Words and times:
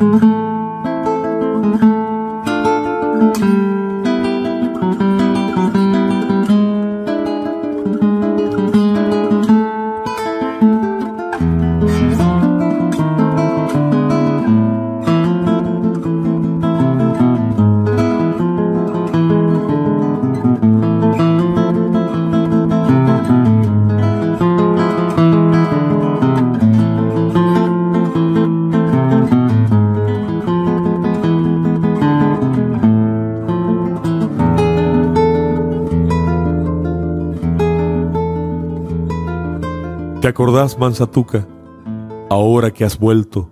¿Te 0.00 0.39
acordás, 40.40 40.78
Mansatuca? 40.78 41.46
Ahora 42.30 42.70
que 42.70 42.86
has 42.86 42.98
vuelto, 42.98 43.50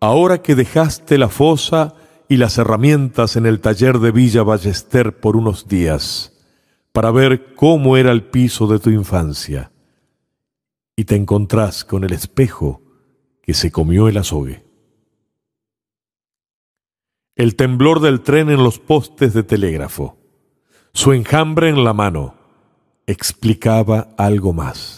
ahora 0.00 0.42
que 0.42 0.56
dejaste 0.56 1.16
la 1.16 1.28
fosa 1.28 1.94
y 2.28 2.38
las 2.38 2.58
herramientas 2.58 3.36
en 3.36 3.46
el 3.46 3.60
taller 3.60 4.00
de 4.00 4.10
Villa 4.10 4.42
Ballester 4.42 5.20
por 5.20 5.36
unos 5.36 5.68
días, 5.68 6.36
para 6.90 7.12
ver 7.12 7.54
cómo 7.54 7.96
era 7.96 8.10
el 8.10 8.24
piso 8.24 8.66
de 8.66 8.80
tu 8.80 8.90
infancia, 8.90 9.70
y 10.96 11.04
te 11.04 11.14
encontrás 11.14 11.84
con 11.84 12.02
el 12.02 12.12
espejo 12.12 12.82
que 13.40 13.54
se 13.54 13.70
comió 13.70 14.08
el 14.08 14.16
azogue. 14.16 14.64
El 17.36 17.54
temblor 17.54 18.00
del 18.00 18.22
tren 18.22 18.50
en 18.50 18.64
los 18.64 18.80
postes 18.80 19.34
de 19.34 19.44
telégrafo, 19.44 20.18
su 20.92 21.12
enjambre 21.12 21.68
en 21.68 21.84
la 21.84 21.92
mano, 21.92 22.34
explicaba 23.06 24.08
algo 24.16 24.52
más 24.52 24.97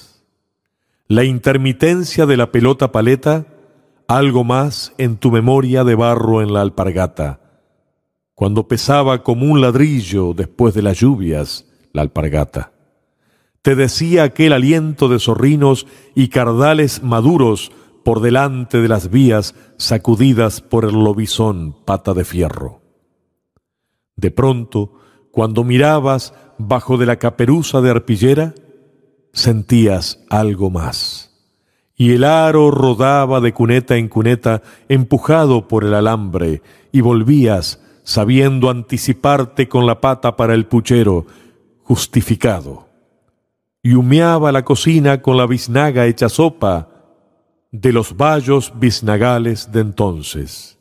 la 1.10 1.24
intermitencia 1.24 2.24
de 2.24 2.36
la 2.36 2.52
pelota 2.52 2.92
paleta, 2.92 3.44
algo 4.06 4.44
más 4.44 4.94
en 4.96 5.16
tu 5.16 5.32
memoria 5.32 5.82
de 5.82 5.96
barro 5.96 6.40
en 6.40 6.52
la 6.52 6.60
alpargata, 6.60 7.40
cuando 8.36 8.68
pesaba 8.68 9.24
como 9.24 9.46
un 9.46 9.60
ladrillo 9.60 10.34
después 10.34 10.72
de 10.72 10.82
las 10.82 10.98
lluvias 10.98 11.66
la 11.92 12.02
alpargata. 12.02 12.70
Te 13.60 13.74
decía 13.74 14.22
aquel 14.22 14.52
aliento 14.52 15.08
de 15.08 15.18
zorrinos 15.18 15.88
y 16.14 16.28
cardales 16.28 17.02
maduros 17.02 17.72
por 18.04 18.20
delante 18.20 18.80
de 18.80 18.86
las 18.86 19.10
vías 19.10 19.56
sacudidas 19.78 20.60
por 20.60 20.84
el 20.84 20.94
lobizón 20.94 21.74
pata 21.84 22.14
de 22.14 22.24
fierro. 22.24 22.82
De 24.14 24.30
pronto, 24.30 24.92
cuando 25.32 25.64
mirabas 25.64 26.34
bajo 26.56 26.98
de 26.98 27.06
la 27.06 27.16
caperuza 27.16 27.80
de 27.80 27.90
arpillera, 27.90 28.54
sentías 29.32 30.20
algo 30.28 30.70
más. 30.70 31.30
Y 31.96 32.12
el 32.12 32.24
aro 32.24 32.70
rodaba 32.70 33.40
de 33.40 33.52
cuneta 33.52 33.96
en 33.96 34.08
cuneta, 34.08 34.62
empujado 34.88 35.68
por 35.68 35.84
el 35.84 35.94
alambre, 35.94 36.62
y 36.92 37.02
volvías, 37.02 37.82
sabiendo 38.04 38.70
anticiparte 38.70 39.68
con 39.68 39.86
la 39.86 40.00
pata 40.00 40.36
para 40.36 40.54
el 40.54 40.66
puchero, 40.66 41.26
justificado. 41.82 42.88
Y 43.82 43.94
humeaba 43.94 44.50
la 44.50 44.64
cocina 44.64 45.20
con 45.22 45.36
la 45.36 45.46
biznaga 45.46 46.06
hecha 46.06 46.28
sopa 46.28 46.88
de 47.70 47.92
los 47.92 48.16
vallos 48.16 48.72
biznagales 48.76 49.70
de 49.72 49.80
entonces. 49.80 50.78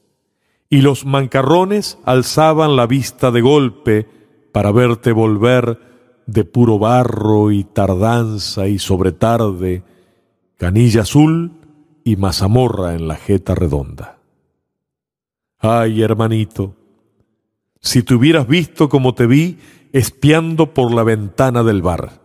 Y 0.70 0.82
los 0.82 1.06
mancarrones 1.06 1.98
alzaban 2.06 2.76
la 2.76 2.88
vista 2.88 3.32
de 3.32 3.42
golpe 3.42 4.08
para 4.52 4.72
verte 4.72 5.12
volver 5.12 5.89
de 6.32 6.46
puro 6.46 6.80
barro 6.80 7.52
y 7.52 7.64
tardanza 7.64 8.68
y 8.68 8.80
sobretarde, 8.80 9.84
canilla 10.58 11.02
azul 11.02 11.52
y 12.04 12.16
mazamorra 12.16 12.96
en 12.96 13.08
la 13.08 13.16
jeta 13.16 13.56
redonda. 13.56 14.20
Ay, 15.58 16.02
hermanito, 16.02 16.76
si 17.82 18.04
te 18.04 18.14
hubieras 18.14 18.48
visto 18.48 18.90
como 18.90 19.14
te 19.14 19.28
vi 19.28 19.58
espiando 19.92 20.74
por 20.74 20.94
la 20.94 21.04
ventana 21.04 21.64
del 21.64 21.82
bar, 21.82 22.22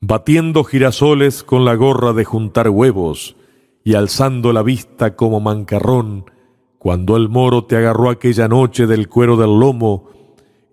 batiendo 0.00 0.64
girasoles 0.64 1.42
con 1.42 1.64
la 1.64 1.74
gorra 1.74 2.12
de 2.12 2.24
juntar 2.24 2.68
huevos 2.68 3.36
y 3.84 3.94
alzando 3.94 4.52
la 4.52 4.62
vista 4.62 5.16
como 5.16 5.40
mancarrón, 5.40 6.30
cuando 6.78 7.16
el 7.16 7.28
moro 7.28 7.64
te 7.64 7.76
agarró 7.76 8.10
aquella 8.10 8.48
noche 8.48 8.86
del 8.86 9.08
cuero 9.08 9.36
del 9.36 9.58
lomo 9.58 10.15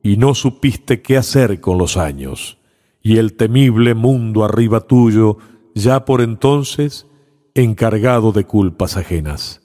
y 0.03 0.17
no 0.17 0.35
supiste 0.35 1.01
qué 1.01 1.17
hacer 1.17 1.61
con 1.61 1.77
los 1.77 1.95
años, 1.95 2.57
y 3.01 3.17
el 3.17 3.33
temible 3.33 3.95
mundo 3.95 4.43
arriba 4.43 4.81
tuyo, 4.81 5.37
ya 5.73 6.05
por 6.05 6.21
entonces 6.21 7.07
encargado 7.55 8.33
de 8.33 8.43
culpas 8.43 8.97
ajenas. 8.97 9.61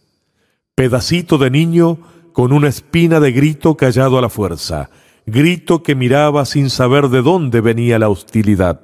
Pedacito 0.77 1.38
de 1.38 1.50
niño 1.50 1.98
con 2.32 2.53
una 2.53 2.69
espina 2.69 3.19
de 3.19 3.32
grito 3.32 3.77
callado 3.77 4.16
a 4.16 4.22
la 4.22 4.28
fuerza, 4.28 4.91
grito 5.27 5.82
que 5.82 5.97
miraba 5.97 6.44
sin 6.44 6.71
saber 6.71 7.09
de 7.09 7.21
dónde 7.21 7.60
venía 7.60 7.98
la 7.98 8.09
hostilidad. 8.09 8.82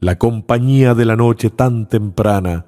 La 0.00 0.18
compañía 0.18 0.94
de 0.94 1.04
la 1.04 1.14
noche 1.14 1.50
tan 1.50 1.88
temprana, 1.88 2.66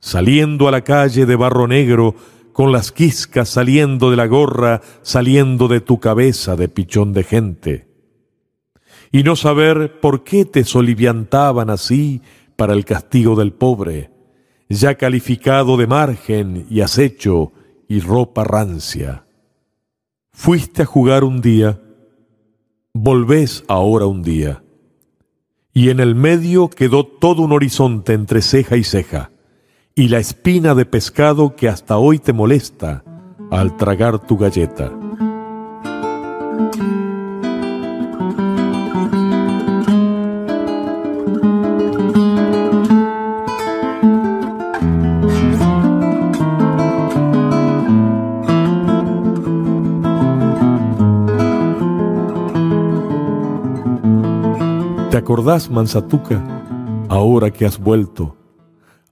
saliendo 0.00 0.66
a 0.66 0.72
la 0.72 0.82
calle 0.82 1.24
de 1.24 1.36
barro 1.36 1.68
negro, 1.68 2.16
con 2.52 2.72
las 2.72 2.92
quiscas 2.92 3.48
saliendo 3.48 4.10
de 4.10 4.16
la 4.16 4.26
gorra, 4.26 4.80
saliendo 5.02 5.68
de 5.68 5.80
tu 5.80 5.98
cabeza 5.98 6.56
de 6.56 6.68
pichón 6.68 7.12
de 7.12 7.24
gente. 7.24 7.88
Y 9.10 9.22
no 9.22 9.36
saber 9.36 10.00
por 10.00 10.24
qué 10.24 10.44
te 10.44 10.64
soliviantaban 10.64 11.70
así 11.70 12.22
para 12.56 12.74
el 12.74 12.84
castigo 12.84 13.36
del 13.36 13.52
pobre, 13.52 14.10
ya 14.68 14.94
calificado 14.96 15.76
de 15.76 15.86
margen 15.86 16.66
y 16.70 16.80
acecho 16.80 17.52
y 17.88 18.00
ropa 18.00 18.44
rancia. 18.44 19.26
Fuiste 20.32 20.82
a 20.82 20.86
jugar 20.86 21.24
un 21.24 21.40
día, 21.40 21.80
volvés 22.94 23.64
ahora 23.68 24.06
un 24.06 24.22
día, 24.22 24.62
y 25.74 25.90
en 25.90 26.00
el 26.00 26.14
medio 26.14 26.68
quedó 26.68 27.06
todo 27.06 27.42
un 27.42 27.52
horizonte 27.52 28.12
entre 28.12 28.40
ceja 28.40 28.76
y 28.76 28.84
ceja 28.84 29.30
y 29.94 30.08
la 30.08 30.18
espina 30.18 30.74
de 30.74 30.86
pescado 30.86 31.54
que 31.54 31.68
hasta 31.68 31.98
hoy 31.98 32.18
te 32.18 32.32
molesta 32.32 33.04
al 33.50 33.76
tragar 33.76 34.18
tu 34.18 34.38
galleta. 34.38 34.90
¿Te 55.10 55.18
acordás, 55.18 55.70
Mansatuca, 55.70 56.42
ahora 57.10 57.50
que 57.50 57.66
has 57.66 57.78
vuelto? 57.78 58.34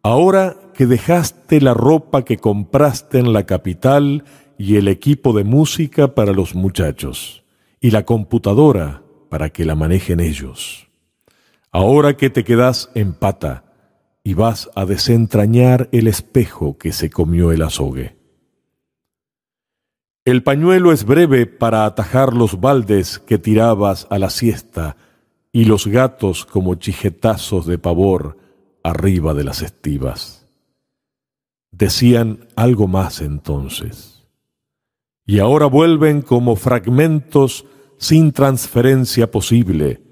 Ahora 0.02 0.56
que 0.72 0.86
dejaste 0.86 1.60
la 1.60 1.74
ropa 1.74 2.24
que 2.24 2.38
compraste 2.38 3.18
en 3.18 3.32
la 3.32 3.44
capital 3.44 4.24
y 4.58 4.76
el 4.76 4.88
equipo 4.88 5.32
de 5.32 5.44
música 5.44 6.14
para 6.14 6.32
los 6.32 6.54
muchachos 6.54 7.44
y 7.80 7.90
la 7.90 8.04
computadora 8.04 9.02
para 9.28 9.50
que 9.50 9.64
la 9.64 9.74
manejen 9.74 10.20
ellos. 10.20 10.88
Ahora 11.72 12.16
que 12.16 12.30
te 12.30 12.44
quedas 12.44 12.90
en 12.94 13.12
pata 13.12 13.64
y 14.24 14.34
vas 14.34 14.70
a 14.74 14.84
desentrañar 14.84 15.88
el 15.92 16.06
espejo 16.08 16.76
que 16.76 16.92
se 16.92 17.10
comió 17.10 17.52
el 17.52 17.62
azogue. 17.62 18.16
El 20.24 20.42
pañuelo 20.42 20.92
es 20.92 21.04
breve 21.04 21.46
para 21.46 21.86
atajar 21.86 22.34
los 22.34 22.60
baldes 22.60 23.18
que 23.18 23.38
tirabas 23.38 24.06
a 24.10 24.18
la 24.18 24.28
siesta 24.28 24.96
y 25.52 25.64
los 25.64 25.86
gatos 25.86 26.44
como 26.44 26.74
chijetazos 26.74 27.66
de 27.66 27.78
pavor 27.78 28.36
arriba 28.82 29.32
de 29.32 29.44
las 29.44 29.62
estivas 29.62 30.39
decían 31.80 32.46
algo 32.56 32.86
más 32.86 33.22
entonces. 33.22 34.22
Y 35.24 35.38
ahora 35.38 35.64
vuelven 35.64 36.20
como 36.20 36.54
fragmentos 36.54 37.64
sin 37.96 38.32
transferencia 38.32 39.30
posible, 39.30 40.02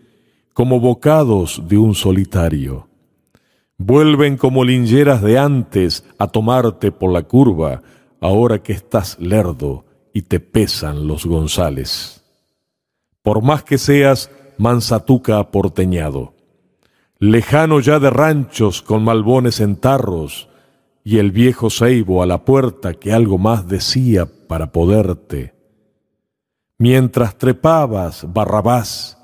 como 0.55 0.81
bocados 0.81 1.62
de 1.69 1.76
un 1.76 1.94
solitario. 1.94 2.88
Vuelven 3.76 4.38
como 4.38 4.65
lingeras 4.65 5.20
de 5.23 5.38
antes 5.38 6.05
a 6.19 6.29
tomarte 6.29 6.91
por 6.91 7.12
la 7.12 7.25
curva, 7.25 7.82
ahora 8.21 8.62
que 8.62 8.73
estás 8.73 9.19
lerdo 9.21 9.85
y 10.14 10.23
te 10.23 10.41
pesan 10.41 11.06
los 11.06 11.26
González. 11.26 12.25
Por 13.23 13.43
más 13.43 13.62
que 13.62 13.76
seas 13.76 14.31
mansatuca 14.56 15.38
aporteñado, 15.38 16.32
lejano 17.19 17.81
ya 17.81 17.99
de 17.99 18.09
ranchos 18.09 18.81
con 18.81 19.05
malbones 19.05 19.61
en 19.61 19.76
tarros, 19.76 20.48
y 21.08 21.16
el 21.20 21.32
viejo 21.32 21.70
ceibo 21.70 22.22
a 22.22 22.26
la 22.26 22.44
puerta 22.44 22.93
que 22.93 23.14
algo 23.14 23.38
más 23.38 23.66
decía 23.66 24.28
para 24.46 24.72
poderte. 24.72 25.55
Mientras 26.76 27.38
trepabas, 27.38 28.31
Barrabás, 28.31 29.16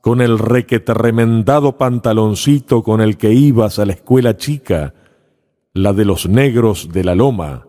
con 0.00 0.20
el 0.20 0.40
requete 0.40 0.94
remendado 0.94 1.78
pantaloncito 1.78 2.82
con 2.82 3.00
el 3.00 3.16
que 3.16 3.34
ibas 3.34 3.78
a 3.78 3.86
la 3.86 3.92
escuela 3.92 4.36
chica, 4.36 4.94
la 5.74 5.92
de 5.92 6.04
los 6.04 6.28
negros 6.28 6.88
de 6.92 7.04
la 7.04 7.14
loma, 7.14 7.68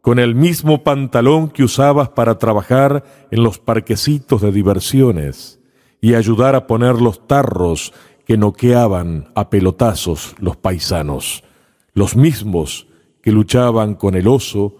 con 0.00 0.18
el 0.18 0.34
mismo 0.34 0.82
pantalón 0.82 1.50
que 1.50 1.64
usabas 1.64 2.08
para 2.08 2.38
trabajar 2.38 3.04
en 3.30 3.42
los 3.42 3.58
parquecitos 3.58 4.40
de 4.40 4.52
diversiones 4.52 5.60
y 6.00 6.14
ayudar 6.14 6.54
a 6.54 6.66
poner 6.66 6.94
los 6.94 7.26
tarros 7.26 7.92
que 8.24 8.38
noqueaban 8.38 9.30
a 9.34 9.50
pelotazos 9.50 10.34
los 10.38 10.56
paisanos, 10.56 11.44
los 11.92 12.16
mismos 12.16 12.86
que 13.22 13.32
luchaban 13.32 13.94
con 13.94 14.14
el 14.14 14.28
oso 14.28 14.76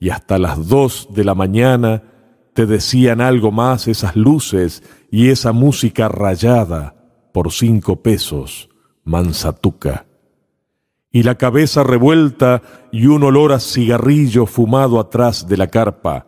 y 0.00 0.10
hasta 0.10 0.38
las 0.38 0.68
dos 0.68 1.08
de 1.10 1.24
la 1.24 1.34
mañana 1.34 2.02
te 2.52 2.66
decían 2.66 3.20
algo 3.20 3.50
más 3.50 3.88
esas 3.88 4.16
luces 4.16 4.82
y 5.10 5.28
esa 5.30 5.52
música 5.52 6.08
rayada 6.08 6.94
por 7.32 7.52
cinco 7.52 8.02
pesos, 8.02 8.68
manzatuca. 9.04 10.06
Y 11.10 11.22
la 11.22 11.36
cabeza 11.36 11.82
revuelta 11.82 12.62
y 12.92 13.06
un 13.06 13.22
olor 13.22 13.52
a 13.52 13.60
cigarrillo 13.60 14.46
fumado 14.46 15.00
atrás 15.00 15.48
de 15.48 15.56
la 15.56 15.68
carpa, 15.68 16.26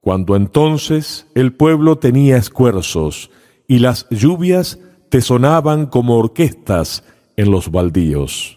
cuando 0.00 0.36
entonces 0.36 1.26
el 1.34 1.54
pueblo 1.54 1.98
tenía 1.98 2.36
esfuerzos 2.36 3.30
y 3.66 3.78
las 3.78 4.06
lluvias 4.10 4.78
te 5.08 5.20
sonaban 5.20 5.86
como 5.86 6.16
orquestas 6.16 7.04
en 7.36 7.50
los 7.50 7.70
baldíos. 7.70 8.55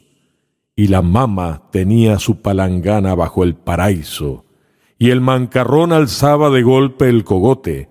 Y 0.79 0.87
la 0.87 1.01
mama 1.01 1.63
tenía 1.71 2.19
su 2.19 2.41
palangana 2.41 3.13
bajo 3.13 3.43
el 3.43 3.53
paraíso, 3.53 4.45
y 4.97 5.09
el 5.09 5.19
mancarrón 5.19 5.91
alzaba 5.91 6.49
de 6.51 6.61
golpe 6.61 7.09
el 7.09 7.25
cogote, 7.25 7.89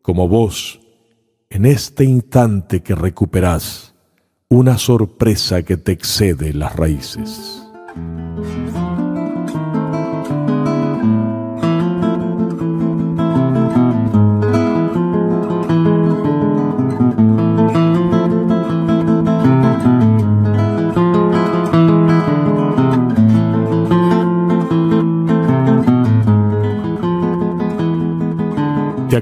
como 0.00 0.26
vos, 0.26 0.80
en 1.50 1.66
este 1.66 2.04
instante 2.04 2.82
que 2.82 2.94
recuperás 2.94 3.94
una 4.48 4.78
sorpresa 4.78 5.62
que 5.62 5.76
te 5.76 5.92
excede 5.92 6.54
las 6.54 6.74
raíces. 6.74 7.62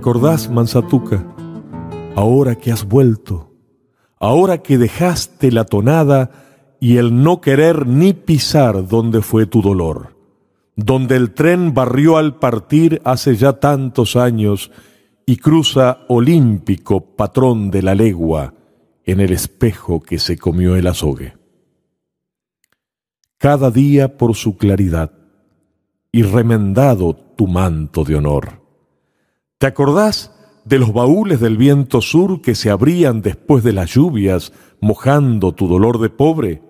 Acordás, 0.05 0.51
Mansatuca? 0.51 1.25
Ahora 2.15 2.57
que 2.57 2.71
has 2.71 2.85
vuelto, 2.87 3.55
ahora 4.21 4.59
que 4.59 4.77
dejaste 4.77 5.51
la 5.51 5.65
tonada 5.65 6.77
y 6.79 6.99
el 6.99 7.23
no 7.23 7.41
querer 7.41 7.87
ni 7.87 8.13
pisar 8.13 8.87
donde 8.87 9.23
fue 9.23 9.47
tu 9.47 9.63
dolor, 9.63 10.15
donde 10.77 11.17
el 11.17 11.33
tren 11.33 11.73
barrió 11.73 12.19
al 12.19 12.39
partir 12.39 13.01
hace 13.07 13.35
ya 13.37 13.55
tantos 13.55 14.15
años 14.15 14.71
y 15.25 15.39
cruza 15.39 16.01
olímpico 16.09 17.17
patrón 17.17 17.71
de 17.71 17.81
la 17.81 17.95
legua 17.95 18.53
en 19.07 19.21
el 19.21 19.33
espejo 19.33 20.03
que 20.03 20.19
se 20.19 20.37
comió 20.37 20.77
el 20.77 20.87
azogue. 20.87 21.33
Cada 23.39 23.71
día 23.71 24.19
por 24.19 24.35
su 24.35 24.59
claridad 24.59 25.13
y 26.13 26.25
remendado 26.25 27.15
tu 27.15 27.47
manto 27.47 28.05
de 28.05 28.17
honor 28.17 28.64
¿Te 29.59 29.67
acordás 29.67 30.33
de 30.65 30.79
los 30.79 30.93
baúles 30.93 31.41
del 31.41 31.57
viento 31.57 32.01
sur 32.01 32.41
que 32.41 32.55
se 32.55 32.71
abrían 32.71 33.23
después 33.23 33.63
de 33.65 33.73
las 33.73 33.91
lluvias, 33.95 34.53
mojando 34.81 35.53
tu 35.53 35.69
dolor 35.69 35.99
de 35.99 36.11
pobre? 36.11 36.63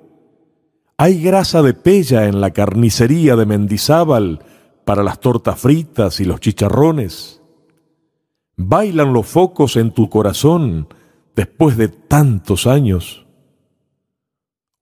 Hay 0.96 1.22
grasa 1.22 1.62
de 1.62 1.74
pella 1.74 2.26
en 2.26 2.40
la 2.40 2.52
carnicería 2.52 3.36
de 3.36 3.46
Mendizábal 3.46 4.44
para 4.84 5.02
las 5.02 5.20
tortas 5.20 5.58
fritas 5.58 6.20
y 6.20 6.24
los 6.24 6.40
chicharrones. 6.40 7.40
Bailan 8.56 9.12
los 9.12 9.26
focos 9.26 9.76
en 9.76 9.90
tu 9.90 10.08
corazón 10.08 10.88
después 11.34 11.76
de 11.76 11.88
tantos 11.88 12.66
años. 12.66 13.26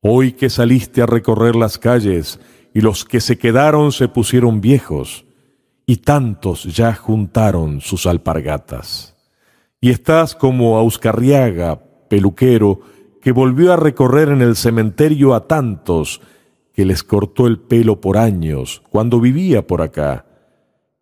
Hoy 0.02 0.32
que 0.32 0.50
saliste 0.50 1.00
a 1.00 1.06
recorrer 1.06 1.56
las 1.56 1.78
calles 1.78 2.40
y 2.74 2.80
los 2.80 3.04
que 3.04 3.20
se 3.20 3.38
quedaron 3.38 3.92
se 3.92 4.08
pusieron 4.08 4.60
viejos, 4.60 5.24
y 5.92 5.96
tantos 5.96 6.64
ya 6.74 6.94
juntaron 6.94 7.82
sus 7.82 8.06
alpargatas. 8.06 9.14
Y 9.78 9.90
estás 9.90 10.34
como 10.34 10.78
Auscarriaga, 10.78 11.82
peluquero, 12.08 12.80
que 13.20 13.30
volvió 13.30 13.74
a 13.74 13.76
recorrer 13.76 14.30
en 14.30 14.40
el 14.40 14.56
cementerio 14.56 15.34
a 15.34 15.46
tantos 15.46 16.22
que 16.72 16.86
les 16.86 17.02
cortó 17.02 17.46
el 17.46 17.58
pelo 17.58 18.00
por 18.00 18.16
años 18.16 18.82
cuando 18.88 19.20
vivía 19.20 19.66
por 19.66 19.82
acá, 19.82 20.24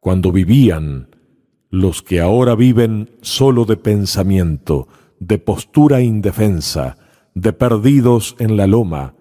cuando 0.01 0.33
vivían 0.33 1.15
los 1.71 2.03
que 2.03 2.21
ahora 2.21 2.57
viven 2.57 3.11
solo 3.21 3.67
de 3.67 3.77
pensamiento, 3.77 4.89
de 5.21 5.39
postura 5.39 6.01
indefensa, 6.01 6.97
de 7.37 7.53
perdidos 7.53 8.35
en 8.41 8.57
la 8.57 8.67
loma, 8.67 9.15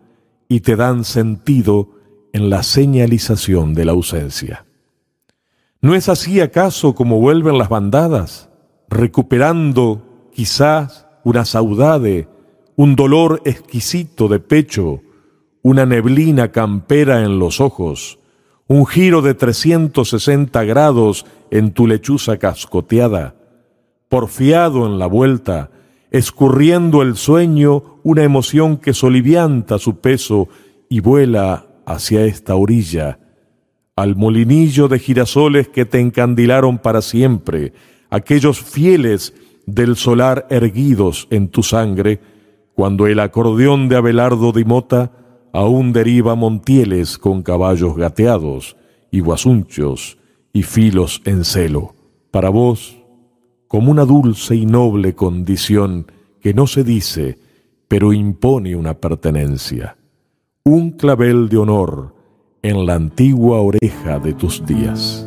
y 0.48 0.62
te 0.62 0.75
dan 0.75 1.04
sentido 1.04 1.92
en 2.33 2.50
la 2.50 2.63
señalización 2.63 3.75
de 3.75 3.86
la 3.86 3.92
ausencia. 3.92 4.66
¿No 5.81 5.96
es 5.96 6.10
así 6.10 6.42
acaso 6.42 6.94
como 6.94 7.22
vuelven 7.22 7.58
las 7.58 7.70
bandadas, 7.70 8.50
recuperando 8.90 10.30
quizás 10.34 11.08
una 11.24 11.46
saudade, 11.46 12.28
un 12.76 12.98
dolor 12.98 13.42
exquisito 13.46 14.28
de 14.28 14.40
pecho, 14.40 15.02
una 15.62 15.86
neblina 15.86 16.52
campera 16.52 17.24
en 17.24 17.40
los 17.40 17.62
ojos, 17.62 18.20
un 18.68 18.86
giro 18.86 19.22
de 19.22 19.36
360 19.36 20.64
grados 20.66 21.26
en 21.50 21.72
tu 21.72 21.88
lechuza 21.88 22.38
cascoteada, 22.38 23.36
porfiado 24.10 24.86
en 24.86 25.00
la 25.00 25.08
vuelta, 25.08 25.72
escurriendo 26.12 27.02
el 27.04 27.16
sueño 27.16 28.02
una 28.04 28.24
emoción 28.24 28.76
que 28.78 28.94
solivianta 28.94 29.80
su 29.80 30.00
peso 30.00 30.50
y 30.90 31.00
vuela 31.00 31.68
hacia 31.86 32.26
esta 32.26 32.56
orilla, 32.56 33.20
al 34.00 34.16
molinillo 34.16 34.88
de 34.88 34.98
girasoles 34.98 35.68
que 35.68 35.84
te 35.84 36.00
encandilaron 36.00 36.78
para 36.78 37.02
siempre, 37.02 37.74
aquellos 38.09 38.62
fieles 38.62 39.33
del 39.66 39.97
solar 39.97 40.47
erguidos 40.50 41.28
en 41.31 41.50
tu 41.50 41.64
sangre, 41.64 42.21
cuando 42.74 43.07
el 43.07 43.19
acordeón 43.19 43.90
de 43.90 43.97
Abelardo 43.97 44.54
de 44.54 44.64
Mota 44.64 45.12
aún 45.52 45.92
deriva 45.92 46.35
montieles 46.35 47.18
con 47.18 47.44
caballos 47.44 47.97
gateados 47.97 48.78
y 49.12 49.19
guasunchos 49.19 50.18
y 50.54 50.64
filos 50.64 51.21
en 51.26 51.44
celo. 51.44 51.94
Para 52.31 52.47
vos, 52.47 53.04
como 53.68 53.92
una 53.92 54.06
dulce 54.06 54.56
y 54.56 54.66
noble 54.66 55.14
condición 55.14 56.09
que 56.40 56.54
no 56.54 56.68
se 56.68 56.85
dice, 56.85 57.38
pero 57.90 58.14
impone 58.14 58.78
una 58.78 58.94
pertenencia, 58.94 59.97
un 60.64 60.92
clavel 60.92 61.50
de 61.50 61.57
honor, 61.57 62.19
en 62.61 62.85
la 62.85 62.95
antigua 62.95 63.61
oreja 63.61 64.19
de 64.19 64.33
tus 64.33 64.66
días. 64.66 65.25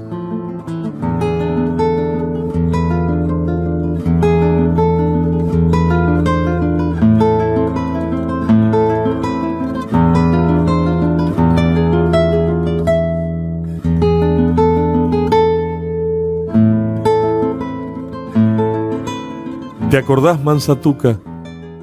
¿Te 19.93 19.99
acordás, 19.99 20.43
Mansatuca, 20.43 21.21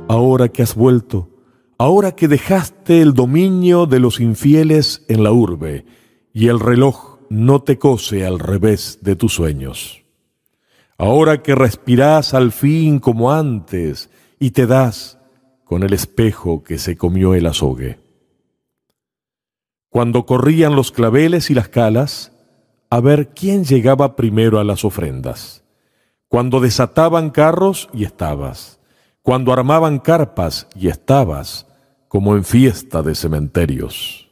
ahora 0.08 0.50
que 0.50 0.64
has 0.64 0.74
vuelto? 0.74 1.29
Ahora 1.80 2.12
que 2.12 2.28
dejaste 2.28 3.02
el 3.02 3.14
dominio 3.14 3.86
de 3.86 4.02
los 4.02 4.20
infieles 4.20 5.06
en 5.08 5.24
la 5.24 5.32
urbe 5.32 5.86
y 6.34 6.50
el 6.50 6.60
reloj 6.60 7.20
no 7.30 7.64
te 7.64 7.80
cose 7.80 8.26
al 8.26 8.38
revés 8.38 9.00
de 9.02 9.16
tus 9.16 9.34
sueños, 9.34 10.04
ahora 10.98 11.42
que 11.42 11.56
respirás 11.56 12.34
al 12.34 12.52
fin 12.52 13.00
como 13.00 13.32
antes 13.32 14.10
y 14.40 14.52
te 14.52 14.68
das 14.68 15.20
con 15.64 15.84
el 15.84 15.94
espejo 15.94 16.64
que 16.64 16.78
se 16.78 16.98
comió 16.98 17.34
el 17.34 17.48
azogue. 17.48 17.98
Cuando 19.90 20.26
corrían 20.26 20.76
los 20.76 20.92
claveles 20.92 21.50
y 21.50 21.54
las 21.54 21.70
calas, 21.70 22.34
a 22.90 23.00
ver 23.00 23.30
quién 23.30 23.64
llegaba 23.64 24.16
primero 24.18 24.60
a 24.60 24.64
las 24.64 24.84
ofrendas. 24.84 25.64
Cuando 26.28 26.60
desataban 26.60 27.30
carros 27.30 27.90
y 27.94 28.04
estabas. 28.04 28.80
Cuando 29.22 29.54
armaban 29.54 30.00
carpas 30.00 30.68
y 30.76 30.90
estabas 30.90 31.69
como 32.10 32.36
en 32.36 32.44
fiesta 32.44 33.02
de 33.02 33.16
cementerios. 33.16 34.26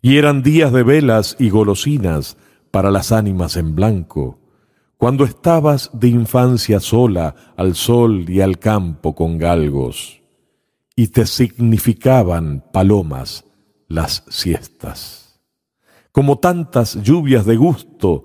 y 0.00 0.18
eran 0.18 0.42
días 0.42 0.70
de 0.70 0.82
velas 0.82 1.34
y 1.38 1.48
golosinas 1.48 2.36
para 2.70 2.90
las 2.90 3.10
ánimas 3.10 3.56
en 3.56 3.74
blanco, 3.74 4.38
cuando 4.98 5.24
estabas 5.24 5.90
de 5.94 6.08
infancia 6.08 6.78
sola 6.78 7.34
al 7.56 7.74
sol 7.74 8.28
y 8.28 8.42
al 8.42 8.58
campo 8.58 9.14
con 9.14 9.38
galgos, 9.38 10.20
y 10.94 11.06
te 11.06 11.24
significaban 11.24 12.64
palomas 12.70 13.46
las 13.88 14.24
siestas. 14.28 15.40
Como 16.12 16.38
tantas 16.38 17.02
lluvias 17.02 17.46
de 17.46 17.56
gusto, 17.56 18.24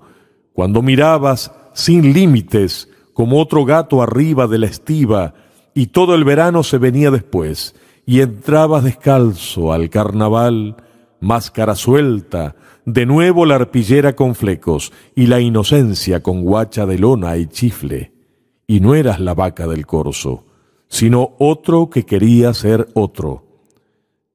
cuando 0.52 0.82
mirabas 0.82 1.50
sin 1.72 2.12
límites 2.12 2.90
como 3.14 3.40
otro 3.40 3.64
gato 3.64 4.02
arriba 4.02 4.46
de 4.46 4.58
la 4.58 4.66
estiva, 4.66 5.32
y 5.74 5.86
todo 5.86 6.14
el 6.14 6.24
verano 6.24 6.62
se 6.62 6.76
venía 6.76 7.10
después, 7.10 7.74
y 8.06 8.20
entrabas 8.20 8.84
descalzo 8.84 9.72
al 9.72 9.90
carnaval, 9.90 10.76
máscara 11.20 11.74
suelta, 11.74 12.56
de 12.84 13.06
nuevo 13.06 13.46
la 13.46 13.56
arpillera 13.56 14.16
con 14.16 14.34
flecos, 14.34 14.92
y 15.14 15.26
la 15.26 15.40
inocencia 15.40 16.22
con 16.22 16.42
guacha 16.42 16.86
de 16.86 16.98
lona 16.98 17.36
y 17.36 17.46
chifle, 17.46 18.12
y 18.66 18.80
no 18.80 18.94
eras 18.94 19.20
la 19.20 19.34
vaca 19.34 19.66
del 19.66 19.86
corso, 19.86 20.46
sino 20.88 21.34
otro 21.38 21.90
que 21.90 22.04
quería 22.04 22.52
ser 22.54 22.88
otro. 22.94 23.44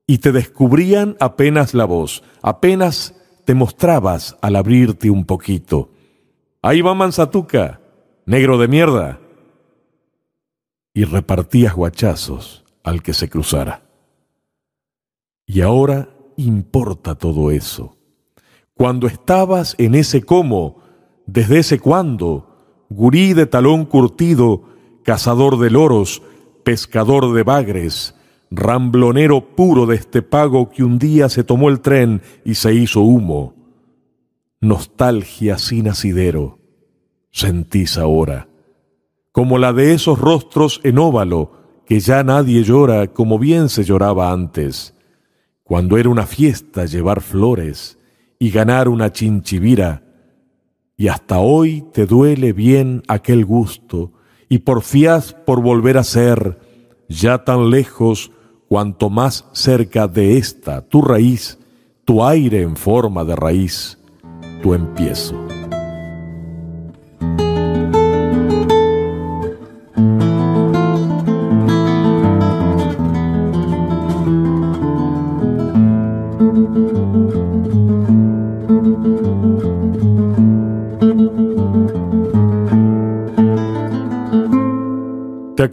Y 0.07 0.19
te 0.19 0.31
descubrían 0.31 1.17
apenas 1.19 1.73
la 1.73 1.85
voz, 1.85 2.23
apenas 2.41 3.15
te 3.43 3.55
mostrabas 3.55 4.37
al 4.41 4.55
abrirte 4.55 5.09
un 5.09 5.25
poquito. 5.25 5.89
Ahí 6.61 6.81
va 6.81 6.93
Manzatuca, 6.93 7.81
negro 8.25 8.57
de 8.57 8.67
mierda. 8.67 9.19
Y 10.93 11.03
repartías 11.03 11.75
guachazos 11.75 12.64
al 12.85 13.01
que 13.01 13.13
se 13.13 13.27
cruzara. 13.29 13.83
Y 15.45 15.61
ahora 15.61 16.09
importa 16.37 17.15
todo 17.15 17.51
eso. 17.51 17.97
Cuando 18.75 19.07
estabas 19.07 19.75
en 19.79 19.95
ese 19.95 20.21
cómo, 20.23 20.77
desde 21.25 21.59
ese 21.59 21.79
cuándo, 21.79 22.85
gurí 22.89 23.33
de 23.33 23.47
talón 23.47 23.85
curtido, 23.85 24.63
cazador 25.03 25.57
de 25.59 25.71
loros, 25.71 26.21
pescador 26.63 27.33
de 27.33 27.43
bagres, 27.43 28.15
ramblonero 28.51 29.55
puro 29.55 29.87
de 29.87 29.95
este 29.95 30.21
pago 30.21 30.69
que 30.69 30.83
un 30.83 30.99
día 30.99 31.27
se 31.29 31.43
tomó 31.43 31.69
el 31.69 31.81
tren 31.81 32.21
y 32.43 32.55
se 32.55 32.73
hizo 32.73 33.01
humo. 33.01 33.55
Nostalgia 34.61 35.57
sin 35.57 35.87
asidero, 35.87 36.59
sentís 37.31 37.97
ahora, 37.97 38.47
como 39.31 39.57
la 39.57 39.73
de 39.73 39.93
esos 39.93 40.19
rostros 40.19 40.81
en 40.83 40.99
óvalo 40.99 41.64
que 41.85 41.99
ya 41.99 42.23
nadie 42.23 42.63
llora 42.63 43.07
como 43.07 43.37
bien 43.39 43.69
se 43.69 43.83
lloraba 43.83 44.31
antes, 44.31 44.93
cuando 45.63 45.97
era 45.97 46.09
una 46.09 46.25
fiesta 46.25 46.85
llevar 46.85 47.21
flores 47.21 47.97
y 48.39 48.49
ganar 48.51 48.89
una 48.89 49.11
chinchivira, 49.11 50.03
y 50.97 51.07
hasta 51.07 51.39
hoy 51.39 51.83
te 51.93 52.05
duele 52.05 52.53
bien 52.53 53.03
aquel 53.07 53.45
gusto, 53.45 54.11
y 54.49 54.59
porfías 54.59 55.33
por 55.33 55.61
volver 55.61 55.97
a 55.97 56.03
ser, 56.03 56.59
ya 57.09 57.43
tan 57.43 57.69
lejos, 57.69 58.31
cuanto 58.67 59.09
más 59.09 59.45
cerca 59.53 60.07
de 60.07 60.37
esta, 60.37 60.81
tu 60.81 61.01
raíz, 61.01 61.59
tu 62.03 62.23
aire 62.23 62.61
en 62.61 62.75
forma 62.75 63.23
de 63.23 63.35
raíz, 63.35 63.99
tu 64.61 64.73
empiezo. 64.73 65.54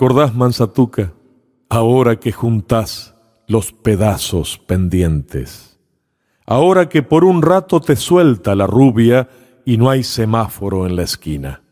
¿Te 0.02 0.06
acordás, 0.06 0.35
Mansatuca, 0.35 1.12
ahora 1.68 2.18
que 2.18 2.32
juntás 2.32 3.14
los 3.47 3.71
pedazos 3.73 4.59
pendientes? 4.59 5.78
Ahora 6.44 6.88
que 6.88 7.04
por 7.04 7.23
un 7.25 7.40
rato 7.40 7.80
te 7.80 7.94
suelta 7.94 8.56
la 8.56 8.66
rubia 8.66 9.28
y 9.64 9.76
no 9.76 9.90
hay 9.90 10.02
semáforo 10.02 10.88
en 10.88 10.97
la 10.97 11.04
esquina. 11.04 11.62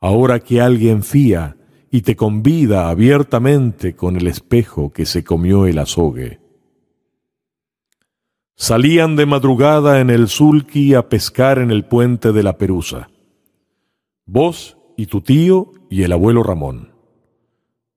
Ahora 0.00 0.40
que 0.40 0.62
alguien 0.62 1.02
fía 1.02 1.58
y 1.90 2.00
te 2.00 2.16
convida 2.16 2.88
abiertamente 2.88 3.94
con 3.94 4.16
el 4.16 4.28
espejo 4.28 4.90
que 4.90 5.04
se 5.04 5.22
comió 5.22 5.66
el 5.66 5.76
azogue. 5.76 6.40
Salían 8.56 9.14
de 9.14 9.26
madrugada 9.26 10.00
en 10.00 10.08
el 10.08 10.28
sulky 10.28 10.94
a 10.94 11.10
pescar 11.10 11.58
en 11.58 11.70
el 11.70 11.84
puente 11.84 12.32
de 12.32 12.44
la 12.44 12.56
Perusa. 12.56 13.10
Vos 14.24 14.78
y 14.96 15.04
tu 15.04 15.20
tío 15.20 15.72
y 15.90 16.04
el 16.04 16.12
abuelo 16.12 16.42
Ramón. 16.42 16.91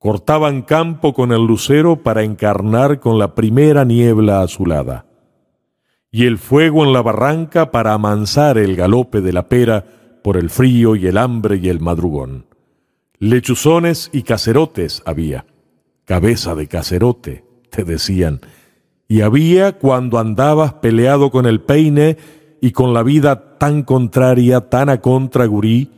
Cortaban 0.05 0.62
campo 0.62 1.15
con 1.15 1.31
el 1.31 1.47
lucero 1.47 2.03
para 2.03 2.21
encarnar 2.21 3.00
con 3.00 3.17
la 3.17 3.33
primera 3.33 3.85
niebla 3.85 4.43
azulada, 4.43 5.07
y 6.12 6.27
el 6.27 6.38
fuego 6.38 6.85
en 6.85 6.93
la 6.93 7.01
barranca 7.01 7.71
para 7.71 7.93
amansar 7.93 8.59
el 8.59 8.75
galope 8.75 9.21
de 9.21 9.33
la 9.33 9.50
pera 9.50 9.83
por 10.24 10.38
el 10.38 10.51
frío 10.51 10.95
y 10.95 11.07
el 11.07 11.17
hambre 11.17 11.57
y 11.57 11.69
el 11.69 11.79
madrugón. 11.79 12.45
Lechuzones 13.17 14.12
y 14.13 14.21
cacerotes 14.21 15.01
había, 15.07 15.47
cabeza 16.03 16.53
de 16.53 16.67
cacerote, 16.67 17.43
te 17.71 17.83
decían, 17.83 18.41
y 19.07 19.21
había 19.21 19.79
cuando 19.79 20.19
andabas 20.19 20.74
peleado 20.74 21.31
con 21.31 21.47
el 21.47 21.62
peine 21.62 22.17
y 22.62 22.74
con 22.74 22.93
la 22.93 23.01
vida 23.01 23.57
tan 23.57 23.81
contraria, 23.81 24.69
tan 24.69 24.89
a 24.89 25.01
contra 25.01 25.47
gurí, 25.47 25.89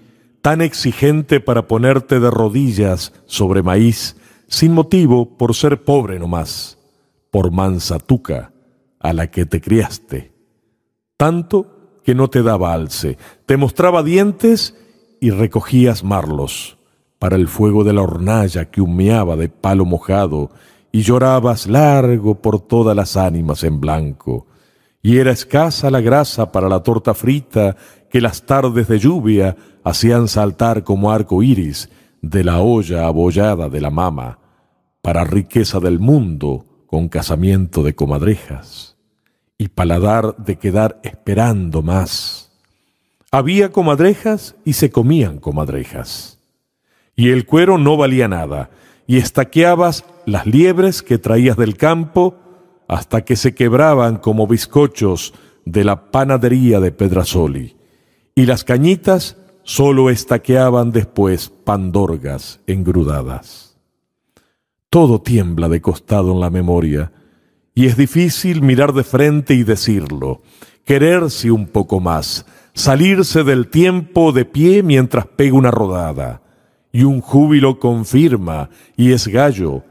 tan 0.47 0.61
exigente 0.61 1.41
para 1.41 1.67
ponerte 1.67 2.21
de 2.21 2.31
rodillas 2.31 3.11
sobre 3.25 3.63
maíz, 3.63 4.15
sin 4.47 4.71
motivo 4.71 5.37
por 5.37 5.53
ser 5.53 5.83
pobre 5.83 6.19
nomás, 6.19 6.77
por 7.31 7.51
mansa 7.51 7.99
tuca 7.99 8.53
a 8.97 9.11
la 9.11 9.29
que 9.29 9.45
te 9.45 9.59
criaste. 9.59 10.31
Tanto 11.17 11.99
que 12.01 12.15
no 12.15 12.29
te 12.29 12.43
daba 12.43 12.71
alce, 12.71 13.17
te 13.45 13.57
mostraba 13.57 14.03
dientes 14.03 14.77
y 15.19 15.31
recogías 15.31 16.05
marlos 16.05 16.77
para 17.19 17.35
el 17.35 17.49
fuego 17.49 17.83
de 17.83 17.91
la 17.91 18.03
hornalla 18.03 18.71
que 18.71 18.79
humeaba 18.79 19.35
de 19.35 19.49
palo 19.49 19.83
mojado 19.83 20.51
y 20.93 21.01
llorabas 21.01 21.67
largo 21.67 22.35
por 22.41 22.61
todas 22.61 22.95
las 22.95 23.17
ánimas 23.17 23.65
en 23.65 23.81
blanco, 23.81 24.47
y 25.07 25.19
era 25.19 25.31
escasa 25.31 25.89
la 25.89 26.01
grasa 26.01 26.51
para 26.51 26.67
la 26.67 26.83
torta 26.83 27.13
frita 27.13 27.77
que 28.09 28.19
las 28.19 28.45
tardes 28.45 28.89
de 28.89 28.99
lluvia 28.99 29.55
hacían 29.85 30.27
saltar 30.27 30.83
como 30.83 31.13
arco 31.13 31.41
iris 31.41 31.89
de 32.21 32.43
la 32.43 32.59
olla 32.59 33.07
abollada 33.07 33.69
de 33.69 33.79
la 33.79 33.89
mama, 33.89 34.39
para 35.01 35.23
riqueza 35.23 35.79
del 35.79 35.99
mundo 35.99 36.65
con 36.87 37.07
casamiento 37.07 37.83
de 37.83 37.95
comadrejas, 37.95 38.97
y 39.57 39.69
paladar 39.69 40.35
de 40.35 40.57
quedar 40.57 40.99
esperando 41.03 41.81
más. 41.81 42.51
Había 43.31 43.71
comadrejas 43.71 44.55
y 44.65 44.73
se 44.73 44.89
comían 44.89 45.39
comadrejas. 45.39 46.37
Y 47.15 47.29
el 47.29 47.45
cuero 47.45 47.77
no 47.77 47.95
valía 47.95 48.27
nada, 48.27 48.71
y 49.07 49.19
estaqueabas 49.19 50.03
las 50.25 50.45
liebres 50.45 51.01
que 51.01 51.17
traías 51.17 51.55
del 51.55 51.77
campo 51.77 52.35
hasta 52.87 53.23
que 53.23 53.35
se 53.35 53.53
quebraban 53.53 54.17
como 54.17 54.47
bizcochos 54.47 55.33
de 55.65 55.83
la 55.83 56.11
panadería 56.11 56.79
de 56.79 56.91
Pedrasoli 56.91 57.75
y 58.37 58.45
las 58.45 58.63
cañitas 58.63 59.35
solo 59.63 60.09
estaqueaban 60.11 60.91
después 60.91 61.49
pandorgas 61.49 62.61
engrudadas. 62.67 63.77
Todo 64.89 65.21
tiembla 65.21 65.67
de 65.67 65.81
costado 65.81 66.31
en 66.31 66.39
la 66.39 66.49
memoria, 66.49 67.11
y 67.73 67.87
es 67.87 67.97
difícil 67.97 68.61
mirar 68.61 68.93
de 68.93 69.03
frente 69.03 69.55
y 69.55 69.63
decirlo, 69.63 70.41
quererse 70.85 71.51
un 71.51 71.67
poco 71.67 71.99
más, 71.99 72.45
salirse 72.73 73.43
del 73.43 73.67
tiempo 73.67 74.31
de 74.31 74.45
pie 74.45 74.83
mientras 74.83 75.25
pega 75.25 75.57
una 75.57 75.71
rodada, 75.71 76.43
y 76.91 77.03
un 77.03 77.19
júbilo 77.19 77.79
confirma 77.79 78.69
y 78.95 79.11
es 79.11 79.27
gallo 79.27 79.83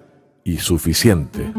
y 0.45 0.59
suficiente. 0.59 1.53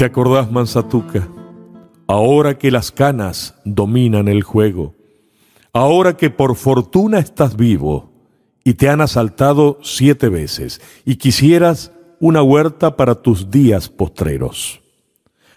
¿Te 0.00 0.06
acordás, 0.06 0.50
Mansatuca? 0.50 1.28
Ahora 2.06 2.56
que 2.56 2.70
las 2.70 2.90
canas 2.90 3.54
dominan 3.66 4.28
el 4.28 4.42
juego, 4.42 4.94
ahora 5.74 6.16
que 6.16 6.30
por 6.30 6.56
fortuna 6.56 7.18
estás 7.18 7.54
vivo 7.54 8.10
y 8.64 8.72
te 8.72 8.88
han 8.88 9.02
asaltado 9.02 9.78
siete 9.82 10.30
veces 10.30 10.80
y 11.04 11.16
quisieras 11.16 11.92
una 12.18 12.42
huerta 12.42 12.96
para 12.96 13.14
tus 13.14 13.50
días 13.50 13.90
postreros. 13.90 14.80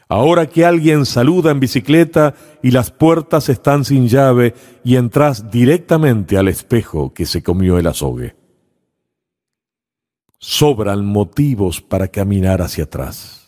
Ahora 0.10 0.46
que 0.48 0.66
alguien 0.66 1.06
saluda 1.06 1.52
en 1.52 1.62
bicicleta 1.62 2.36
y 2.62 2.72
las 2.72 2.92
puertas 2.92 3.48
están 3.48 3.86
sin 3.86 4.10
llave 4.10 4.56
y 4.84 4.98
entras 4.98 5.52
directamente 5.52 6.38
al 6.38 6.50
espejo 6.50 7.14
que 7.14 7.26
se 7.26 7.42
comió 7.42 7.78
el 7.78 7.88
azogue. 7.88 8.36
Sobran 10.38 11.06
motivos 11.06 11.80
para 11.80 12.10
caminar 12.10 12.62
hacia 12.62 12.84
atrás. 12.84 13.43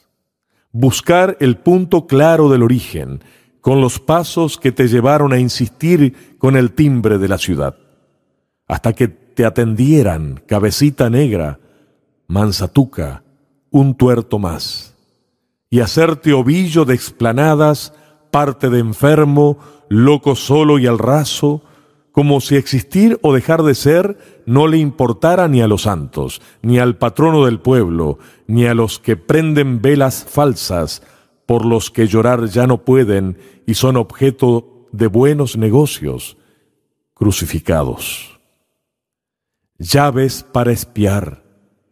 Buscar 0.78 1.38
el 1.40 1.56
punto 1.56 2.06
claro 2.06 2.50
del 2.50 2.62
origen, 2.62 3.24
con 3.62 3.80
los 3.80 3.98
pasos 3.98 4.58
que 4.58 4.74
te 4.74 4.90
llevaron 4.90 5.32
a 5.32 5.40
insistir 5.40 6.36
con 6.38 6.58
el 6.58 6.74
timbre 6.74 7.18
de 7.18 7.30
la 7.30 7.38
ciudad, 7.38 7.78
hasta 8.68 8.92
que 8.92 9.08
te 9.08 9.46
atendieran, 9.46 10.44
cabecita 10.46 11.10
negra, 11.10 11.62
mansatuca, 12.28 13.24
un 13.70 13.96
tuerto 13.96 14.38
más. 14.38 14.98
Y 15.70 15.80
hacerte 15.80 16.34
ovillo 16.34 16.84
de 16.84 16.94
explanadas, 16.94 17.94
parte 18.30 18.70
de 18.70 18.80
enfermo, 18.80 19.58
loco 19.88 20.36
solo 20.36 20.78
y 20.78 20.88
al 20.88 21.00
raso, 21.00 21.64
como 22.16 22.40
si 22.40 22.56
existir 22.56 23.20
o 23.24 23.34
dejar 23.34 23.62
de 23.64 23.76
ser 23.76 24.18
no 24.46 24.68
le 24.68 24.78
importara 24.78 25.50
ni 25.50 25.62
a 25.62 25.68
los 25.68 25.82
santos, 25.82 26.42
ni 26.62 26.80
al 26.80 26.98
patrono 26.98 27.44
del 27.44 27.60
pueblo, 27.60 28.20
ni 28.48 28.66
a 28.68 28.74
los 28.74 29.00
que 29.00 29.18
prenden 29.18 29.82
velas 29.82 30.24
falsas, 30.24 31.04
por 31.46 31.66
los 31.66 31.92
que 31.92 32.08
llorar 32.08 32.46
ya 32.46 32.68
no 32.68 32.86
pueden 32.86 33.38
y 33.68 33.74
son 33.74 33.98
objeto 33.98 34.88
de 34.94 35.08
buenos 35.08 35.58
negocios, 35.58 36.38
crucificados. 37.14 38.40
Llaves 39.78 40.44
para 40.50 40.72
espiar, 40.72 41.44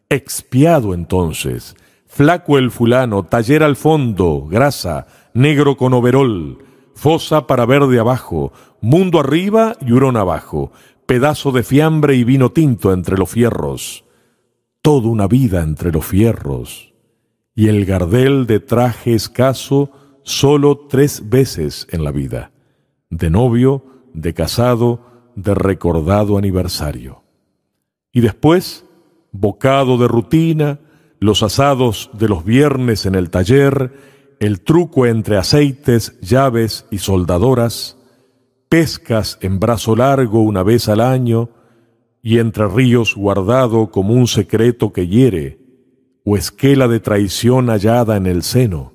expiado 0.08 0.94
entonces, 0.94 1.76
Flaco 2.08 2.58
el 2.58 2.72
fulano, 2.72 3.24
taller 3.24 3.62
al 3.62 3.76
fondo, 3.76 4.46
grasa, 4.50 5.08
negro 5.34 5.76
con 5.76 5.94
overol, 5.94 6.64
fosa 6.96 7.48
para 7.48 7.66
ver 7.66 7.88
de 7.88 8.00
abajo, 8.00 8.54
mundo 8.84 9.22
arriba 9.22 9.78
y 9.80 9.94
hurón 9.94 10.18
abajo, 10.18 10.74
pedazo 11.06 11.54
de 11.54 11.64
fiambre 11.64 12.16
y 12.16 12.26
vino 12.26 12.52
tinto 12.52 12.92
entre 12.92 13.18
los 13.18 13.30
fierros, 13.30 14.04
toda 14.82 15.08
una 15.08 15.26
vida 15.26 15.64
entre 15.64 15.90
los 15.90 16.06
fierros, 16.06 16.94
y 17.56 17.70
el 17.70 17.86
gardel 17.86 18.46
de 18.46 18.60
traje 18.60 19.14
escaso 19.14 19.90
solo 20.24 20.78
tres 20.90 21.30
veces 21.30 21.88
en 21.92 22.04
la 22.04 22.12
vida, 22.12 22.52
de 23.10 23.30
novio, 23.30 23.86
de 24.14 24.34
casado, 24.34 25.32
de 25.38 25.56
recordado 25.56 26.38
aniversario. 26.38 27.24
Y 28.12 28.20
después, 28.20 28.84
bocado 29.32 29.98
de 29.98 30.10
rutina, 30.10 30.80
los 31.22 31.42
asados 31.42 32.10
de 32.12 32.28
los 32.28 32.44
viernes 32.44 33.06
en 33.06 33.16
el 33.16 33.30
taller, 33.30 33.94
el 34.42 34.60
truco 34.60 35.06
entre 35.06 35.38
aceites, 35.38 36.20
llaves 36.20 36.86
y 36.92 36.98
soldadoras, 36.98 37.98
pescas 38.74 39.38
en 39.42 39.60
brazo 39.60 39.96
largo 39.96 40.42
una 40.42 40.64
vez 40.64 40.90
al 40.90 41.00
año 41.00 41.52
y 42.24 42.40
entre 42.40 42.68
ríos 42.68 43.14
guardado 43.16 43.92
como 43.92 44.16
un 44.16 44.26
secreto 44.26 44.92
que 44.92 45.08
hiere, 45.08 45.60
o 46.26 46.38
esquela 46.38 46.88
de 46.88 47.00
traición 47.00 47.68
hallada 47.68 48.18
en 48.18 48.26
el 48.26 48.42
seno, 48.42 48.94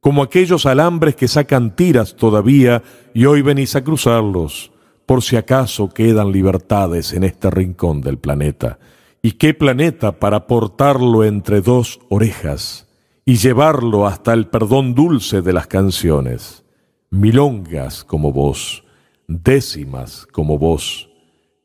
como 0.00 0.22
aquellos 0.22 0.64
alambres 0.64 1.14
que 1.14 1.28
sacan 1.28 1.76
tiras 1.76 2.16
todavía 2.16 2.82
y 3.12 3.26
hoy 3.26 3.42
venís 3.42 3.76
a 3.76 3.84
cruzarlos, 3.84 4.72
por 5.04 5.22
si 5.22 5.36
acaso 5.36 5.90
quedan 5.90 6.32
libertades 6.32 7.12
en 7.12 7.24
este 7.24 7.50
rincón 7.50 8.00
del 8.00 8.16
planeta 8.16 8.78
¿Y 9.20 9.32
qué 9.32 9.52
planeta 9.52 10.12
para 10.12 10.46
portarlo 10.46 11.22
entre 11.22 11.60
dos 11.60 12.00
orejas 12.08 12.88
y 13.26 13.36
llevarlo 13.36 14.06
hasta 14.06 14.32
el 14.32 14.46
perdón 14.46 14.94
dulce 14.94 15.42
de 15.42 15.52
las 15.52 15.66
canciones? 15.66 16.64
Milongas 17.10 18.02
como 18.02 18.32
vos, 18.32 18.85
décimas 19.28 20.26
como 20.26 20.58
vos, 20.58 21.08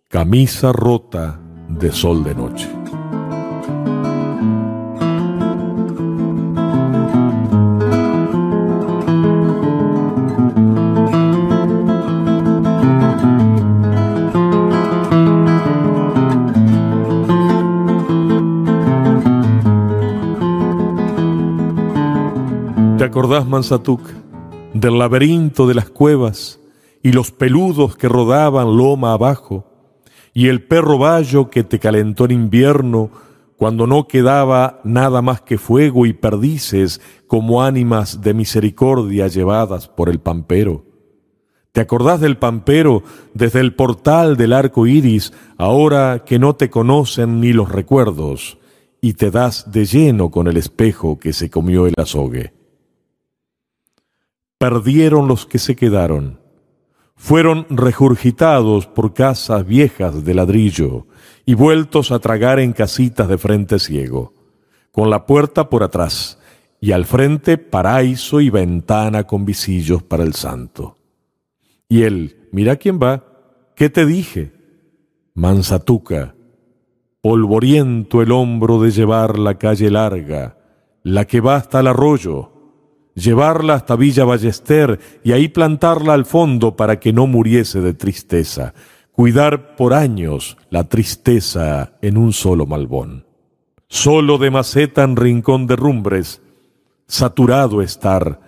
camisa 0.08 0.72
rota 0.72 1.40
de 1.70 1.92
sol 1.92 2.24
de 2.24 2.36
noche. 2.36 2.70
¿Te 22.98 23.06
acordás, 23.06 23.48
Mansatuk, 23.48 24.02
del 24.74 25.00
laberinto 25.00 25.68
de 25.68 25.74
las 25.74 25.90
cuevas 25.90 26.61
y 27.04 27.12
los 27.12 27.32
peludos 27.32 27.96
que 27.96 28.08
rodaban 28.08 28.78
loma 28.78 29.14
abajo, 29.14 29.66
y 30.34 30.48
el 30.48 30.64
perro 30.64 30.98
bayo 30.98 31.50
que 31.50 31.64
te 31.64 31.80
calentó 31.80 32.26
en 32.26 32.32
invierno 32.32 33.12
cuando 33.58 33.86
no 33.86 34.08
quedaba 34.08 34.80
nada 34.84 35.22
más 35.22 35.42
que 35.42 35.58
fuego 35.58 36.06
y 36.06 36.14
perdices 36.14 37.02
como 37.28 37.64
ánimas 37.64 38.22
de 38.22 38.34
misericordia 38.34 39.28
llevadas 39.28 39.88
por 39.88 40.10
el 40.10 40.20
pampero? 40.20 40.86
¿Te 41.72 41.82
acordás 41.82 42.20
del 42.20 42.38
pampero 42.38 43.04
desde 43.34 43.60
el 43.60 43.76
portal 43.76 44.36
del 44.36 44.54
arco 44.54 44.88
iris, 44.88 45.32
ahora 45.58 46.24
que 46.26 46.40
no 46.40 46.56
te 46.56 46.70
conocen 46.70 47.40
ni 47.40 47.54
los 47.54 47.72
recuerdos, 47.72 48.58
y 49.02 49.14
te 49.14 49.32
das 49.32 49.72
de 49.72 49.86
lleno 49.86 50.32
con 50.32 50.48
el 50.48 50.58
espejo 50.58 51.18
que 51.18 51.34
se 51.34 51.50
comió 51.50 51.88
el 51.88 51.94
azogue? 51.98 52.54
perdieron 54.62 55.28
los 55.28 55.48
que 55.48 55.58
se 55.58 55.76
quedaron. 55.76 56.40
Fueron 57.22 57.68
regurgitados 57.70 58.88
por 58.88 59.14
casas 59.14 59.64
viejas 59.68 60.26
de 60.26 60.34
ladrillo 60.34 61.06
y 61.46 61.54
vueltos 61.54 62.12
a 62.12 62.18
tragar 62.18 62.60
en 62.60 62.74
casitas 62.74 63.30
de 63.30 63.38
frente 63.38 63.78
ciego, 63.78 64.34
con 64.92 65.12
la 65.12 65.28
puerta 65.28 65.70
por 65.70 65.84
atrás 65.84 66.40
y 66.80 66.94
al 66.94 67.06
frente 67.06 67.60
paraíso 67.60 68.42
y 68.42 68.50
ventana 68.50 69.28
con 69.28 69.46
visillos 69.46 70.02
para 70.02 70.24
el 70.24 70.34
santo. 70.34 70.98
Y 71.88 72.02
él, 72.04 72.50
mira 72.52 72.78
quién 72.78 73.00
va, 73.00 73.24
¿qué 73.76 73.92
te 73.92 74.08
dije? 74.08 74.54
Mansatuca, 75.36 76.34
polvoriento 77.22 78.24
el 78.24 78.32
hombro 78.32 78.82
de 78.82 78.90
llevar 78.90 79.38
la 79.38 79.60
calle 79.60 79.92
larga, 79.92 80.58
la 81.04 81.26
que 81.26 81.40
va 81.40 81.58
hasta 81.58 81.82
el 81.82 81.88
arroyo, 81.88 82.51
llevarla 83.16 83.76
hasta 83.76 83.96
Villa 83.96 84.26
Ballester 84.26 85.00
y 85.24 85.32
ahí 85.32 85.48
plantarla 85.48 86.14
al 86.14 86.26
fondo 86.26 86.76
para 86.76 87.00
que 87.00 87.14
no 87.14 87.28
muriese 87.28 87.82
de 87.82 87.94
tristeza, 87.94 88.74
cuidar 89.12 89.76
por 89.76 89.94
años 89.94 90.58
la 90.70 90.86
tristeza 90.86 91.94
en 92.02 92.18
un 92.18 92.34
solo 92.34 92.66
malbón. 92.66 93.26
Solo 93.88 94.38
de 94.38 94.52
maceta 94.52 95.04
en 95.04 95.18
rincón 95.18 95.68
de 95.68 95.76
rumbres, 95.76 96.42
saturado 97.08 97.82
estar, 97.82 98.40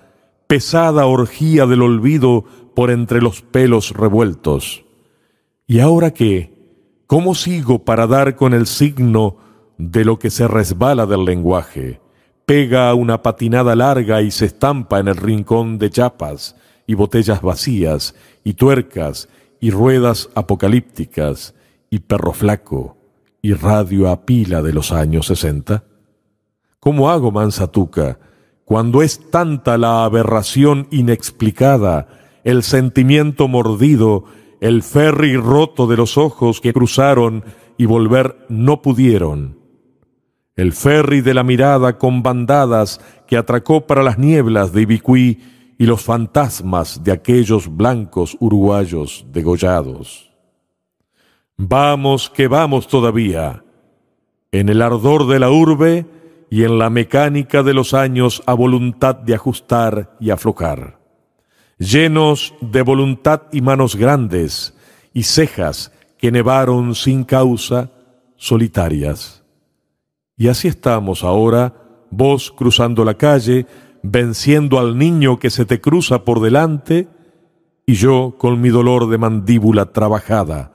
pesada 0.47 1.05
orgía 1.05 1.65
del 1.65 1.81
olvido 1.81 2.45
por 2.75 2.91
entre 2.91 3.21
los 3.21 3.41
pelos 3.41 3.91
revueltos. 3.91 4.85
¿Y 5.67 5.79
ahora 5.79 6.11
qué? 6.11 6.53
¿Cómo 7.07 7.35
sigo 7.35 7.83
para 7.83 8.07
dar 8.07 8.35
con 8.35 8.53
el 8.53 8.67
signo 8.67 9.37
de 9.77 10.05
lo 10.05 10.17
que 10.17 10.29
se 10.29 10.47
resbala 10.47 11.05
del 11.05 11.25
lenguaje? 11.25 12.02
Pega 12.45 12.93
una 12.93 13.21
patinada 13.21 13.75
larga 13.75 14.21
y 14.21 14.31
se 14.31 14.45
estampa 14.45 14.99
en 14.99 15.07
el 15.07 15.15
rincón 15.15 15.77
de 15.77 15.89
chapas 15.89 16.55
y 16.85 16.95
botellas 16.95 17.41
vacías 17.41 18.15
y 18.43 18.53
tuercas 18.53 19.29
y 19.59 19.71
ruedas 19.71 20.29
apocalípticas 20.35 21.55
y 21.89 21.99
perro 21.99 22.33
flaco 22.33 22.97
y 23.41 23.53
radio 23.53 24.09
a 24.09 24.25
pila 24.25 24.61
de 24.61 24.73
los 24.73 24.91
años 24.91 25.27
sesenta? 25.27 25.83
¿Cómo 26.79 27.09
hago, 27.09 27.31
mansatuca, 27.31 28.19
cuando 28.65 29.01
es 29.01 29.29
tanta 29.29 29.77
la 29.77 30.03
aberración 30.03 30.87
inexplicada, 30.91 32.07
el 32.43 32.63
sentimiento 32.63 33.47
mordido, 33.47 34.25
el 34.59 34.83
ferry 34.83 35.37
roto 35.37 35.87
de 35.87 35.97
los 35.97 36.17
ojos 36.17 36.59
que 36.61 36.73
cruzaron 36.73 37.43
y 37.77 37.85
volver 37.85 38.45
no 38.49 38.81
pudieron? 38.81 39.62
El 40.55 40.73
ferry 40.73 41.21
de 41.21 41.33
la 41.33 41.43
mirada 41.43 41.97
con 41.97 42.21
bandadas 42.21 43.01
que 43.27 43.37
atracó 43.37 43.87
para 43.87 44.03
las 44.03 44.17
nieblas 44.17 44.71
de 44.71 44.83
Ibicuí 44.83 45.41
y 45.77 45.85
los 45.85 46.03
fantasmas 46.03 47.03
de 47.03 47.11
aquellos 47.11 47.75
blancos 47.75 48.37
uruguayos 48.39 49.25
degollados. 49.31 50.31
Vamos 51.57 52.29
que 52.29 52.47
vamos 52.47 52.87
todavía, 52.87 53.63
en 54.51 54.69
el 54.69 54.81
ardor 54.81 55.27
de 55.27 55.39
la 55.39 55.49
urbe 55.49 56.05
y 56.49 56.63
en 56.63 56.77
la 56.77 56.91
mecánica 56.91 57.63
de 57.63 57.73
los 57.73 57.95
años 57.95 58.43
a 58.45 58.53
voluntad 58.53 59.15
de 59.15 59.33
ajustar 59.33 60.15
y 60.19 60.29
aflojar, 60.29 60.99
llenos 61.79 62.53
de 62.61 62.83
voluntad 62.83 63.43
y 63.51 63.61
manos 63.61 63.95
grandes 63.95 64.75
y 65.13 65.23
cejas 65.23 65.91
que 66.17 66.31
nevaron 66.31 66.93
sin 66.93 67.23
causa 67.23 67.91
solitarias 68.37 69.42
Y 70.35 70.47
así 70.47 70.67
estamos 70.67 71.23
ahora, 71.23 71.73
vos 72.09 72.51
cruzando 72.51 73.05
la 73.05 73.15
calle, 73.15 73.65
venciendo 74.01 74.79
al 74.79 74.97
niño 74.97 75.37
que 75.39 75.49
se 75.49 75.65
te 75.65 75.79
cruza 75.79 76.23
por 76.25 76.41
delante, 76.41 77.07
y 77.85 77.93
yo 77.95 78.35
con 78.37 78.61
mi 78.61 78.69
dolor 78.69 79.09
de 79.09 79.17
mandíbula 79.17 79.91
trabajada 79.91 80.71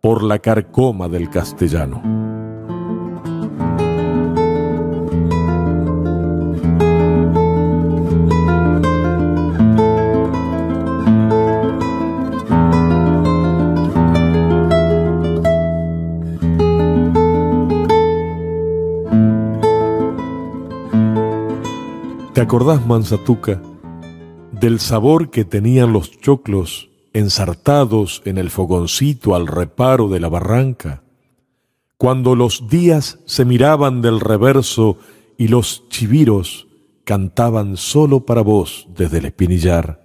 por 0.00 0.22
la 0.22 0.38
carcoma 0.38 1.08
del 1.08 1.30
castellano. 1.30 2.21
Acordás, 22.52 22.86
Mansatuca, 22.86 23.62
del 24.52 24.78
sabor 24.78 25.30
que 25.30 25.46
tenían 25.46 25.94
los 25.94 26.20
choclos 26.20 26.90
ensartados 27.14 28.20
en 28.26 28.36
el 28.36 28.50
fogoncito 28.50 29.34
al 29.34 29.46
reparo 29.46 30.10
de 30.10 30.20
la 30.20 30.28
barranca? 30.28 31.02
Cuando 31.96 32.36
los 32.36 32.68
días 32.68 33.20
se 33.24 33.46
miraban 33.46 34.02
del 34.02 34.20
reverso 34.20 34.98
y 35.38 35.48
los 35.48 35.88
chiviros 35.88 36.68
cantaban 37.04 37.78
solo 37.78 38.26
para 38.26 38.42
vos 38.42 38.86
desde 38.94 39.20
el 39.20 39.24
espinillar. 39.24 40.02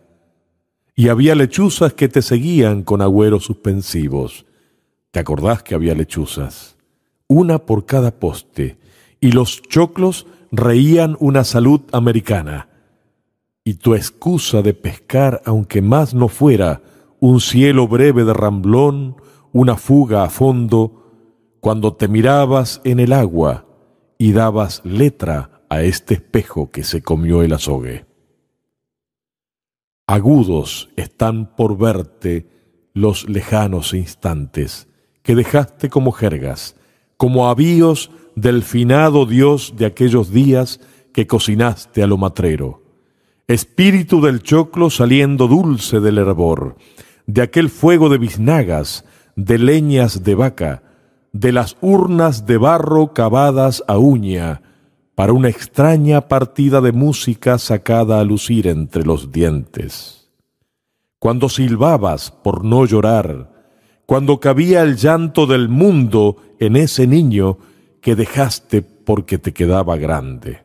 Y 0.96 1.10
había 1.10 1.36
lechuzas 1.36 1.96
que 1.96 2.08
te 2.08 2.22
seguían 2.22 2.84
con 2.84 3.02
agüeros 3.02 3.44
suspensivos. 3.44 4.46
¿Te 5.12 5.20
acordás 5.20 5.64
que 5.64 5.76
había 5.76 5.96
lechuzas? 5.96 6.78
Una 7.28 7.66
por 7.66 7.86
cada 7.86 8.12
poste, 8.12 8.78
y 9.20 9.34
los 9.34 9.62
choclos 9.64 10.28
reían 10.58 11.16
una 11.20 11.44
salud 11.44 11.82
americana, 11.92 12.68
y 13.64 13.76
tu 13.76 13.94
excusa 13.94 14.64
de 14.64 14.74
pescar, 14.74 15.42
aunque 15.46 15.84
más 15.84 16.16
no 16.16 16.30
fuera, 16.30 16.82
un 17.20 17.40
cielo 17.42 17.88
breve 17.88 18.26
de 18.26 18.34
ramblón, 18.34 19.18
una 19.52 19.78
fuga 19.78 20.24
a 20.24 20.30
fondo, 20.30 21.04
cuando 21.60 21.94
te 21.94 22.08
mirabas 22.08 22.82
en 22.84 23.00
el 23.00 23.14
agua 23.14 23.66
y 24.18 24.32
dabas 24.32 24.82
letra 24.84 25.62
a 25.70 25.84
este 25.84 26.16
espejo 26.16 26.72
que 26.72 26.84
se 26.84 27.04
comió 27.04 27.44
el 27.44 27.54
azogue. 27.54 28.06
Agudos 30.08 30.90
están 30.96 31.56
por 31.56 31.78
verte 31.78 32.50
los 32.94 33.30
lejanos 33.30 33.94
instantes 33.94 34.88
que 35.22 35.36
dejaste 35.36 35.90
como 35.90 36.14
jergas, 36.14 36.76
como 37.18 37.48
avíos 37.48 38.10
del 38.38 38.62
finado 38.62 39.26
Dios 39.26 39.74
de 39.78 39.88
aquellos 39.88 40.32
días 40.32 40.80
que 41.12 41.26
cocinaste 41.26 42.04
a 42.04 42.08
lo 42.08 42.18
matrero. 42.20 42.84
Espíritu 43.48 44.22
del 44.22 44.44
choclo 44.44 44.92
saliendo 44.92 45.48
dulce 45.48 46.00
del 46.00 46.20
hervor, 46.20 46.76
de 47.26 47.42
aquel 47.42 47.72
fuego 47.72 48.10
de 48.10 48.20
biznagas, 48.20 49.06
de 49.36 49.58
leñas 49.58 50.24
de 50.24 50.36
vaca, 50.36 50.84
de 51.34 51.52
las 51.52 51.78
urnas 51.82 52.46
de 52.46 52.58
barro 52.58 53.12
cavadas 53.12 53.84
a 53.88 53.98
uña, 53.98 54.62
para 55.16 55.34
una 55.34 55.50
extraña 55.50 56.28
partida 56.28 56.80
de 56.80 56.92
música 56.92 57.58
sacada 57.58 58.20
a 58.20 58.24
lucir 58.24 58.68
entre 58.68 59.04
los 59.04 59.32
dientes. 59.32 60.30
Cuando 61.18 61.50
silbabas 61.50 62.30
por 62.30 62.64
no 62.64 62.86
llorar, 62.86 63.52
cuando 64.06 64.40
cabía 64.40 64.84
el 64.84 64.96
llanto 64.96 65.48
del 65.48 65.70
mundo 65.70 66.38
en 66.60 66.76
ese 66.76 67.08
niño 67.08 67.58
que 68.08 68.16
dejaste 68.16 68.82
porque 68.84 69.38
te 69.38 69.52
quedaba 69.52 69.98
grande. 69.98 70.64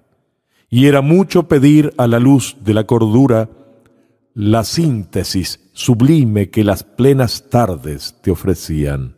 Y 0.70 0.86
era 0.86 1.00
mucho 1.00 1.48
pedir 1.48 1.92
a 1.98 2.06
la 2.06 2.20
luz 2.20 2.56
de 2.60 2.72
la 2.72 2.86
cordura 2.86 3.50
la 4.32 4.62
síntesis 4.62 5.58
sublime 5.72 6.50
que 6.50 6.62
las 6.62 6.84
plenas 6.84 7.50
tardes 7.50 8.14
te 8.22 8.30
ofrecían, 8.30 9.16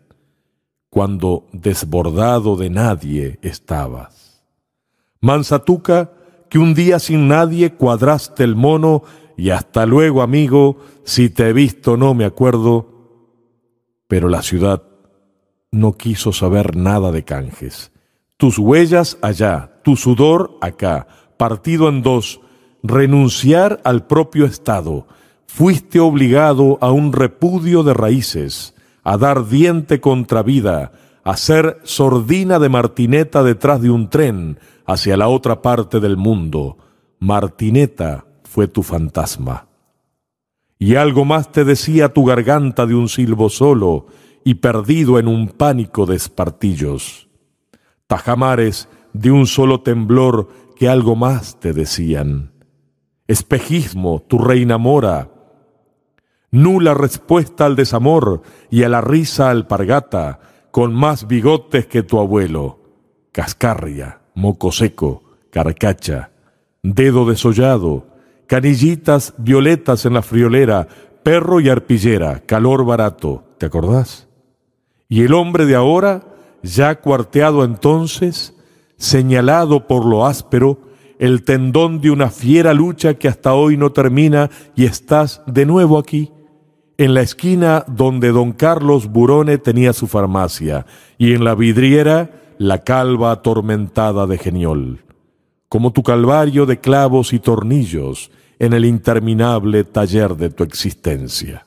cuando 0.88 1.44
desbordado 1.52 2.56
de 2.56 2.70
nadie 2.70 3.38
estabas. 3.42 4.42
Mansatuca, 5.20 6.12
que 6.48 6.58
un 6.58 6.72
día 6.72 7.00
sin 7.00 7.28
nadie 7.28 7.74
cuadraste 7.74 8.42
el 8.42 8.56
mono, 8.56 9.02
y 9.36 9.50
hasta 9.50 9.84
luego, 9.84 10.22
amigo, 10.22 10.78
si 11.04 11.28
te 11.28 11.50
he 11.50 11.52
visto 11.52 11.98
no 11.98 12.14
me 12.14 12.24
acuerdo, 12.24 12.88
pero 14.08 14.30
la 14.30 14.40
ciudad 14.40 14.82
no 15.70 15.92
quiso 15.92 16.32
saber 16.32 16.74
nada 16.74 17.12
de 17.12 17.22
canjes 17.22 17.90
tus 18.36 18.58
huellas 18.58 19.18
allá, 19.22 19.80
tu 19.82 19.96
sudor 19.96 20.58
acá, 20.60 21.06
partido 21.36 21.88
en 21.88 22.02
dos, 22.02 22.40
renunciar 22.82 23.80
al 23.84 24.06
propio 24.06 24.44
Estado, 24.44 25.06
fuiste 25.46 26.00
obligado 26.00 26.78
a 26.80 26.90
un 26.90 27.12
repudio 27.12 27.82
de 27.82 27.94
raíces, 27.94 28.74
a 29.04 29.16
dar 29.16 29.48
diente 29.48 30.00
contra 30.00 30.42
vida, 30.42 30.92
a 31.22 31.36
ser 31.36 31.78
sordina 31.84 32.58
de 32.58 32.68
martineta 32.68 33.42
detrás 33.42 33.80
de 33.80 33.90
un 33.90 34.10
tren 34.10 34.58
hacia 34.86 35.16
la 35.16 35.28
otra 35.28 35.62
parte 35.62 36.00
del 36.00 36.16
mundo. 36.16 36.76
Martineta 37.20 38.26
fue 38.42 38.68
tu 38.68 38.82
fantasma. 38.82 39.68
Y 40.78 40.96
algo 40.96 41.24
más 41.24 41.52
te 41.52 41.64
decía 41.64 42.12
tu 42.12 42.24
garganta 42.24 42.84
de 42.84 42.94
un 42.94 43.08
silbo 43.08 43.48
solo 43.48 44.06
y 44.44 44.54
perdido 44.54 45.18
en 45.18 45.28
un 45.28 45.48
pánico 45.48 46.04
de 46.04 46.16
espartillos 46.16 47.28
tajamares 48.14 48.88
de 49.12 49.32
un 49.32 49.48
solo 49.48 49.80
temblor 49.80 50.48
que 50.76 50.88
algo 50.88 51.16
más 51.16 51.58
te 51.58 51.72
decían. 51.72 52.52
Espejismo, 53.26 54.20
tu 54.20 54.38
reina 54.38 54.78
mora, 54.78 55.30
nula 56.52 56.94
respuesta 56.94 57.66
al 57.66 57.74
desamor 57.74 58.42
y 58.70 58.84
a 58.84 58.88
la 58.88 59.00
risa 59.00 59.50
alpargata, 59.50 60.38
con 60.70 60.94
más 60.94 61.26
bigotes 61.26 61.86
que 61.88 62.04
tu 62.04 62.20
abuelo, 62.20 62.78
cascarria, 63.32 64.20
moco 64.34 64.70
seco, 64.70 65.24
carcacha, 65.50 66.30
dedo 66.84 67.28
desollado, 67.28 68.06
canillitas 68.46 69.34
violetas 69.38 70.06
en 70.06 70.14
la 70.14 70.22
friolera, 70.22 70.86
perro 71.24 71.58
y 71.58 71.68
arpillera, 71.68 72.40
calor 72.46 72.84
barato, 72.84 73.42
¿te 73.58 73.66
acordás? 73.66 74.28
Y 75.08 75.22
el 75.22 75.34
hombre 75.34 75.66
de 75.66 75.74
ahora, 75.74 76.33
ya 76.64 77.00
cuarteado 77.00 77.62
entonces, 77.62 78.54
señalado 78.96 79.86
por 79.86 80.06
lo 80.06 80.24
áspero, 80.24 80.80
el 81.18 81.44
tendón 81.44 82.00
de 82.00 82.10
una 82.10 82.30
fiera 82.30 82.72
lucha 82.72 83.14
que 83.14 83.28
hasta 83.28 83.52
hoy 83.52 83.76
no 83.76 83.92
termina 83.92 84.50
y 84.74 84.86
estás 84.86 85.42
de 85.46 85.66
nuevo 85.66 85.98
aquí, 85.98 86.32
en 86.96 87.12
la 87.12 87.20
esquina 87.20 87.84
donde 87.86 88.30
don 88.30 88.52
Carlos 88.52 89.08
Burone 89.08 89.58
tenía 89.58 89.92
su 89.92 90.06
farmacia 90.06 90.86
y 91.18 91.34
en 91.34 91.44
la 91.44 91.54
vidriera 91.54 92.30
la 92.58 92.82
calva 92.82 93.32
atormentada 93.32 94.26
de 94.26 94.38
geniol, 94.38 95.04
como 95.68 95.92
tu 95.92 96.02
calvario 96.02 96.66
de 96.66 96.80
clavos 96.80 97.32
y 97.32 97.40
tornillos 97.40 98.30
en 98.58 98.72
el 98.72 98.84
interminable 98.84 99.84
taller 99.84 100.36
de 100.36 100.50
tu 100.50 100.64
existencia. 100.64 101.66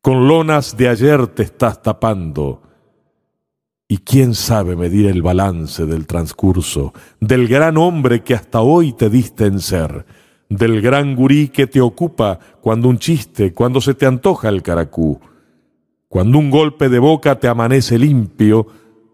Con 0.00 0.28
lonas 0.28 0.76
de 0.76 0.88
ayer 0.88 1.26
te 1.28 1.42
estás 1.42 1.82
tapando, 1.82 2.62
y 3.88 3.98
quién 3.98 4.34
sabe 4.34 4.76
medir 4.76 5.06
el 5.06 5.22
balance 5.22 5.86
del 5.86 6.06
transcurso, 6.06 6.92
del 7.20 7.48
gran 7.48 7.78
hombre 7.78 8.22
que 8.22 8.34
hasta 8.34 8.60
hoy 8.60 8.92
te 8.92 9.08
diste 9.08 9.46
en 9.46 9.60
ser, 9.60 10.04
del 10.50 10.82
gran 10.82 11.16
gurí 11.16 11.48
que 11.48 11.66
te 11.66 11.80
ocupa 11.80 12.38
cuando 12.60 12.88
un 12.88 12.98
chiste, 12.98 13.54
cuando 13.54 13.80
se 13.80 13.94
te 13.94 14.04
antoja 14.04 14.50
el 14.50 14.62
caracú, 14.62 15.18
cuando 16.06 16.38
un 16.38 16.50
golpe 16.50 16.90
de 16.90 16.98
boca 16.98 17.38
te 17.38 17.48
amanece 17.48 17.98
limpio, 17.98 18.66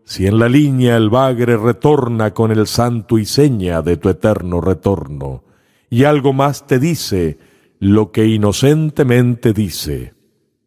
si 0.05 0.27
en 0.27 0.41
la 0.41 0.49
línea 0.49 0.97
el 0.97 1.09
bagre 1.09 1.57
retorna 1.57 2.35
con 2.35 2.51
el 2.51 2.67
santo 2.67 3.19
y 3.19 3.25
seña 3.25 3.81
de 3.81 3.97
tu 3.97 4.09
eterno 4.09 4.61
retorno, 4.61 5.45
y 5.89 6.03
algo 6.03 6.33
más 6.33 6.67
te 6.67 6.81
dice 6.81 7.39
lo 7.79 8.11
que 8.11 8.27
inocentemente 8.27 9.53
dice, 9.53 10.15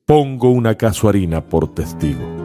pongo 0.05 0.49
una 0.49 0.75
casuarina 0.75 1.45
por 1.45 1.73
testigo. 1.73 2.36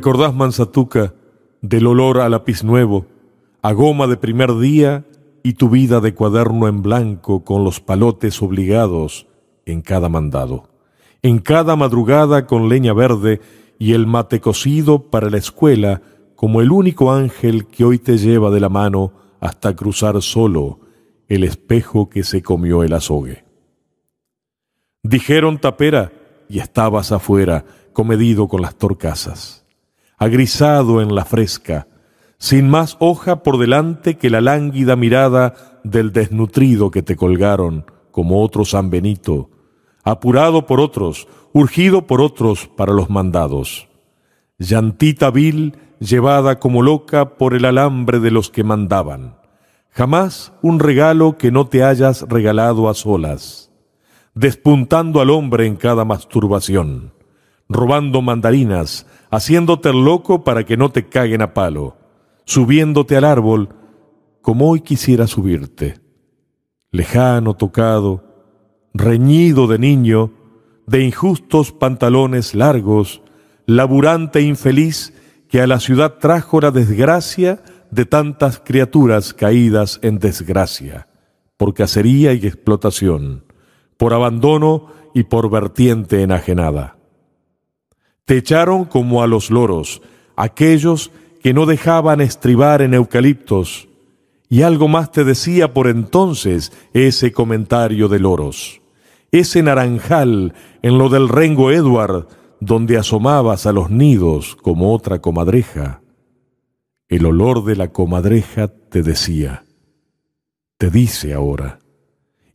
¿Te 0.00 0.08
acordás, 0.08 0.34
Mansatuca, 0.34 1.12
del 1.60 1.86
olor 1.86 2.20
a 2.20 2.30
lápiz 2.30 2.64
nuevo, 2.64 3.04
a 3.60 3.72
goma 3.72 4.06
de 4.06 4.16
primer 4.16 4.56
día 4.56 5.04
y 5.42 5.52
tu 5.52 5.68
vida 5.68 6.00
de 6.00 6.14
cuaderno 6.14 6.68
en 6.68 6.80
blanco 6.80 7.44
con 7.44 7.64
los 7.64 7.80
palotes 7.80 8.40
obligados 8.40 9.26
en 9.66 9.82
cada 9.82 10.08
mandado? 10.08 10.70
En 11.20 11.38
cada 11.38 11.76
madrugada 11.76 12.46
con 12.46 12.70
leña 12.70 12.94
verde 12.94 13.42
y 13.78 13.92
el 13.92 14.06
mate 14.06 14.40
cocido 14.40 15.10
para 15.10 15.28
la 15.28 15.36
escuela 15.36 16.00
como 16.34 16.62
el 16.62 16.72
único 16.72 17.12
ángel 17.12 17.66
que 17.66 17.84
hoy 17.84 17.98
te 17.98 18.16
lleva 18.16 18.50
de 18.50 18.60
la 18.60 18.70
mano 18.70 19.12
hasta 19.38 19.76
cruzar 19.76 20.22
solo 20.22 20.80
el 21.28 21.44
espejo 21.44 22.08
que 22.08 22.22
se 22.22 22.40
comió 22.40 22.84
el 22.84 22.94
azogue. 22.94 23.44
Dijeron 25.02 25.58
tapera 25.58 26.10
y 26.48 26.60
estabas 26.60 27.12
afuera, 27.12 27.66
comedido 27.92 28.48
con 28.48 28.62
las 28.62 28.76
torcasas, 28.76 29.59
agrisado 30.20 31.00
en 31.00 31.14
la 31.14 31.24
fresca, 31.24 31.88
sin 32.36 32.68
más 32.68 32.96
hoja 33.00 33.42
por 33.42 33.58
delante 33.58 34.18
que 34.18 34.28
la 34.28 34.42
lánguida 34.42 34.94
mirada 34.94 35.80
del 35.82 36.12
desnutrido 36.12 36.90
que 36.90 37.02
te 37.02 37.16
colgaron, 37.16 37.86
como 38.10 38.42
otro 38.42 38.66
San 38.66 38.90
Benito, 38.90 39.48
apurado 40.04 40.66
por 40.66 40.78
otros, 40.78 41.26
urgido 41.54 42.06
por 42.06 42.20
otros 42.20 42.68
para 42.68 42.92
los 42.92 43.08
mandados. 43.08 43.88
Llantita 44.58 45.30
vil, 45.30 45.78
llevada 46.00 46.58
como 46.58 46.82
loca 46.82 47.38
por 47.38 47.54
el 47.54 47.64
alambre 47.64 48.20
de 48.20 48.30
los 48.30 48.50
que 48.50 48.62
mandaban. 48.62 49.36
Jamás 49.88 50.52
un 50.60 50.80
regalo 50.80 51.38
que 51.38 51.50
no 51.50 51.66
te 51.66 51.82
hayas 51.82 52.26
regalado 52.28 52.90
a 52.90 52.94
solas, 52.94 53.70
despuntando 54.34 55.22
al 55.22 55.30
hombre 55.30 55.66
en 55.66 55.76
cada 55.76 56.04
masturbación, 56.04 57.14
robando 57.70 58.20
mandarinas, 58.20 59.06
haciéndote 59.30 59.92
loco 59.92 60.44
para 60.44 60.64
que 60.64 60.76
no 60.76 60.90
te 60.90 61.08
caguen 61.08 61.42
a 61.42 61.54
palo, 61.54 61.96
subiéndote 62.44 63.16
al 63.16 63.24
árbol 63.24 63.68
como 64.42 64.70
hoy 64.70 64.80
quisiera 64.80 65.26
subirte, 65.26 65.98
lejano, 66.90 67.54
tocado, 67.54 68.24
reñido 68.94 69.66
de 69.66 69.78
niño, 69.78 70.32
de 70.86 71.04
injustos 71.04 71.72
pantalones 71.72 72.54
largos, 72.54 73.22
laburante 73.66 74.40
infeliz 74.40 75.14
que 75.48 75.60
a 75.60 75.66
la 75.66 75.78
ciudad 75.78 76.18
trajo 76.18 76.60
la 76.60 76.70
desgracia 76.70 77.62
de 77.90 78.06
tantas 78.06 78.60
criaturas 78.60 79.34
caídas 79.34 79.98
en 80.02 80.18
desgracia, 80.18 81.08
por 81.56 81.74
cacería 81.74 82.32
y 82.32 82.46
explotación, 82.46 83.44
por 83.96 84.14
abandono 84.14 84.86
y 85.14 85.24
por 85.24 85.50
vertiente 85.50 86.22
enajenada. 86.22 86.99
Te 88.24 88.36
echaron 88.36 88.84
como 88.84 89.22
a 89.22 89.26
los 89.26 89.50
loros, 89.50 90.02
aquellos 90.36 91.10
que 91.42 91.54
no 91.54 91.66
dejaban 91.66 92.20
estribar 92.20 92.82
en 92.82 92.94
eucaliptos, 92.94 93.88
y 94.48 94.62
algo 94.62 94.88
más 94.88 95.12
te 95.12 95.24
decía 95.24 95.72
por 95.72 95.86
entonces 95.86 96.72
ese 96.92 97.32
comentario 97.32 98.08
de 98.08 98.18
loros. 98.18 98.80
Ese 99.30 99.62
naranjal 99.62 100.54
en 100.82 100.98
lo 100.98 101.08
del 101.08 101.28
rengo 101.28 101.70
Edward, 101.70 102.26
donde 102.58 102.98
asomabas 102.98 103.66
a 103.66 103.72
los 103.72 103.90
nidos 103.90 104.56
como 104.56 104.92
otra 104.92 105.20
comadreja. 105.20 106.02
El 107.08 107.26
olor 107.26 107.64
de 107.64 107.76
la 107.76 107.92
comadreja 107.92 108.68
te 108.68 109.02
decía, 109.02 109.64
te 110.78 110.90
dice 110.90 111.32
ahora, 111.32 111.78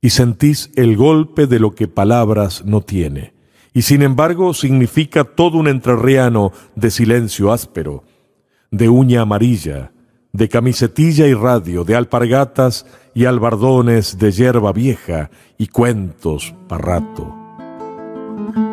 y 0.01 0.09
sentís 0.09 0.71
el 0.75 0.97
golpe 0.97 1.47
de 1.47 1.59
lo 1.59 1.75
que 1.75 1.87
palabras 1.87 2.65
no 2.65 2.81
tiene, 2.81 3.34
y 3.75 3.81
sin 3.81 4.01
embargo 4.01 4.53
significa 4.53 5.25
todo 5.25 5.57
un 5.57 5.67
entrerriano 5.67 6.53
de 6.75 6.89
silencio 6.89 7.51
áspero, 7.51 8.05
de 8.71 8.87
uña 8.87 9.21
amarilla, 9.21 9.91
de 10.31 10.47
camisetilla 10.47 11.27
y 11.27 11.33
radio, 11.33 11.83
de 11.83 11.95
alpargatas 11.95 12.85
y 13.13 13.25
albardones 13.25 14.17
de 14.17 14.31
hierba 14.31 14.71
vieja 14.71 15.29
y 15.57 15.67
cuentos 15.67 16.55
para 16.69 16.99
rato. 16.99 18.64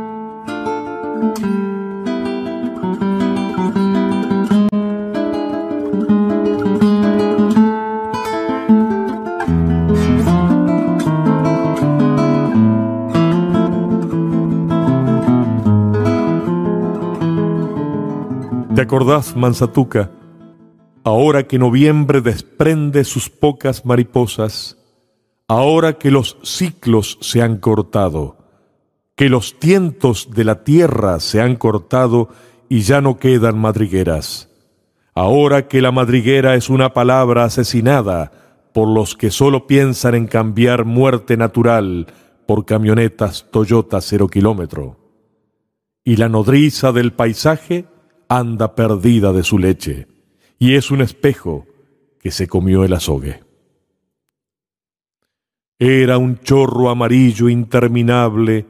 ¿Te 18.92 18.96
acordás, 18.96 19.34
Mansatuca? 19.34 20.10
ahora 21.02 21.44
que 21.44 21.58
noviembre 21.58 22.20
desprende 22.20 23.04
sus 23.04 23.30
pocas 23.30 23.86
mariposas, 23.86 24.76
ahora 25.48 25.94
que 25.94 26.10
los 26.10 26.36
ciclos 26.42 27.16
se 27.22 27.40
han 27.40 27.56
cortado, 27.56 28.36
que 29.16 29.30
los 29.30 29.58
tientos 29.58 30.28
de 30.34 30.44
la 30.44 30.62
tierra 30.62 31.20
se 31.20 31.40
han 31.40 31.56
cortado 31.56 32.28
y 32.68 32.82
ya 32.82 33.00
no 33.00 33.16
quedan 33.16 33.58
madrigueras, 33.58 34.50
ahora 35.14 35.68
que 35.68 35.80
la 35.80 35.90
madriguera 35.90 36.54
es 36.54 36.68
una 36.68 36.92
palabra 36.92 37.44
asesinada 37.44 38.30
por 38.74 38.88
los 38.88 39.16
que 39.16 39.30
solo 39.30 39.66
piensan 39.66 40.14
en 40.16 40.26
cambiar 40.26 40.84
muerte 40.84 41.38
natural 41.38 42.08
por 42.46 42.66
camionetas 42.66 43.46
Toyota 43.50 44.02
cero 44.02 44.28
kilómetro, 44.28 44.98
y 46.04 46.16
la 46.16 46.28
nodriza 46.28 46.92
del 46.92 47.14
paisaje 47.14 47.86
anda 48.32 48.74
perdida 48.74 49.34
de 49.34 49.42
su 49.42 49.58
leche 49.58 50.06
y 50.58 50.74
es 50.74 50.90
un 50.90 51.02
espejo 51.02 51.66
que 52.18 52.30
se 52.30 52.46
comió 52.48 52.82
el 52.82 52.94
azogue. 52.94 53.42
Era 55.78 56.16
un 56.16 56.38
chorro 56.38 56.88
amarillo 56.88 57.50
interminable, 57.50 58.64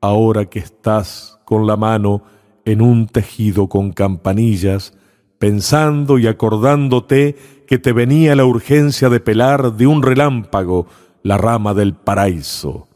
ahora 0.00 0.44
que 0.44 0.60
estás 0.60 1.40
con 1.44 1.66
la 1.66 1.76
mano 1.76 2.22
en 2.64 2.80
un 2.80 3.08
tejido 3.08 3.68
con 3.68 3.92
campanillas, 3.92 4.94
pensando 5.36 6.18
y 6.20 6.28
acordándote 6.28 7.36
que 7.66 7.78
te 7.78 7.92
venía 7.92 8.36
la 8.36 8.44
urgencia 8.44 9.08
de 9.08 9.18
pelar 9.18 9.72
de 9.72 9.88
un 9.88 10.02
relámpago 10.04 10.86
la 11.24 11.38
rama 11.38 11.74
del 11.74 11.94
paraíso, 11.94 12.86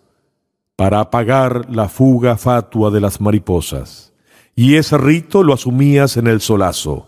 para 0.77 1.01
apagar 1.01 1.69
la 1.69 1.89
fuga 1.89 2.37
fatua 2.37 2.93
de 2.93 3.01
las 3.01 3.21
mariposas. 3.21 4.13
Y 4.57 4.75
ese 4.75 4.99
rito 4.99 5.45
lo 5.45 5.55
asumías 5.55 6.17
en 6.17 6.27
el 6.27 6.41
solazo 6.41 7.07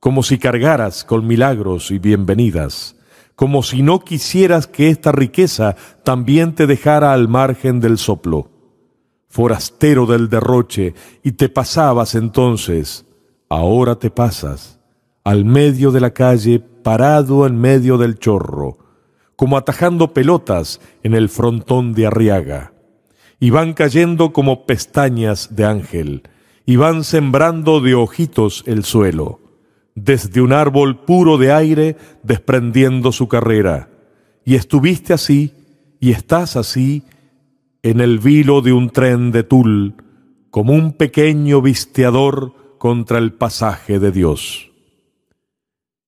como 0.00 0.22
si 0.22 0.38
cargaras 0.38 1.04
con 1.04 1.26
milagros 1.26 1.90
y 1.90 1.98
bienvenidas, 1.98 2.96
como 3.34 3.62
si 3.62 3.82
no 3.82 4.00
quisieras 4.00 4.66
que 4.66 4.90
esta 4.90 5.12
riqueza 5.12 5.76
también 6.04 6.54
te 6.54 6.66
dejara 6.66 7.12
al 7.12 7.28
margen 7.28 7.80
del 7.80 7.98
soplo, 7.98 8.50
forastero 9.28 10.06
del 10.06 10.28
derroche, 10.28 10.94
y 11.24 11.32
te 11.32 11.48
pasabas 11.48 12.14
entonces, 12.14 13.06
ahora 13.48 13.96
te 13.96 14.10
pasas, 14.10 14.78
al 15.24 15.44
medio 15.44 15.90
de 15.90 16.00
la 16.00 16.12
calle, 16.12 16.60
parado 16.60 17.46
en 17.46 17.60
medio 17.60 17.98
del 17.98 18.18
chorro, 18.18 18.78
como 19.34 19.56
atajando 19.56 20.14
pelotas 20.14 20.80
en 21.02 21.14
el 21.14 21.28
frontón 21.28 21.92
de 21.92 22.06
Arriaga, 22.06 22.72
y 23.40 23.50
van 23.50 23.72
cayendo 23.72 24.32
como 24.32 24.64
pestañas 24.64 25.56
de 25.56 25.64
ángel, 25.64 26.22
y 26.68 26.76
van 26.76 27.02
sembrando 27.02 27.80
de 27.80 27.94
ojitos 27.94 28.62
el 28.66 28.84
suelo 28.84 29.40
desde 29.94 30.42
un 30.42 30.52
árbol 30.52 31.02
puro 31.02 31.38
de 31.38 31.50
aire 31.50 31.96
desprendiendo 32.22 33.10
su 33.10 33.26
carrera. 33.26 33.88
Y 34.44 34.54
estuviste 34.54 35.14
así, 35.14 35.54
y 35.98 36.10
estás 36.12 36.56
así, 36.56 37.04
en 37.82 38.02
el 38.02 38.18
vilo 38.18 38.60
de 38.60 38.74
un 38.74 38.90
tren 38.90 39.32
de 39.32 39.44
tul, 39.44 39.94
como 40.50 40.74
un 40.74 40.92
pequeño 40.92 41.62
visteador 41.62 42.76
contra 42.76 43.16
el 43.16 43.32
pasaje 43.32 43.98
de 43.98 44.12
Dios. 44.12 44.70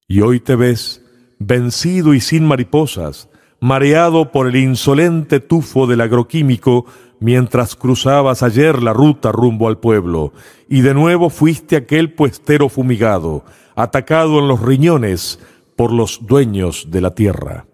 Y 0.09 0.21
hoy 0.21 0.41
te 0.41 0.57
ves 0.57 1.03
vencido 1.39 2.13
y 2.13 2.21
sin 2.21 2.45
mariposas, 2.45 3.31
mareado 3.61 4.31
por 4.31 4.47
el 4.47 4.57
insolente 4.57 5.41
tufo 5.41 5.87
del 5.87 6.03
agroquímico 6.03 6.85
mientras 7.21 7.77
cruzabas 7.77 8.43
ayer 8.43 8.83
la 8.83 8.93
ruta 8.93 9.31
rumbo 9.31 9.69
al 9.69 9.79
pueblo, 9.79 10.33
y 10.69 10.81
de 10.81 10.95
nuevo 10.95 11.31
fuiste 11.31 11.77
aquel 11.77 12.13
puestero 12.15 12.69
fumigado, 12.69 13.45
atacado 13.77 14.39
en 14.41 14.49
los 14.49 14.61
riñones 14.61 15.39
por 15.77 15.93
los 15.93 16.27
dueños 16.27 16.89
de 16.91 17.01
la 17.01 17.15
tierra. 17.15 17.67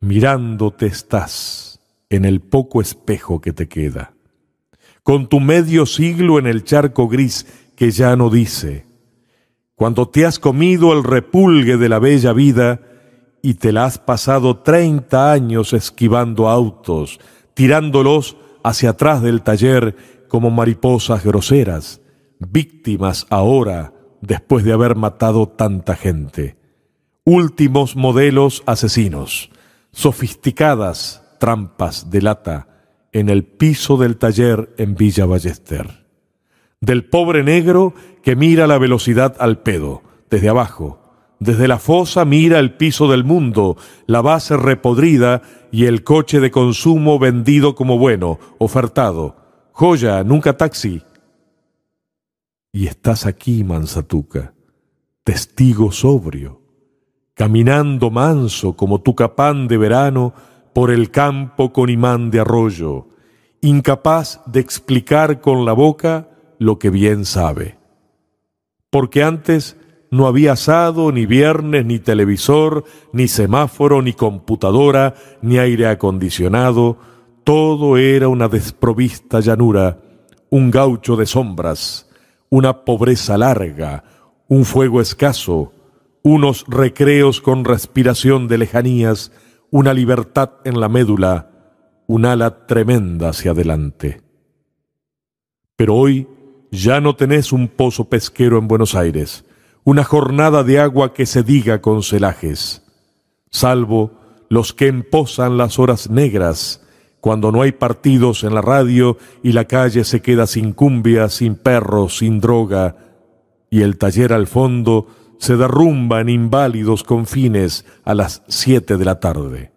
Mirándote 0.00 0.86
estás 0.86 1.80
en 2.10 2.24
el 2.24 2.40
poco 2.40 2.80
espejo 2.80 3.40
que 3.40 3.52
te 3.52 3.68
queda, 3.68 4.12
con 5.02 5.28
tu 5.28 5.40
medio 5.40 5.86
siglo 5.86 6.38
en 6.38 6.46
el 6.46 6.64
charco 6.64 7.08
gris 7.08 7.46
que 7.74 7.90
ya 7.90 8.14
no 8.14 8.28
dice, 8.28 8.84
cuando 9.74 10.06
te 10.08 10.26
has 10.26 10.38
comido 10.38 10.92
el 10.92 11.02
repulgue 11.02 11.76
de 11.76 11.88
la 11.88 11.98
bella 11.98 12.32
vida 12.32 12.80
y 13.42 13.54
te 13.54 13.72
la 13.72 13.86
has 13.86 13.98
pasado 13.98 14.58
treinta 14.58 15.32
años 15.32 15.72
esquivando 15.72 16.48
autos, 16.48 17.18
tirándolos 17.54 18.36
hacia 18.62 18.90
atrás 18.90 19.22
del 19.22 19.42
taller 19.42 19.96
como 20.28 20.50
mariposas 20.50 21.24
groseras, 21.24 22.00
víctimas 22.38 23.26
ahora 23.30 23.92
después 24.20 24.64
de 24.64 24.72
haber 24.72 24.96
matado 24.96 25.48
tanta 25.48 25.96
gente. 25.96 26.56
Últimos 27.24 27.96
modelos 27.96 28.62
asesinos, 28.66 29.50
sofisticadas 29.92 31.22
trampas 31.38 32.10
de 32.10 32.22
lata 32.22 32.68
en 33.12 33.28
el 33.28 33.44
piso 33.44 33.96
del 33.96 34.16
taller 34.16 34.72
en 34.78 34.94
Villa 34.94 35.26
Ballester. 35.26 36.02
del 36.80 37.04
pobre 37.04 37.44
negro 37.44 37.94
que 38.22 38.34
mira 38.34 38.66
la 38.66 38.76
velocidad 38.78 39.36
al 39.38 39.60
pedo, 39.62 40.02
desde 40.30 40.48
abajo. 40.48 41.01
Desde 41.42 41.66
la 41.66 41.80
fosa 41.80 42.24
mira 42.24 42.60
el 42.60 42.74
piso 42.74 43.10
del 43.10 43.24
mundo, 43.24 43.76
la 44.06 44.20
base 44.20 44.56
repodrida 44.56 45.42
y 45.72 45.86
el 45.86 46.04
coche 46.04 46.38
de 46.38 46.52
consumo 46.52 47.18
vendido 47.18 47.74
como 47.74 47.98
bueno, 47.98 48.38
ofertado. 48.58 49.34
Joya, 49.72 50.22
nunca 50.22 50.56
taxi. 50.56 51.02
Y 52.70 52.86
estás 52.86 53.26
aquí, 53.26 53.64
Mansatuca, 53.64 54.54
testigo 55.24 55.90
sobrio, 55.90 56.60
caminando 57.34 58.12
manso 58.12 58.76
como 58.76 59.00
tu 59.00 59.16
capán 59.16 59.66
de 59.66 59.78
verano 59.78 60.34
por 60.72 60.92
el 60.92 61.10
campo 61.10 61.72
con 61.72 61.90
imán 61.90 62.30
de 62.30 62.38
arroyo, 62.38 63.08
incapaz 63.60 64.40
de 64.46 64.60
explicar 64.60 65.40
con 65.40 65.64
la 65.64 65.72
boca 65.72 66.28
lo 66.60 66.78
que 66.78 66.90
bien 66.90 67.24
sabe. 67.24 67.78
Porque 68.90 69.24
antes 69.24 69.76
no 70.12 70.26
había 70.26 70.52
asado, 70.52 71.10
ni 71.10 71.24
viernes, 71.24 71.86
ni 71.86 71.98
televisor, 71.98 72.84
ni 73.14 73.28
semáforo, 73.28 74.02
ni 74.02 74.12
computadora, 74.12 75.14
ni 75.40 75.56
aire 75.56 75.86
acondicionado, 75.86 76.98
todo 77.44 77.96
era 77.96 78.28
una 78.28 78.48
desprovista 78.48 79.40
llanura, 79.40 80.02
un 80.50 80.70
gaucho 80.70 81.16
de 81.16 81.24
sombras, 81.24 82.10
una 82.50 82.84
pobreza 82.84 83.38
larga, 83.38 84.04
un 84.48 84.66
fuego 84.66 85.00
escaso, 85.00 85.72
unos 86.22 86.66
recreos 86.68 87.40
con 87.40 87.64
respiración 87.64 88.48
de 88.48 88.58
lejanías, 88.58 89.32
una 89.70 89.94
libertad 89.94 90.50
en 90.64 90.78
la 90.78 90.90
médula, 90.90 91.48
un 92.06 92.26
ala 92.26 92.66
tremenda 92.66 93.30
hacia 93.30 93.52
adelante. 93.52 94.20
Pero 95.74 95.96
hoy 95.96 96.28
ya 96.70 97.00
no 97.00 97.16
tenés 97.16 97.50
un 97.50 97.68
pozo 97.68 98.10
pesquero 98.10 98.58
en 98.58 98.68
Buenos 98.68 98.94
Aires, 98.94 99.46
una 99.84 100.04
jornada 100.04 100.62
de 100.62 100.78
agua 100.78 101.12
que 101.12 101.26
se 101.26 101.42
diga 101.42 101.80
con 101.80 102.02
celajes, 102.02 102.82
salvo 103.50 104.12
los 104.48 104.72
que 104.72 104.86
emposan 104.86 105.56
las 105.56 105.78
horas 105.78 106.10
negras, 106.10 106.82
cuando 107.20 107.52
no 107.52 107.62
hay 107.62 107.72
partidos 107.72 108.44
en 108.44 108.54
la 108.54 108.60
radio 108.60 109.16
y 109.42 109.52
la 109.52 109.64
calle 109.64 110.04
se 110.04 110.20
queda 110.20 110.46
sin 110.46 110.72
cumbia, 110.72 111.28
sin 111.28 111.54
perros, 111.54 112.18
sin 112.18 112.40
droga, 112.40 112.96
y 113.70 113.82
el 113.82 113.96
taller 113.96 114.32
al 114.32 114.46
fondo 114.46 115.06
se 115.38 115.56
derrumba 115.56 116.20
en 116.20 116.28
inválidos 116.28 117.02
confines 117.02 117.84
a 118.04 118.14
las 118.14 118.42
siete 118.46 118.96
de 118.96 119.04
la 119.04 119.18
tarde, 119.20 119.72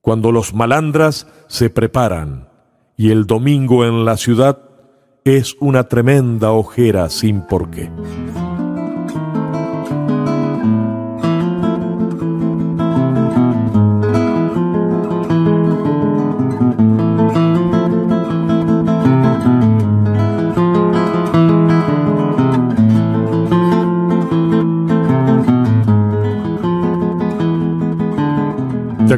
cuando 0.00 0.30
los 0.30 0.54
malandras 0.54 1.26
se 1.48 1.70
preparan 1.70 2.48
y 2.96 3.10
el 3.10 3.26
domingo 3.26 3.84
en 3.84 4.04
la 4.04 4.16
ciudad 4.16 4.58
es 5.24 5.56
una 5.58 5.88
tremenda 5.88 6.52
ojera 6.52 7.08
sin 7.08 7.40
porqué. 7.40 7.90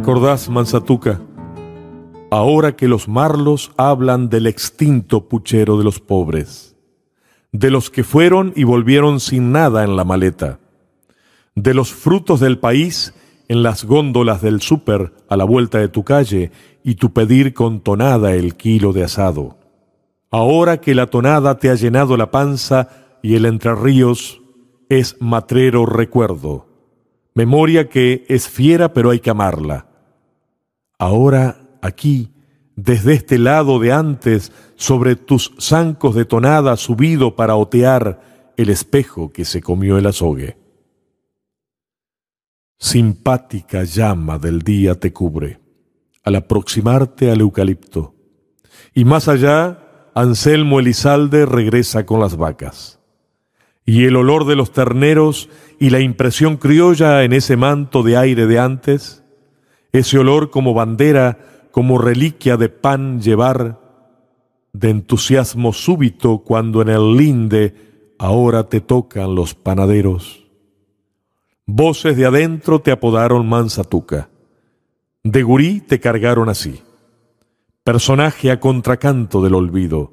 Acordás, 0.06 0.48
Mansatuca? 0.48 1.20
Ahora 2.30 2.76
que 2.76 2.86
los 2.86 3.08
marlos 3.08 3.72
hablan 3.76 4.28
del 4.28 4.46
extinto 4.46 5.28
puchero 5.28 5.78
de 5.78 5.82
los 5.82 5.98
pobres, 5.98 6.76
de 7.50 7.72
los 7.72 7.90
que 7.90 8.04
fueron 8.04 8.52
y 8.54 8.62
volvieron 8.62 9.18
sin 9.18 9.50
nada 9.50 9.82
en 9.82 9.96
la 9.96 10.04
maleta, 10.04 10.60
de 11.56 11.74
los 11.74 11.92
frutos 11.92 12.38
del 12.38 12.60
país 12.60 13.14
en 13.48 13.64
las 13.64 13.82
góndolas 13.82 14.42
del 14.42 14.60
súper 14.60 15.12
a 15.28 15.36
la 15.36 15.42
vuelta 15.42 15.78
de 15.78 15.88
tu 15.88 16.04
calle 16.04 16.52
y 16.84 16.94
tu 16.94 17.12
pedir 17.12 17.52
con 17.52 17.80
tonada 17.80 18.32
el 18.36 18.54
kilo 18.54 18.92
de 18.92 19.02
asado. 19.02 19.58
Ahora 20.30 20.80
que 20.80 20.94
la 20.94 21.08
tonada 21.08 21.58
te 21.58 21.68
ha 21.68 21.74
llenado 21.74 22.16
la 22.16 22.30
panza 22.30 22.90
y 23.24 23.34
el 23.34 23.44
entre 23.44 23.74
ríos 23.74 24.40
es 24.88 25.16
matrero 25.18 25.84
recuerdo, 25.84 26.68
memoria 27.34 27.88
que 27.88 28.24
es 28.28 28.48
fiera 28.48 28.92
pero 28.92 29.10
hay 29.10 29.18
que 29.18 29.30
amarla 29.30 29.95
Ahora 30.98 31.60
aquí, 31.82 32.32
desde 32.74 33.14
este 33.14 33.38
lado 33.38 33.78
de 33.78 33.92
antes, 33.92 34.52
sobre 34.76 35.16
tus 35.16 35.52
zancos 35.60 36.14
de 36.14 36.24
tonada 36.24 36.76
subido 36.76 37.36
para 37.36 37.56
otear 37.56 38.52
el 38.56 38.70
espejo 38.70 39.32
que 39.32 39.44
se 39.44 39.60
comió 39.60 39.98
el 39.98 40.06
azogue. 40.06 40.56
Simpática 42.78 43.84
llama 43.84 44.38
del 44.38 44.60
día 44.60 44.94
te 44.94 45.12
cubre 45.12 45.60
al 46.26 46.34
aproximarte 46.34 47.30
al 47.30 47.40
eucalipto. 47.40 48.16
Y 48.92 49.04
más 49.04 49.28
allá, 49.28 50.10
Anselmo 50.12 50.80
Elizalde 50.80 51.46
regresa 51.46 52.04
con 52.04 52.18
las 52.18 52.36
vacas. 52.36 52.98
Y 53.84 54.06
el 54.06 54.16
olor 54.16 54.44
de 54.44 54.56
los 54.56 54.72
terneros 54.72 55.48
y 55.78 55.90
la 55.90 56.00
impresión 56.00 56.56
criolla 56.56 57.22
en 57.22 57.32
ese 57.32 57.56
manto 57.56 58.02
de 58.02 58.16
aire 58.16 58.48
de 58.48 58.58
antes, 58.58 59.22
ese 59.98 60.18
olor 60.18 60.50
como 60.50 60.74
bandera, 60.74 61.38
como 61.70 61.98
reliquia 61.98 62.56
de 62.56 62.68
pan 62.68 63.20
llevar, 63.20 63.80
de 64.72 64.90
entusiasmo 64.90 65.72
súbito 65.72 66.38
cuando 66.38 66.82
en 66.82 66.88
el 66.88 67.16
linde 67.16 67.74
ahora 68.18 68.68
te 68.68 68.80
tocan 68.80 69.34
los 69.34 69.54
panaderos. 69.54 70.46
Voces 71.66 72.16
de 72.16 72.26
adentro 72.26 72.80
te 72.80 72.92
apodaron 72.92 73.48
Mansatuca, 73.48 74.28
de 75.24 75.42
gurí 75.42 75.80
te 75.80 75.98
cargaron 75.98 76.48
así, 76.48 76.82
personaje 77.84 78.50
a 78.50 78.60
contracanto 78.60 79.42
del 79.42 79.54
olvido, 79.54 80.12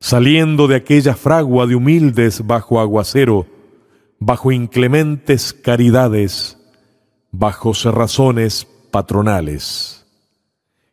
saliendo 0.00 0.66
de 0.66 0.76
aquella 0.76 1.14
fragua 1.14 1.66
de 1.66 1.74
humildes 1.74 2.46
bajo 2.46 2.80
aguacero, 2.80 3.46
bajo 4.18 4.52
inclementes 4.52 5.52
caridades, 5.52 6.58
bajo 7.30 7.74
cerrazones 7.74 8.66
patronales. 8.94 10.06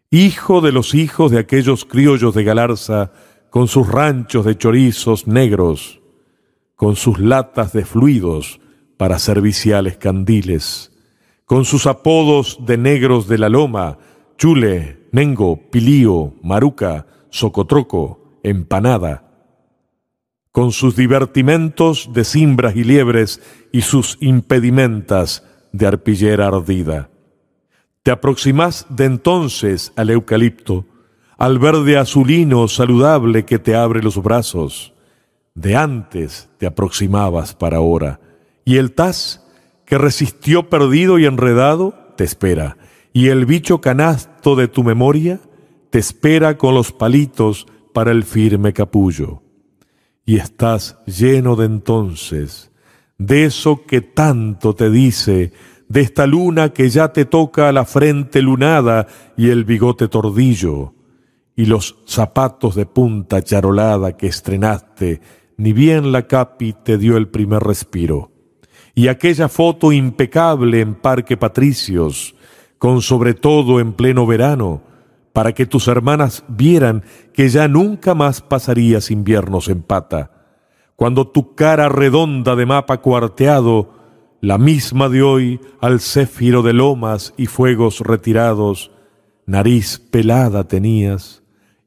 Hijo 0.09 0.61
de 0.61 0.71
los 0.71 0.95
hijos 0.95 1.29
de 1.29 1.37
aquellos 1.37 1.85
criollos 1.85 2.33
de 2.33 2.43
Galarza, 2.43 3.11
con 3.51 3.67
sus 3.67 3.87
ranchos 3.87 4.43
de 4.43 4.57
chorizos 4.57 5.27
negros, 5.27 6.01
con 6.75 6.95
sus 6.95 7.19
latas 7.19 7.73
de 7.73 7.85
fluidos 7.85 8.59
para 8.97 9.19
serviciales 9.19 9.97
candiles, 9.97 10.91
con 11.45 11.63
sus 11.63 11.85
apodos 11.85 12.65
de 12.65 12.79
negros 12.79 13.27
de 13.27 13.37
la 13.37 13.49
loma, 13.49 13.99
chule, 14.35 15.07
nengo, 15.11 15.69
pilío, 15.69 16.33
maruca, 16.41 17.05
socotroco, 17.29 18.39
empanada, 18.41 19.31
con 20.51 20.71
sus 20.71 20.95
divertimentos 20.95 22.09
de 22.13 22.23
cimbras 22.23 22.75
y 22.75 22.83
liebres 22.83 23.43
y 23.71 23.81
sus 23.81 24.17
impedimentas 24.21 25.43
de 25.71 25.85
arpillera 25.85 26.47
ardida. 26.47 27.10
Te 28.03 28.09
aproximas 28.09 28.87
de 28.89 29.05
entonces 29.05 29.93
al 29.95 30.09
eucalipto, 30.09 30.85
al 31.37 31.59
verde 31.59 31.97
azulino 31.97 32.67
saludable 32.67 33.45
que 33.45 33.59
te 33.59 33.75
abre 33.75 34.01
los 34.01 34.21
brazos. 34.21 34.93
De 35.53 35.75
antes 35.75 36.49
te 36.57 36.65
aproximabas 36.65 37.53
para 37.53 37.77
ahora, 37.77 38.19
y 38.65 38.77
el 38.77 38.93
taz 38.93 39.45
que 39.85 39.99
resistió 39.99 40.67
perdido 40.67 41.19
y 41.19 41.25
enredado 41.25 41.93
te 42.17 42.23
espera, 42.23 42.77
y 43.13 43.27
el 43.27 43.45
bicho 43.45 43.81
canasto 43.81 44.55
de 44.55 44.67
tu 44.67 44.83
memoria 44.83 45.39
te 45.91 45.99
espera 45.99 46.57
con 46.57 46.73
los 46.73 46.91
palitos 46.91 47.67
para 47.93 48.11
el 48.11 48.23
firme 48.23 48.73
capullo. 48.73 49.43
Y 50.25 50.37
estás 50.37 50.97
lleno 51.05 51.55
de 51.55 51.65
entonces, 51.65 52.71
de 53.19 53.45
eso 53.45 53.85
que 53.85 54.01
tanto 54.01 54.73
te 54.73 54.89
dice, 54.89 55.53
de 55.91 55.99
esta 55.99 56.25
luna 56.25 56.69
que 56.69 56.89
ya 56.89 57.11
te 57.11 57.25
toca 57.25 57.69
la 57.73 57.83
frente 57.83 58.41
lunada 58.41 59.07
y 59.35 59.49
el 59.49 59.65
bigote 59.65 60.07
tordillo, 60.07 60.93
y 61.53 61.65
los 61.65 61.97
zapatos 62.05 62.75
de 62.75 62.85
punta 62.85 63.41
charolada 63.41 64.15
que 64.15 64.27
estrenaste, 64.27 65.19
ni 65.57 65.73
bien 65.73 66.13
la 66.13 66.27
capi 66.27 66.71
te 66.71 66.97
dio 66.97 67.17
el 67.17 67.27
primer 67.27 67.61
respiro, 67.61 68.31
y 68.95 69.09
aquella 69.09 69.49
foto 69.49 69.91
impecable 69.91 70.79
en 70.79 70.95
Parque 70.95 71.35
Patricios, 71.35 72.35
con 72.77 73.01
sobre 73.01 73.33
todo 73.33 73.81
en 73.81 73.91
pleno 73.91 74.25
verano, 74.25 74.83
para 75.33 75.51
que 75.51 75.65
tus 75.65 75.89
hermanas 75.89 76.45
vieran 76.47 77.03
que 77.33 77.49
ya 77.49 77.67
nunca 77.67 78.15
más 78.15 78.39
pasarías 78.39 79.11
inviernos 79.11 79.67
en 79.67 79.81
pata, 79.81 80.31
cuando 80.95 81.27
tu 81.27 81.53
cara 81.53 81.89
redonda 81.89 82.55
de 82.55 82.65
mapa 82.65 83.01
cuarteado 83.01 84.00
la 84.41 84.57
misma 84.57 85.07
de 85.07 85.21
hoy 85.21 85.61
al 85.79 86.01
céfiro 86.01 86.63
de 86.63 86.73
lomas 86.73 87.35
y 87.37 87.45
fuegos 87.45 87.99
retirados, 87.99 88.89
nariz 89.45 89.99
pelada 89.99 90.67
tenías, 90.67 91.43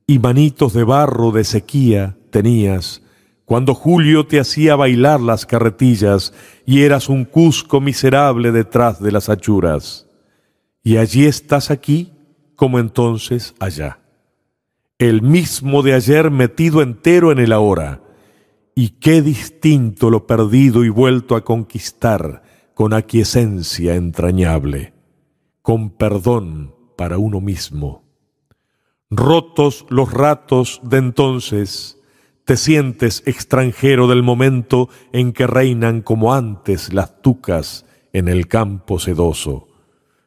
y 0.06 0.20
manitos 0.20 0.72
de 0.72 0.84
barro 0.84 1.32
de 1.32 1.42
sequía 1.42 2.16
tenías, 2.30 3.02
cuando 3.44 3.74
Julio 3.74 4.26
te 4.26 4.38
hacía 4.38 4.76
bailar 4.76 5.20
las 5.20 5.46
carretillas 5.46 6.32
y 6.64 6.82
eras 6.82 7.08
un 7.08 7.24
cusco 7.24 7.80
miserable 7.80 8.52
detrás 8.52 9.02
de 9.02 9.10
las 9.10 9.28
achuras. 9.28 10.06
Y 10.84 10.96
allí 10.98 11.26
estás 11.26 11.72
aquí 11.72 12.12
como 12.54 12.78
entonces 12.78 13.54
allá. 13.58 13.98
El 14.98 15.22
mismo 15.22 15.82
de 15.82 15.94
ayer 15.94 16.30
metido 16.30 16.82
entero 16.82 17.32
en 17.32 17.38
el 17.40 17.52
ahora. 17.52 18.00
Y 18.76 18.90
qué 19.00 19.22
distinto 19.22 20.08
lo 20.08 20.26
perdido 20.26 20.84
y 20.84 20.88
vuelto 20.88 21.36
a 21.36 21.44
conquistar 21.44 22.43
con 22.74 22.92
aquiescencia 22.92 23.94
entrañable, 23.94 24.92
con 25.62 25.90
perdón 25.90 26.74
para 26.96 27.18
uno 27.18 27.40
mismo. 27.40 28.04
Rotos 29.10 29.86
los 29.88 30.12
ratos 30.12 30.80
de 30.82 30.98
entonces, 30.98 32.00
te 32.44 32.56
sientes 32.56 33.22
extranjero 33.26 34.06
del 34.06 34.22
momento 34.22 34.88
en 35.12 35.32
que 35.32 35.46
reinan 35.46 36.02
como 36.02 36.34
antes 36.34 36.92
las 36.92 37.22
tucas 37.22 37.86
en 38.12 38.28
el 38.28 38.48
campo 38.48 38.98
sedoso, 38.98 39.68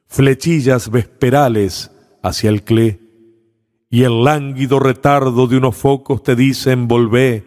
flechillas 0.08 0.89
vesperales 0.89 1.91
hacia 2.24 2.50
el 2.50 2.64
clé, 2.64 3.02
y 3.89 4.04
el 4.04 4.24
lánguido 4.24 4.80
retardo 4.80 5.48
de 5.48 5.58
unos 5.58 5.76
focos 5.76 6.24
te 6.24 6.36
dicen 6.36 6.88
volvé, 6.88 7.45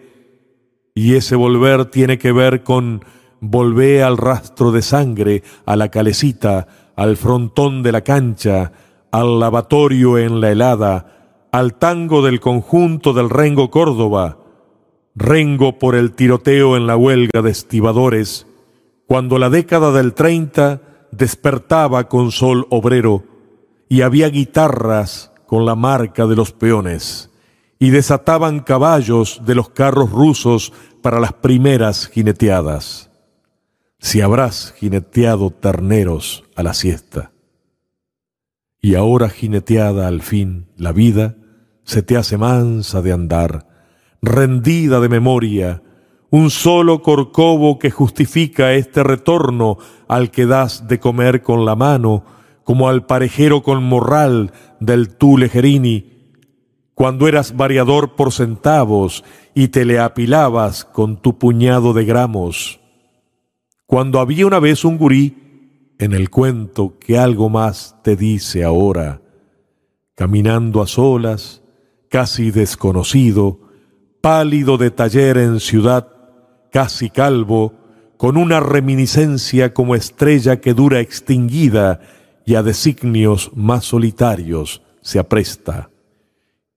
y 0.94 1.14
ese 1.14 1.36
volver 1.36 1.86
tiene 1.86 2.18
que 2.18 2.32
ver 2.32 2.62
con 2.62 3.04
volvé 3.40 4.02
al 4.02 4.16
rastro 4.16 4.72
de 4.72 4.82
sangre, 4.82 5.42
a 5.66 5.76
la 5.76 5.88
calecita, 5.88 6.66
al 6.96 7.16
frontón 7.16 7.82
de 7.82 7.92
la 7.92 8.02
cancha, 8.02 8.72
al 9.10 9.40
lavatorio 9.40 10.18
en 10.18 10.40
la 10.40 10.50
helada, 10.50 11.48
al 11.52 11.74
tango 11.74 12.22
del 12.22 12.40
conjunto 12.40 13.12
del 13.12 13.30
Rengo 13.30 13.70
Córdoba, 13.70 14.38
Rengo 15.16 15.78
por 15.78 15.96
el 15.96 16.12
tiroteo 16.12 16.76
en 16.76 16.86
la 16.86 16.96
huelga 16.96 17.42
de 17.42 17.50
estibadores, 17.50 18.46
cuando 19.06 19.38
la 19.38 19.50
década 19.50 19.90
del 19.90 20.14
treinta 20.14 20.80
despertaba 21.10 22.08
con 22.08 22.30
sol 22.30 22.66
obrero 22.70 23.24
y 23.88 24.02
había 24.02 24.28
guitarras 24.28 25.32
con 25.46 25.66
la 25.66 25.74
marca 25.74 26.26
de 26.26 26.36
los 26.36 26.52
peones 26.52 27.30
y 27.80 27.90
desataban 27.90 28.60
caballos 28.60 29.42
de 29.44 29.56
los 29.56 29.70
carros 29.70 30.12
rusos 30.12 30.72
para 31.02 31.18
las 31.18 31.32
primeras 31.32 32.06
jineteadas. 32.06 33.09
Si 34.00 34.22
habrás 34.22 34.74
jineteado 34.78 35.50
terneros 35.50 36.44
a 36.56 36.62
la 36.62 36.72
siesta. 36.72 37.32
Y 38.80 38.94
ahora 38.94 39.28
jineteada 39.28 40.08
al 40.08 40.22
fin 40.22 40.68
la 40.76 40.92
vida 40.92 41.36
se 41.84 42.02
te 42.02 42.16
hace 42.16 42.38
mansa 42.38 43.02
de 43.02 43.12
andar 43.12 43.66
rendida 44.22 45.00
de 45.00 45.08
memoria, 45.08 45.82
un 46.30 46.50
solo 46.50 47.02
corcovo 47.02 47.78
que 47.78 47.90
justifica 47.90 48.72
este 48.72 49.02
retorno 49.02 49.76
al 50.08 50.30
que 50.30 50.46
das 50.46 50.88
de 50.88 50.98
comer 50.98 51.42
con 51.42 51.64
la 51.66 51.76
mano, 51.76 52.24
como 52.64 52.88
al 52.88 53.04
parejero 53.04 53.62
con 53.62 53.82
morral 53.82 54.52
del 54.78 55.14
Tulegerini, 55.16 56.36
cuando 56.94 57.28
eras 57.28 57.56
variador 57.56 58.14
por 58.14 58.32
centavos 58.32 59.24
y 59.54 59.68
te 59.68 59.84
le 59.84 59.98
apilabas 59.98 60.84
con 60.84 61.20
tu 61.20 61.38
puñado 61.38 61.92
de 61.92 62.04
gramos. 62.04 62.79
Cuando 63.90 64.20
había 64.20 64.46
una 64.46 64.60
vez 64.60 64.84
un 64.84 64.98
gurí 64.98 65.36
en 65.98 66.12
el 66.12 66.30
cuento 66.30 66.96
que 67.00 67.18
algo 67.18 67.48
más 67.48 67.96
te 68.04 68.14
dice 68.14 68.62
ahora, 68.62 69.20
caminando 70.14 70.80
a 70.80 70.86
solas, 70.86 71.64
casi 72.08 72.52
desconocido, 72.52 73.58
pálido 74.20 74.78
de 74.78 74.92
taller 74.92 75.38
en 75.38 75.58
ciudad, 75.58 76.06
casi 76.70 77.10
calvo, 77.10 77.74
con 78.16 78.36
una 78.36 78.60
reminiscencia 78.60 79.74
como 79.74 79.96
estrella 79.96 80.60
que 80.60 80.72
dura 80.72 81.00
extinguida 81.00 82.00
y 82.46 82.54
a 82.54 82.62
designios 82.62 83.50
más 83.56 83.86
solitarios 83.86 84.82
se 85.00 85.18
apresta, 85.18 85.90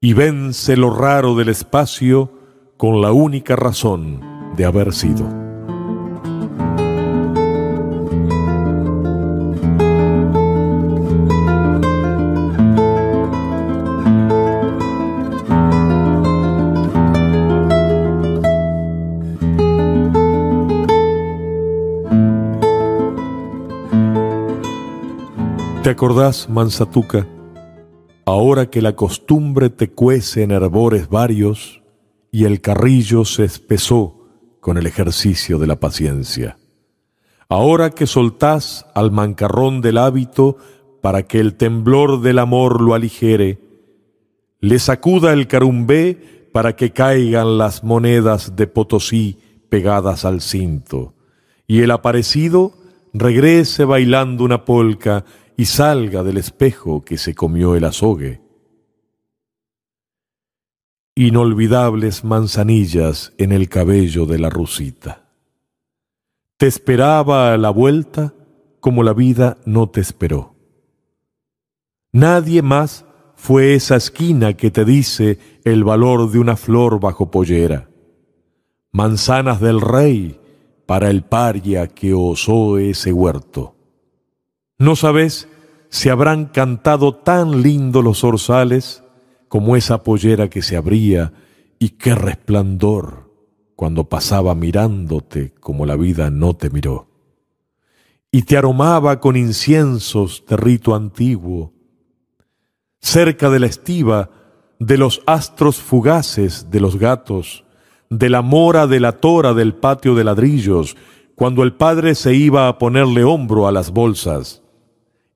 y 0.01 0.13
vence 0.13 0.75
lo 0.77 0.89
raro 0.89 1.35
del 1.35 1.49
espacio 1.49 2.31
con 2.75 3.01
la 3.01 3.11
única 3.11 3.55
razón 3.55 4.19
de 4.57 4.65
haber 4.65 4.93
sido. 4.93 5.52
¿Te 25.93 25.97
acordás, 25.97 26.49
Mansatuca? 26.49 27.27
Ahora 28.25 28.65
que 28.65 28.81
la 28.81 28.95
costumbre 28.95 29.69
te 29.69 29.91
cuece 29.91 30.41
en 30.41 30.49
herbores 30.49 31.07
varios 31.07 31.83
y 32.31 32.45
el 32.45 32.61
carrillo 32.61 33.25
se 33.25 33.43
espesó 33.43 34.25
con 34.59 34.79
el 34.79 34.87
ejercicio 34.87 35.59
de 35.59 35.67
la 35.67 35.79
paciencia. 35.79 36.57
Ahora 37.47 37.91
que 37.91 38.07
soltás 38.07 38.87
al 38.95 39.11
mancarrón 39.11 39.81
del 39.81 39.99
hábito 39.99 40.57
para 40.99 41.27
que 41.27 41.39
el 41.39 41.53
temblor 41.53 42.21
del 42.21 42.39
amor 42.39 42.81
lo 42.81 42.95
aligere, 42.95 43.59
le 44.61 44.79
sacuda 44.79 45.31
el 45.31 45.45
carumbé 45.45 46.49
para 46.51 46.75
que 46.75 46.89
caigan 46.89 47.59
las 47.59 47.83
monedas 47.83 48.55
de 48.55 48.65
Potosí 48.65 49.37
pegadas 49.69 50.25
al 50.25 50.41
cinto, 50.41 51.13
y 51.67 51.81
el 51.81 51.91
aparecido 51.91 52.73
regrese 53.13 53.85
bailando 53.85 54.43
una 54.43 54.65
polca 54.65 55.23
y 55.57 55.65
salga 55.65 56.23
del 56.23 56.37
espejo 56.37 57.03
que 57.03 57.17
se 57.17 57.35
comió 57.35 57.75
el 57.75 57.85
azogue. 57.85 58.41
Inolvidables 61.15 62.23
manzanillas 62.23 63.33
en 63.37 63.51
el 63.51 63.69
cabello 63.69 64.25
de 64.25 64.39
la 64.39 64.49
rusita. 64.49 65.29
Te 66.57 66.67
esperaba 66.67 67.53
a 67.53 67.57
la 67.57 67.69
vuelta 67.69 68.33
como 68.79 69.03
la 69.03 69.13
vida 69.13 69.57
no 69.65 69.89
te 69.89 70.01
esperó. 70.01 70.55
Nadie 72.11 72.61
más 72.61 73.05
fue 73.35 73.75
esa 73.75 73.95
esquina 73.95 74.53
que 74.53 74.71
te 74.71 74.85
dice 74.85 75.39
el 75.63 75.83
valor 75.83 76.31
de 76.31 76.39
una 76.39 76.55
flor 76.55 76.99
bajo 76.99 77.31
pollera. 77.31 77.89
Manzanas 78.91 79.59
del 79.59 79.81
rey 79.81 80.39
para 80.85 81.09
el 81.09 81.23
paria 81.23 81.87
que 81.87 82.13
osó 82.13 82.77
ese 82.77 83.11
huerto. 83.11 83.72
¿No 84.79 84.95
sabes 84.95 85.47
si 85.89 86.09
habrán 86.09 86.45
cantado 86.45 87.15
tan 87.15 87.61
lindo 87.61 88.01
los 88.01 88.23
orzales 88.23 89.03
como 89.47 89.75
esa 89.75 90.03
pollera 90.03 90.49
que 90.49 90.63
se 90.63 90.75
abría 90.75 91.33
y 91.77 91.89
qué 91.89 92.15
resplandor 92.15 93.31
cuando 93.75 94.09
pasaba 94.09 94.55
mirándote 94.55 95.53
como 95.59 95.85
la 95.85 95.95
vida 95.95 96.31
no 96.31 96.55
te 96.55 96.71
miró? 96.71 97.07
Y 98.31 98.43
te 98.43 98.57
aromaba 98.57 99.19
con 99.19 99.35
inciensos 99.35 100.43
de 100.47 100.57
rito 100.57 100.95
antiguo, 100.95 101.71
cerca 102.99 103.51
de 103.51 103.59
la 103.59 103.67
estiva, 103.67 104.31
de 104.79 104.97
los 104.97 105.21
astros 105.27 105.75
fugaces 105.75 106.71
de 106.71 106.79
los 106.79 106.97
gatos, 106.97 107.63
de 108.09 108.29
la 108.31 108.41
mora 108.41 108.87
de 108.87 108.99
la 108.99 109.13
tora 109.13 109.53
del 109.53 109.75
patio 109.75 110.15
de 110.15 110.23
ladrillos, 110.23 110.97
cuando 111.35 111.61
el 111.61 111.73
padre 111.73 112.15
se 112.15 112.33
iba 112.33 112.67
a 112.67 112.79
ponerle 112.79 113.23
hombro 113.23 113.67
a 113.67 113.71
las 113.71 113.91
bolsas 113.91 114.62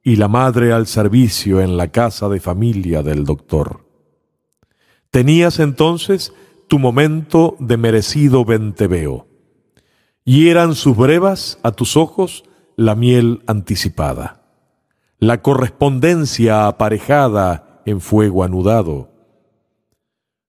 y 0.07 0.15
la 0.15 0.29
madre 0.29 0.71
al 0.71 0.87
servicio 0.87 1.59
en 1.59 1.75
la 1.75 1.89
casa 1.89 2.29
de 2.29 2.39
familia 2.39 3.03
del 3.03 3.25
doctor. 3.25 3.85
Tenías 5.11 5.59
entonces 5.59 6.33
tu 6.69 6.79
momento 6.79 7.57
de 7.59 7.75
merecido 7.75 8.45
venteveo, 8.45 9.27
y 10.23 10.47
eran 10.47 10.75
sus 10.75 10.95
brevas 10.95 11.59
a 11.61 11.73
tus 11.73 11.97
ojos 11.97 12.45
la 12.77 12.95
miel 12.95 13.43
anticipada, 13.47 14.45
la 15.19 15.41
correspondencia 15.41 16.67
aparejada 16.67 17.81
en 17.85 17.99
fuego 17.99 18.45
anudado, 18.45 19.11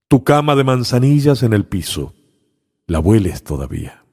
tu 0.06 0.22
cama 0.22 0.54
de 0.54 0.62
manzanillas 0.62 1.42
en 1.42 1.52
el 1.52 1.66
piso, 1.66 2.14
la 2.86 3.00
hueles 3.00 3.42
todavía, 3.42 4.04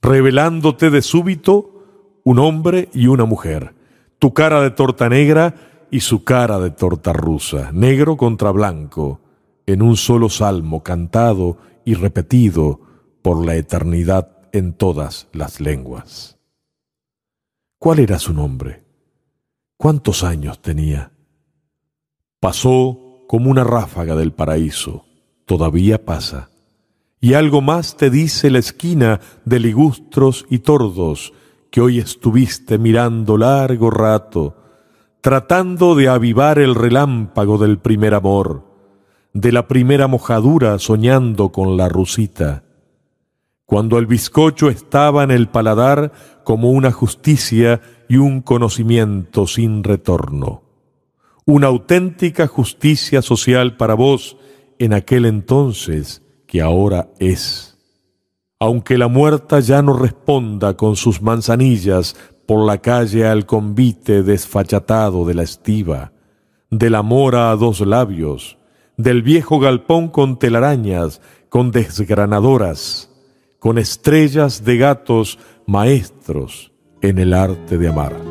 revelándote 0.00 0.90
de 0.90 1.02
súbito 1.02 2.20
un 2.22 2.38
hombre 2.38 2.88
y 2.92 3.08
una 3.08 3.24
mujer, 3.24 3.74
tu 4.18 4.32
cara 4.34 4.60
de 4.60 4.70
torta 4.70 5.08
negra 5.08 5.54
y 5.90 6.00
su 6.00 6.24
cara 6.24 6.58
de 6.58 6.70
torta 6.70 7.12
rusa, 7.12 7.70
negro 7.72 8.16
contra 8.16 8.50
blanco, 8.50 9.20
en 9.66 9.82
un 9.82 9.96
solo 9.96 10.28
salmo 10.28 10.82
cantado 10.82 11.58
y 11.84 11.94
repetido 11.94 12.80
por 13.22 13.44
la 13.44 13.56
eternidad 13.56 14.38
en 14.52 14.72
todas 14.72 15.28
las 15.32 15.60
lenguas. 15.60 16.38
¿Cuál 17.78 18.00
era 18.00 18.18
su 18.18 18.32
nombre? 18.32 18.84
¿Cuántos 19.76 20.24
años 20.24 20.60
tenía? 20.60 21.12
Pasó 22.40 23.24
como 23.28 23.50
una 23.50 23.62
ráfaga 23.62 24.16
del 24.16 24.32
paraíso, 24.32 25.04
todavía 25.44 26.04
pasa, 26.04 26.50
Y 27.20 27.34
algo 27.34 27.60
más 27.60 27.96
te 27.96 28.10
dice 28.10 28.48
la 28.48 28.60
esquina 28.60 29.20
de 29.44 29.58
ligustros 29.58 30.46
y 30.48 30.60
tordos, 30.60 31.32
que 31.70 31.80
hoy 31.80 31.98
estuviste 31.98 32.78
mirando 32.78 33.36
largo 33.36 33.90
rato, 33.90 34.56
tratando 35.20 35.94
de 35.94 36.08
avivar 36.08 36.58
el 36.58 36.74
relámpago 36.74 37.58
del 37.58 37.78
primer 37.78 38.14
amor, 38.14 38.64
de 39.32 39.52
la 39.52 39.68
primera 39.68 40.06
mojadura 40.06 40.78
soñando 40.78 41.50
con 41.52 41.76
la 41.76 41.88
rusita. 41.88 42.64
Cuando 43.66 43.98
el 43.98 44.06
bizcocho 44.06 44.70
estaba 44.70 45.24
en 45.24 45.30
el 45.30 45.48
paladar 45.48 46.12
como 46.44 46.70
una 46.70 46.90
justicia 46.90 47.82
y 48.08 48.16
un 48.16 48.40
conocimiento 48.40 49.46
sin 49.46 49.84
retorno. 49.84 50.62
Una 51.44 51.66
auténtica 51.66 52.46
justicia 52.46 53.20
social 53.20 53.76
para 53.76 53.92
vos 53.92 54.38
en 54.78 54.94
aquel 54.94 55.26
entonces 55.26 56.22
que 56.46 56.62
ahora 56.62 57.10
es. 57.18 57.67
Aunque 58.60 58.98
la 58.98 59.08
muerta 59.08 59.60
ya 59.60 59.82
no 59.82 59.96
responda 59.96 60.76
con 60.76 60.96
sus 60.96 61.22
manzanillas 61.22 62.16
por 62.46 62.66
la 62.66 62.78
calle 62.78 63.26
al 63.26 63.46
convite 63.46 64.22
desfachatado 64.22 65.24
de 65.24 65.34
la 65.34 65.42
estiva, 65.42 66.12
de 66.70 66.90
la 66.90 67.02
mora 67.02 67.50
a 67.50 67.56
dos 67.56 67.80
labios, 67.80 68.58
del 68.96 69.22
viejo 69.22 69.60
galpón 69.60 70.08
con 70.08 70.38
telarañas, 70.38 71.20
con 71.48 71.70
desgranadoras, 71.70 73.10
con 73.58 73.78
estrellas 73.78 74.64
de 74.64 74.76
gatos 74.76 75.38
maestros 75.66 76.72
en 77.00 77.18
el 77.18 77.34
arte 77.34 77.78
de 77.78 77.88
amar. 77.88 78.27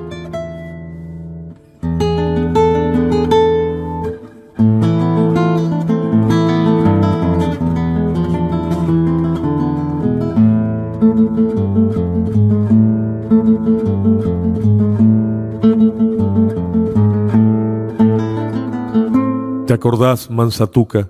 ¿Te 19.88 19.92
acordás, 19.92 20.30
Mansatuca? 20.30 21.10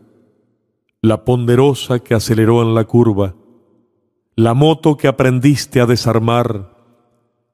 La 1.02 1.26
ponderosa 1.26 1.98
que 1.98 2.14
aceleró 2.14 2.62
en 2.62 2.76
la 2.76 2.84
curva, 2.84 3.34
la 4.36 4.54
moto 4.54 4.98
que 4.98 5.08
aprendiste 5.08 5.82
a 5.82 5.88
desarmar, 5.88 6.78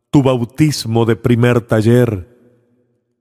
tu 0.10 0.22
bautismo 0.22 1.06
de 1.06 1.16
primer 1.16 1.62
taller, 1.62 2.28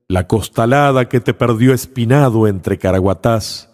la 0.09 0.26
costalada 0.26 1.09
que 1.09 1.20
te 1.20 1.32
perdió 1.32 1.72
espinado 1.72 2.48
entre 2.48 2.76
caraguatás 2.76 3.70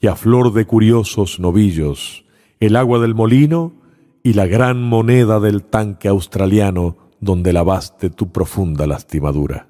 y 0.00 0.06
a 0.06 0.16
flor 0.16 0.54
de 0.54 0.64
curiosos 0.64 1.38
novillos, 1.38 2.24
el 2.60 2.74
agua 2.74 3.00
del 3.00 3.14
molino 3.14 3.74
y 4.22 4.32
la 4.32 4.46
gran 4.46 4.82
moneda 4.82 5.40
del 5.40 5.62
tanque 5.62 6.08
australiano 6.08 6.96
donde 7.20 7.52
lavaste 7.52 8.08
tu 8.08 8.32
profunda 8.32 8.86
lastimadura. 8.86 9.67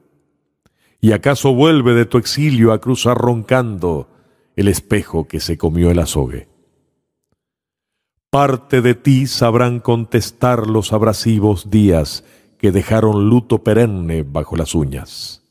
¿Y 1.01 1.13
acaso 1.13 1.55
vuelve 1.55 1.95
de 1.95 2.07
tu 2.07 2.19
exilio 2.19 2.73
a 2.73 2.81
cruzar 2.81 3.17
roncando 3.17 4.09
el 4.57 4.67
espejo 4.67 5.29
que 5.29 5.39
se 5.39 5.57
comió 5.57 5.91
el 5.91 6.01
azogue? 6.01 6.49
Parte 8.31 8.83
de 8.83 8.95
ti 8.95 9.27
sabrán 9.27 9.81
contestar 9.81 10.67
los 10.67 10.93
abrasivos 10.93 11.71
días 11.71 12.25
que 12.59 12.73
dejaron 12.73 13.29
luto 13.29 13.63
perenne 13.63 14.25
bajo 14.25 14.57
las 14.57 14.75
uñas. 14.75 15.45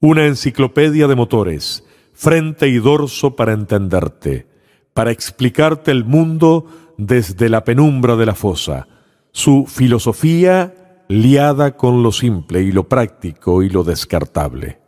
Una 0.00 0.26
enciclopedia 0.26 1.06
de 1.06 1.14
motores, 1.14 1.84
frente 2.14 2.68
y 2.68 2.78
dorso 2.78 3.36
para 3.36 3.52
entenderte, 3.52 4.48
para 4.94 5.10
explicarte 5.10 5.90
el 5.90 6.04
mundo 6.04 6.66
desde 6.96 7.48
la 7.48 7.62
penumbra 7.64 8.16
de 8.16 8.26
la 8.26 8.34
fosa, 8.34 8.88
su 9.30 9.66
filosofía 9.66 10.87
liada 11.08 11.76
con 11.76 12.02
lo 12.02 12.12
simple 12.12 12.62
y 12.62 12.72
lo 12.72 12.88
práctico 12.88 13.62
y 13.62 13.70
lo 13.70 13.82
descartable. 13.82 14.78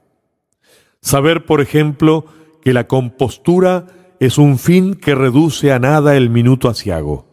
Saber, 1.00 1.46
por 1.46 1.60
ejemplo, 1.60 2.26
que 2.62 2.72
la 2.72 2.86
compostura 2.86 3.86
es 4.20 4.36
un 4.36 4.58
fin 4.58 4.94
que 4.94 5.14
reduce 5.14 5.72
a 5.72 5.78
nada 5.78 6.16
el 6.16 6.28
minuto 6.28 6.68
asiago. 6.68 7.26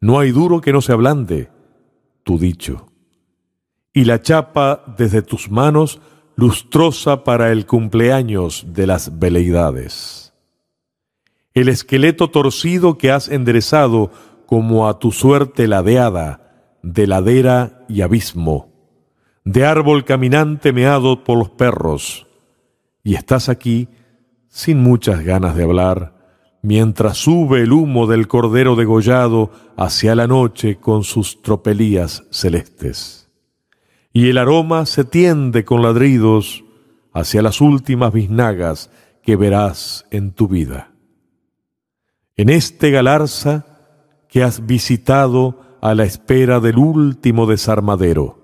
No 0.00 0.18
hay 0.18 0.30
duro 0.30 0.60
que 0.60 0.72
no 0.72 0.80
se 0.80 0.92
ablande, 0.92 1.50
tu 2.24 2.38
dicho. 2.38 2.90
Y 3.92 4.04
la 4.04 4.22
chapa 4.22 4.82
desde 4.96 5.22
tus 5.22 5.50
manos 5.50 6.00
lustrosa 6.36 7.24
para 7.24 7.52
el 7.52 7.66
cumpleaños 7.66 8.66
de 8.68 8.86
las 8.86 9.18
veleidades. 9.18 10.32
El 11.52 11.68
esqueleto 11.68 12.30
torcido 12.30 12.96
que 12.96 13.10
has 13.10 13.28
enderezado 13.28 14.12
como 14.46 14.88
a 14.88 14.98
tu 15.00 15.10
suerte 15.10 15.66
ladeada, 15.66 16.47
de 16.82 17.06
ladera 17.06 17.84
y 17.88 18.02
abismo, 18.02 18.72
de 19.44 19.64
árbol 19.64 20.04
caminante 20.04 20.72
meado 20.72 21.24
por 21.24 21.38
los 21.38 21.50
perros, 21.50 22.26
y 23.02 23.14
estás 23.14 23.48
aquí 23.48 23.88
sin 24.48 24.82
muchas 24.82 25.24
ganas 25.24 25.56
de 25.56 25.62
hablar, 25.62 26.14
mientras 26.62 27.18
sube 27.18 27.62
el 27.62 27.72
humo 27.72 28.06
del 28.06 28.26
cordero 28.28 28.76
degollado 28.76 29.50
hacia 29.76 30.14
la 30.14 30.26
noche 30.26 30.76
con 30.76 31.04
sus 31.04 31.40
tropelías 31.42 32.24
celestes. 32.30 33.30
Y 34.12 34.28
el 34.28 34.38
aroma 34.38 34.86
se 34.86 35.04
tiende 35.04 35.64
con 35.64 35.82
ladridos 35.82 36.64
hacia 37.12 37.42
las 37.42 37.60
últimas 37.60 38.12
biznagas 38.12 38.90
que 39.22 39.36
verás 39.36 40.06
en 40.10 40.32
tu 40.32 40.48
vida. 40.48 40.92
En 42.36 42.48
este 42.48 42.90
galarza 42.90 43.66
que 44.28 44.42
has 44.42 44.66
visitado 44.66 45.67
a 45.80 45.94
la 45.94 46.04
espera 46.04 46.60
del 46.60 46.78
último 46.78 47.46
desarmadero. 47.46 48.38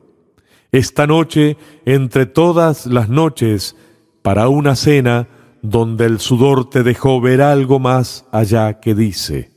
Esta 0.72 1.06
noche, 1.06 1.56
entre 1.84 2.26
todas 2.26 2.86
las 2.86 3.08
noches, 3.08 3.76
para 4.22 4.48
una 4.48 4.74
cena 4.74 5.28
donde 5.62 6.06
el 6.06 6.18
sudor 6.18 6.68
te 6.68 6.82
dejó 6.82 7.20
ver 7.20 7.42
algo 7.42 7.78
más 7.78 8.26
allá 8.32 8.80
que 8.80 8.94
dice. 8.94 9.52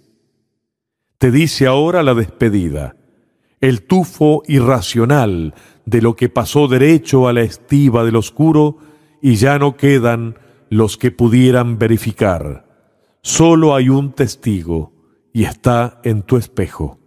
Te 1.18 1.32
dice 1.32 1.66
ahora 1.66 2.04
la 2.04 2.14
despedida, 2.14 2.96
el 3.60 3.82
tufo 3.82 4.44
irracional 4.48 5.56
de 5.86 6.02
lo 6.02 6.16
que 6.16 6.30
pasó 6.30 6.68
derecho 6.68 7.28
a 7.28 7.34
la 7.34 7.42
estiva 7.42 8.04
del 8.04 8.18
oscuro 8.18 8.78
y 9.22 9.36
ya 9.36 9.58
no 9.58 9.76
quedan 9.76 10.36
los 10.70 10.98
que 10.98 11.12
pudieran 11.12 11.80
verificar. 11.80 12.68
Solo 13.22 13.74
hay 13.74 13.90
un 13.90 14.12
testigo 14.12 14.94
y 15.34 15.46
está 15.46 16.00
en 16.04 16.22
tu 16.22 16.38
espejo 16.38 17.00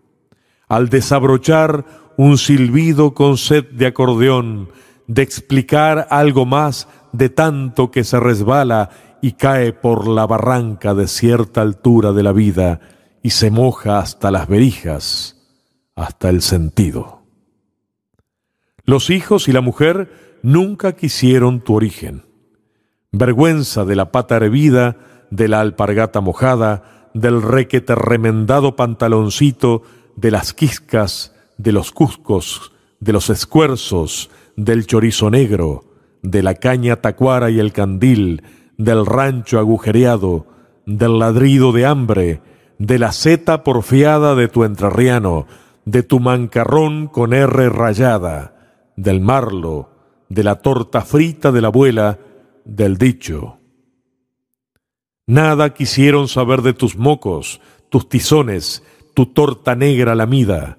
al 0.70 0.88
desabrochar 0.88 1.84
un 2.16 2.38
silbido 2.38 3.12
con 3.12 3.36
sed 3.36 3.66
de 3.72 3.86
acordeón, 3.86 4.68
de 5.08 5.22
explicar 5.22 6.06
algo 6.10 6.46
más 6.46 6.88
de 7.12 7.28
tanto 7.28 7.90
que 7.90 8.04
se 8.04 8.20
resbala 8.20 8.90
y 9.20 9.32
cae 9.32 9.72
por 9.72 10.06
la 10.06 10.28
barranca 10.28 10.94
de 10.94 11.08
cierta 11.08 11.60
altura 11.60 12.12
de 12.12 12.22
la 12.22 12.30
vida 12.32 12.80
y 13.20 13.30
se 13.30 13.50
moja 13.50 13.98
hasta 13.98 14.30
las 14.30 14.46
verijas, 14.46 15.36
hasta 15.96 16.28
el 16.28 16.40
sentido. 16.40 17.24
Los 18.84 19.10
hijos 19.10 19.48
y 19.48 19.52
la 19.52 19.62
mujer 19.62 20.38
nunca 20.44 20.92
quisieron 20.92 21.62
tu 21.62 21.74
origen. 21.74 22.26
Vergüenza 23.10 23.84
de 23.84 23.96
la 23.96 24.12
pata 24.12 24.36
hervida, 24.36 24.96
de 25.30 25.48
la 25.48 25.60
alpargata 25.60 26.20
mojada, 26.20 27.10
del 27.12 27.42
requete 27.42 27.96
remendado 27.96 28.76
pantaloncito, 28.76 29.82
de 30.20 30.30
las 30.30 30.52
quiscas, 30.52 31.34
de 31.56 31.72
los 31.72 31.92
cuscos, 31.92 32.72
de 33.00 33.12
los 33.14 33.30
escuerzos, 33.30 34.30
del 34.54 34.86
chorizo 34.86 35.30
negro, 35.30 35.84
de 36.22 36.42
la 36.42 36.54
caña 36.54 36.96
tacuara 36.96 37.48
y 37.48 37.58
el 37.58 37.72
candil, 37.72 38.42
del 38.76 39.06
rancho 39.06 39.58
agujereado, 39.58 40.46
del 40.84 41.18
ladrido 41.18 41.72
de 41.72 41.86
hambre, 41.86 42.42
de 42.78 42.98
la 42.98 43.12
seta 43.12 43.64
porfiada 43.64 44.34
de 44.34 44.48
tu 44.48 44.64
entrerriano, 44.64 45.46
de 45.86 46.02
tu 46.02 46.20
mancarrón 46.20 47.06
con 47.06 47.32
R 47.32 47.70
rayada, 47.70 48.90
del 48.96 49.22
marlo, 49.22 49.88
de 50.28 50.44
la 50.44 50.56
torta 50.56 51.00
frita 51.00 51.50
de 51.50 51.62
la 51.62 51.68
abuela, 51.68 52.18
del 52.66 52.98
dicho. 52.98 53.58
Nada 55.26 55.72
quisieron 55.72 56.28
saber 56.28 56.60
de 56.60 56.74
tus 56.74 56.96
mocos, 56.96 57.62
tus 57.88 58.08
tizones, 58.08 58.82
tu 59.14 59.26
torta 59.26 59.74
negra 59.74 60.14
lamida, 60.14 60.78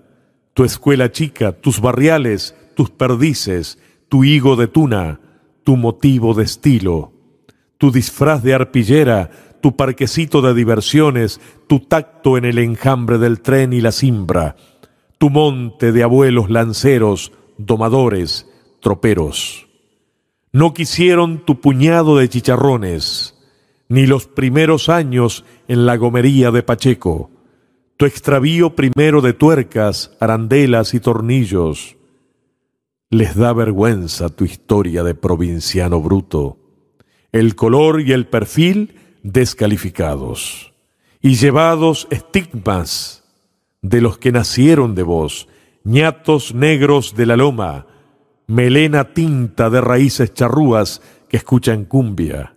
tu 0.54 0.64
escuela 0.64 1.12
chica, 1.12 1.54
tus 1.54 1.80
barriales, 1.80 2.56
tus 2.76 2.90
perdices, 2.90 3.80
tu 4.10 4.24
higo 4.24 4.56
de 4.56 4.68
tuna, 4.68 5.20
tu 5.64 5.78
motivo 5.78 6.34
de 6.34 6.44
estilo, 6.44 7.14
tu 7.78 7.92
disfraz 7.92 8.44
de 8.44 8.54
arpillera, 8.54 9.30
tu 9.62 9.76
parquecito 9.76 10.42
de 10.42 10.54
diversiones, 10.54 11.40
tu 11.68 11.80
tacto 11.80 12.38
en 12.38 12.46
el 12.46 12.58
enjambre 12.58 13.18
del 13.18 13.42
tren 13.42 13.74
y 13.74 13.82
la 13.82 13.92
cimbra, 13.92 14.56
tu 15.18 15.30
monte 15.30 15.92
de 15.92 16.04
abuelos 16.04 16.50
lanceros, 16.50 17.32
domadores, 17.58 18.48
troperos. 18.82 19.68
No 20.52 20.74
quisieron 20.74 21.46
tu 21.46 21.62
puñado 21.62 22.18
de 22.18 22.28
chicharrones, 22.28 23.38
ni 23.88 24.08
los 24.08 24.26
primeros 24.28 24.90
años 24.90 25.46
en 25.68 25.86
la 25.86 25.96
gomería 25.96 26.52
de 26.52 26.64
Pacheco, 26.64 27.30
tu 27.98 28.06
extravío 28.06 28.76
primero 28.76 29.22
de 29.22 29.34
tuercas, 29.34 30.12
arandelas 30.20 30.94
y 30.94 31.00
tornillos. 31.00 31.98
Les 33.10 33.36
da 33.36 33.54
vergüenza 33.54 34.30
tu 34.30 34.46
historia 34.46 35.04
de 35.04 35.16
provinciano 35.16 36.02
bruto, 36.02 36.58
el 37.32 37.56
color 37.56 38.02
y 38.02 38.14
el 38.14 38.28
perfil 38.28 38.96
descalificados, 39.24 40.74
y 41.22 41.36
llevados 41.36 42.08
estigmas 42.10 43.24
de 43.82 44.02
los 44.02 44.18
que 44.18 44.32
nacieron 44.32 44.96
de 44.96 45.04
vos, 45.04 45.48
ñatos 45.84 46.54
negros 46.54 47.16
de 47.16 47.26
la 47.26 47.36
loma, 47.36 47.88
melena 48.48 49.14
tinta 49.14 49.70
de 49.70 49.82
raíces 49.82 50.34
charrúas 50.34 51.02
que 51.30 51.38
escuchan 51.38 51.86
cumbia, 51.86 52.56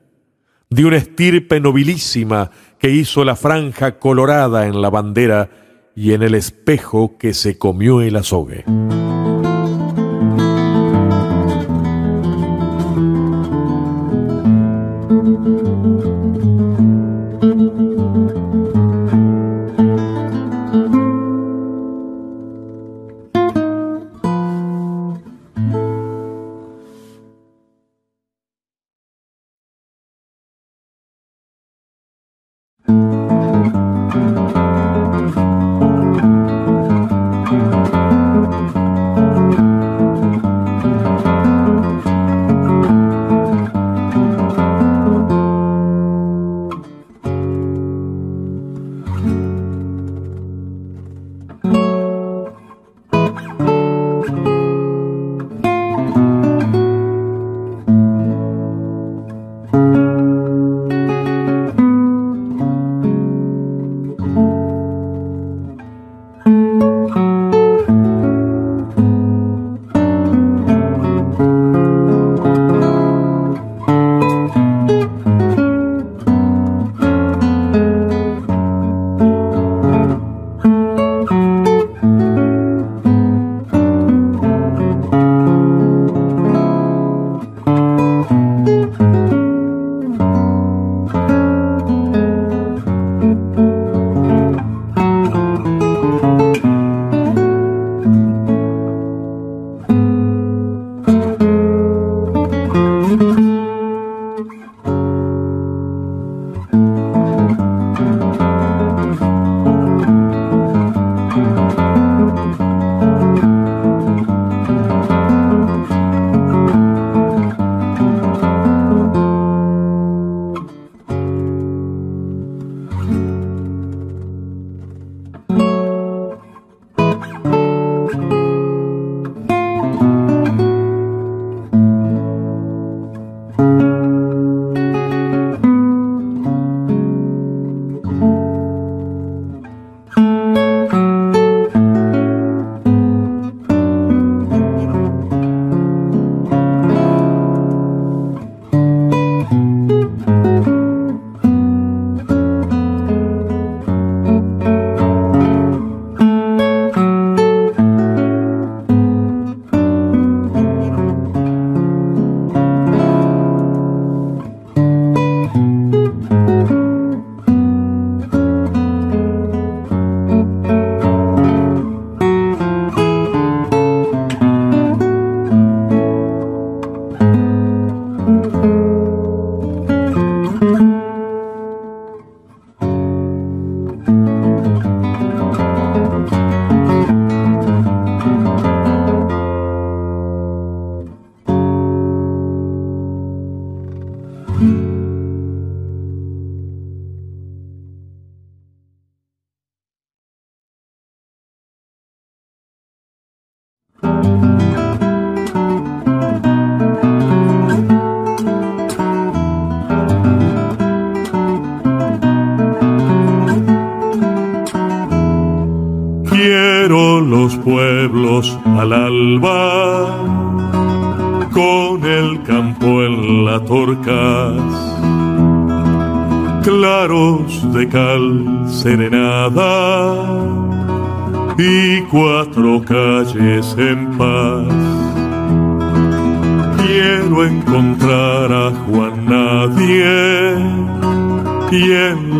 de 0.69 0.85
una 0.85 0.97
estirpe 0.97 1.61
nobilísima 1.61 2.51
que 2.85 2.91
hizo 2.91 3.25
la 3.25 3.35
franja 3.35 3.99
colorada 3.99 4.67
en 4.67 4.83
la 4.83 4.91
bandera 4.91 5.49
y 5.97 6.13
en 6.13 6.23
el 6.23 6.35
espejo 6.35 7.17
que 7.17 7.33
se 7.33 7.57
comió 7.57 8.03
el 8.03 8.15
azogue. 8.15 8.67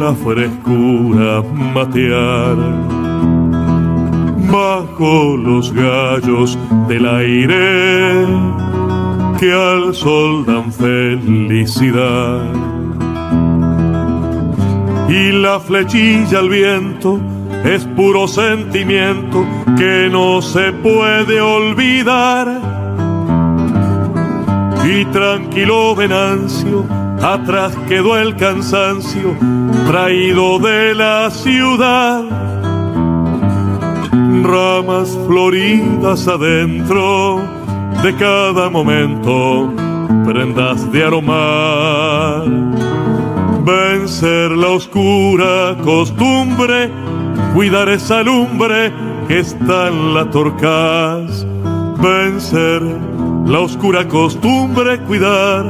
En 0.05 0.11
la 0.11 0.15
frescura 0.15 1.43
matear 1.75 2.57
bajo 4.51 5.37
los 5.37 5.73
gallos 5.73 6.59
del 6.89 7.07
aire 7.07 8.27
que 9.39 9.53
al 9.53 9.95
sol 9.95 10.45
dan 10.47 10.73
felicidad. 10.73 12.43
Y 15.09 15.33
la 15.33 15.61
flechilla 15.61 16.39
al 16.39 16.49
viento 16.49 17.21
es 17.65 17.85
puro 17.97 18.27
sentimiento 18.29 19.45
que 19.77 20.09
no 20.11 20.43
se 20.43 20.73
puede 20.73 21.41
olvidar. 21.41 22.47
Y 24.85 25.05
tranquilo 25.07 25.95
Venancio 25.95 26.85
atrás 27.23 27.75
quedó 27.89 28.19
el 28.19 28.37
cansancio 28.37 29.35
traído 29.87 30.59
de 30.59 30.95
la 30.95 31.31
ciudad. 31.31 32.23
Ramas 34.43 35.19
floridas 35.27 36.27
adentro 36.29 37.41
de 38.03 38.15
cada 38.17 38.71
momento, 38.71 39.73
prendas 40.25 40.91
de 40.93 41.05
aromar. 41.05 42.45
Vencer 43.65 44.51
la 44.51 44.69
oscura 44.69 45.77
costumbre, 45.83 46.91
cuidar 47.55 47.89
esa 47.89 48.23
lumbre 48.23 48.93
que 49.29 49.41
está 49.41 49.89
en 49.89 50.15
la 50.15 50.29
torcaz. 50.31 51.47
Vencer 51.99 52.83
la 53.47 53.61
oscura 53.61 54.07
costumbre, 54.07 54.99
cuidar 55.01 55.65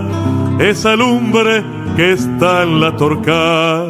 esa 0.58 0.96
lumbre 0.96 1.83
que 1.96 2.12
está 2.12 2.64
en 2.64 2.80
la 2.80 2.96
torcaz. 2.96 3.88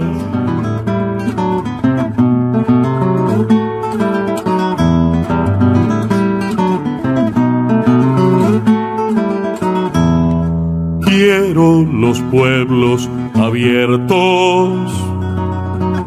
Quiero 11.07 11.83
los 11.85 12.21
pueblos 12.31 13.09
abiertos, 13.35 14.93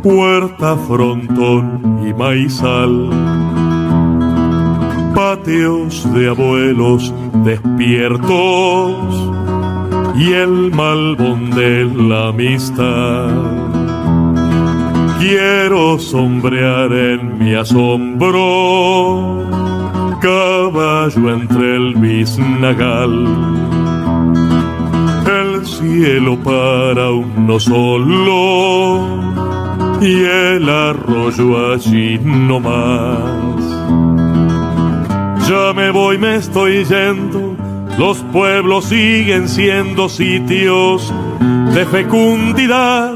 puerta, 0.04 0.76
frontón 0.76 2.00
y 2.08 2.14
maizal, 2.14 3.10
patios 5.16 6.14
de 6.14 6.30
abuelos 6.30 7.14
despiertos 7.44 9.27
y 10.18 10.34
el 10.34 10.72
malbón 10.72 11.52
de 11.52 11.86
la 11.86 12.30
amistad. 12.30 13.30
Quiero 15.20 16.00
sombrear 16.00 16.92
en 16.92 17.38
mi 17.38 17.54
asombro, 17.54 18.36
caballo 20.20 21.34
entre 21.34 21.76
el 21.76 21.94
biznagal. 21.96 23.28
El 25.28 25.66
cielo 25.66 26.38
para 26.44 27.12
uno 27.12 27.60
solo 27.60 29.08
y 30.02 30.14
el 30.24 30.68
arroyo 30.68 31.74
allí 31.74 32.20
no 32.24 32.60
más. 32.60 33.62
Ya 35.48 35.74
me 35.74 35.92
voy, 35.92 36.18
me 36.18 36.38
estoy 36.38 36.84
yendo 36.86 37.47
los 37.98 38.20
pueblos 38.32 38.86
siguen 38.86 39.50
siendo 39.50 40.08
sitios 40.08 41.14
de 41.74 41.86
fecundidad. 41.86 43.14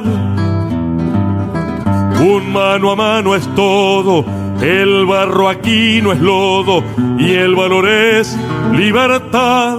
Un 2.19 2.51
mano 2.51 2.91
a 2.91 2.95
mano 2.95 3.35
es 3.35 3.47
todo, 3.55 4.25
el 4.61 5.05
barro 5.05 5.49
aquí 5.49 6.01
no 6.01 6.11
es 6.11 6.19
lodo 6.19 6.83
y 7.17 7.31
el 7.33 7.55
valor 7.55 7.87
es 7.87 8.37
libertad. 8.73 9.77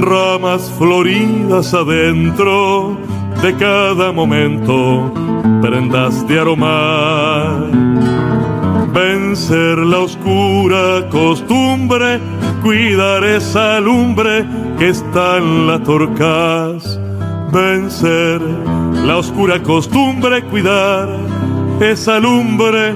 Ramas 0.00 0.72
floridas 0.78 1.72
adentro 1.74 2.96
de 3.42 3.54
cada 3.56 4.12
momento, 4.12 5.12
prendas 5.60 6.26
de 6.26 6.38
aromar. 6.38 7.66
Vencer 8.92 9.78
la 9.78 10.00
oscura 10.00 11.08
costumbre 11.10 12.20
cuidar 12.62 13.24
esa 13.24 13.80
lumbre 13.80 14.46
que 14.78 14.88
está 14.90 15.38
en 15.38 15.66
la 15.66 15.82
torcaz, 15.82 16.98
vencer 17.52 18.40
la 18.40 19.18
oscura 19.18 19.62
costumbre, 19.62 20.44
cuidar 20.44 21.08
esa 21.80 22.20
lumbre 22.20 22.94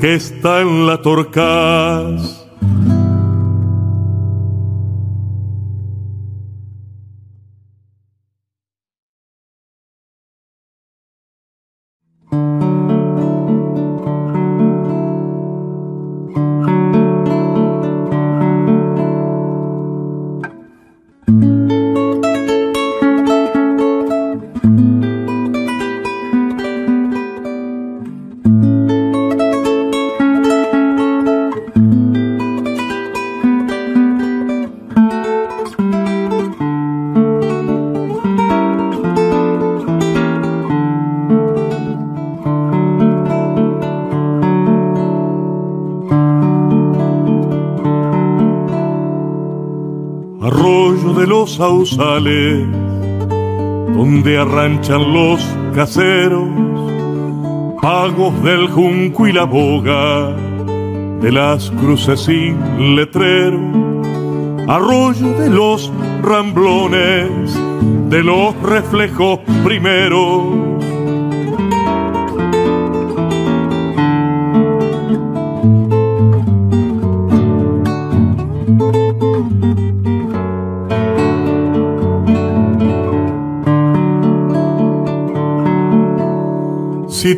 que 0.00 0.14
está 0.14 0.60
en 0.62 0.86
la 0.86 1.00
torcaz. 1.00 2.43
Sausales 51.54 52.66
donde 53.96 54.38
arranchan 54.38 55.12
los 55.12 55.40
caseros, 55.74 56.48
pagos 57.80 58.42
del 58.42 58.68
junco 58.68 59.26
y 59.28 59.32
la 59.32 59.44
boga, 59.44 60.34
de 61.20 61.30
las 61.30 61.70
cruces 61.70 62.20
sin 62.20 62.96
letrero, 62.96 63.60
arroyo 64.68 65.32
de 65.38 65.50
los 65.50 65.92
ramblones, 66.22 67.58
de 68.08 68.22
los 68.24 68.60
reflejos 68.62 69.38
primeros 69.64 70.63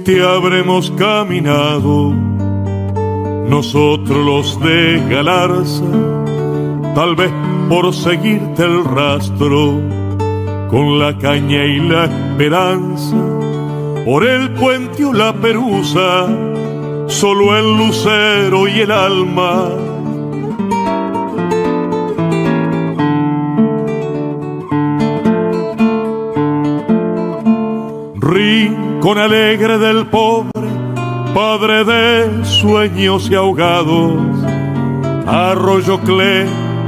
te 0.07 0.23
habremos 0.23 0.93
caminado, 0.93 2.13
nosotros 3.49 4.25
los 4.25 4.61
de 4.61 5.03
Galarza, 5.11 5.83
tal 6.95 7.17
vez 7.17 7.33
por 7.69 7.93
seguirte 7.93 8.63
el 8.63 8.85
rastro, 8.85 9.81
con 10.71 11.01
la 11.01 11.19
caña 11.19 11.65
y 11.65 11.81
la 11.81 12.05
esperanza, 12.05 13.17
por 14.05 14.25
el 14.25 14.53
puente 14.53 15.05
o 15.05 15.13
la 15.13 15.33
perusa, 15.33 16.29
solo 17.09 17.59
el 17.59 17.77
lucero 17.77 18.69
y 18.69 18.83
el 18.83 18.93
alma 18.93 19.86
con 29.01 29.19
alegre 29.19 29.79
del 29.79 30.07
pobre, 30.07 30.51
padre 31.33 31.85
de 31.85 32.45
sueños 32.45 33.31
y 33.31 33.37
ahogados. 33.37 34.15
Arroyo 35.27 36.01
Cle 36.01 36.47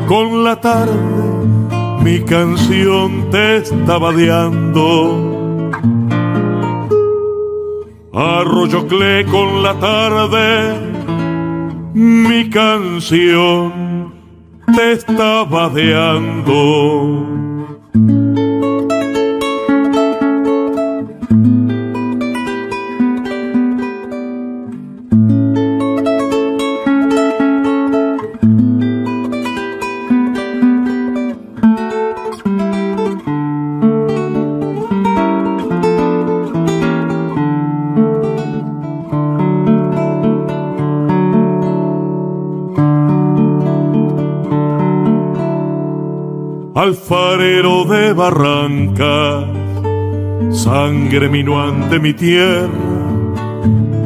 con 0.08 0.42
la 0.42 0.60
tarde, 0.60 0.92
mi 2.02 2.20
canción 2.22 3.30
te 3.30 3.58
está 3.58 3.98
vadeando. 3.98 5.70
Arroyo 8.12 8.88
Cle 8.88 9.24
con 9.26 9.62
la 9.62 9.74
tarde, 9.74 10.74
mi 11.94 12.50
canción 12.50 14.12
te 14.74 14.92
está 14.92 15.44
vadeando. 15.44 17.37
Alfarero 46.88 47.84
de 47.84 48.14
barrancas, 48.14 49.44
sangre 50.52 51.28
minuante 51.28 51.98
mi 51.98 52.14
tierra, 52.14 52.70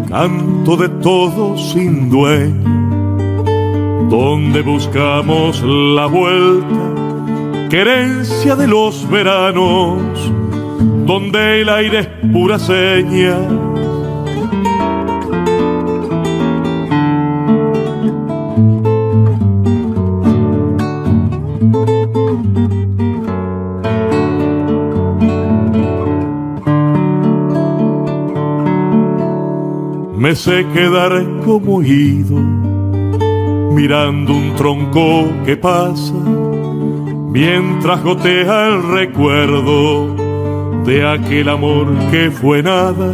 canto 0.08 0.76
de 0.76 0.88
todos 0.88 1.72
sin 1.72 2.10
dueño, 2.10 3.44
donde 4.08 4.62
buscamos 4.62 5.62
la 5.62 6.06
vuelta, 6.06 7.68
querencia 7.70 8.56
de 8.56 8.66
los 8.66 9.08
veranos, 9.08 10.02
donde 11.06 11.60
el 11.62 11.68
aire 11.68 12.00
es 12.00 12.08
pura 12.32 12.58
seña 12.58 13.36
quedar 30.34 31.12
como 31.44 31.82
ido, 31.82 32.36
mirando 33.74 34.32
un 34.32 34.54
tronco 34.56 35.26
que 35.44 35.58
pasa, 35.58 36.14
mientras 37.30 38.02
gotea 38.02 38.68
el 38.68 38.82
recuerdo 38.82 40.14
de 40.86 41.06
aquel 41.06 41.50
amor 41.50 41.86
que 42.10 42.30
fue 42.30 42.62
nada, 42.62 43.12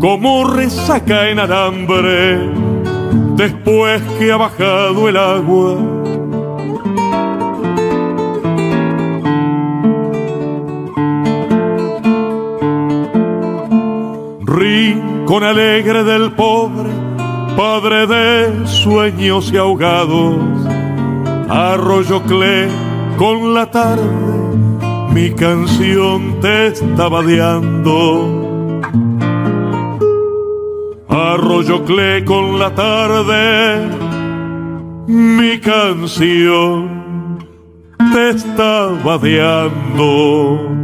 como 0.00 0.52
resaca 0.52 1.30
en 1.30 1.38
alambre, 1.38 2.50
después 3.36 4.02
que 4.18 4.32
ha 4.32 4.36
bajado 4.36 5.08
el 5.08 5.16
agua. 5.16 5.91
Con 15.32 15.44
alegre 15.44 16.04
del 16.04 16.32
pobre, 16.32 16.90
padre 17.56 18.06
de 18.06 18.66
sueños 18.66 19.50
y 19.50 19.56
ahogados. 19.56 20.36
Arroyo 21.48 22.22
clé 22.24 22.68
con 23.16 23.54
la 23.54 23.70
tarde, 23.70 24.04
mi 25.14 25.30
canción 25.30 26.38
te 26.42 26.66
está 26.66 27.08
vadeando. 27.08 28.82
Arroyo 31.08 31.82
clé 31.86 32.26
con 32.26 32.58
la 32.58 32.74
tarde, 32.74 33.88
mi 35.06 35.58
canción 35.60 37.38
te 38.12 38.28
está 38.28 38.88
vadeando. 39.02 40.81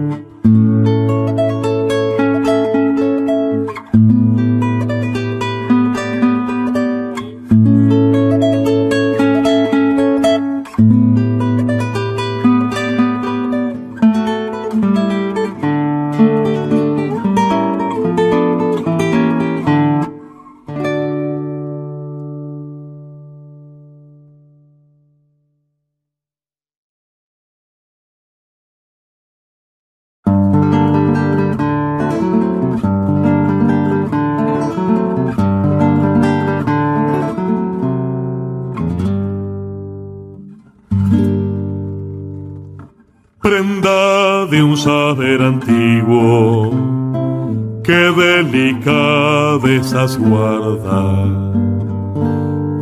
Guarda. 50.19 51.25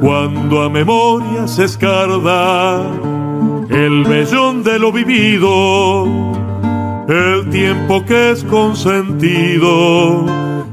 Cuando 0.00 0.62
a 0.62 0.68
memoria 0.68 1.46
se 1.46 1.64
escarda 1.64 2.80
el 3.70 4.04
vellón 4.04 4.62
de 4.64 4.78
lo 4.78 4.92
vivido, 4.92 6.04
el 7.08 7.48
tiempo 7.50 8.04
que 8.04 8.32
es 8.32 8.42
consentido 8.44 10.26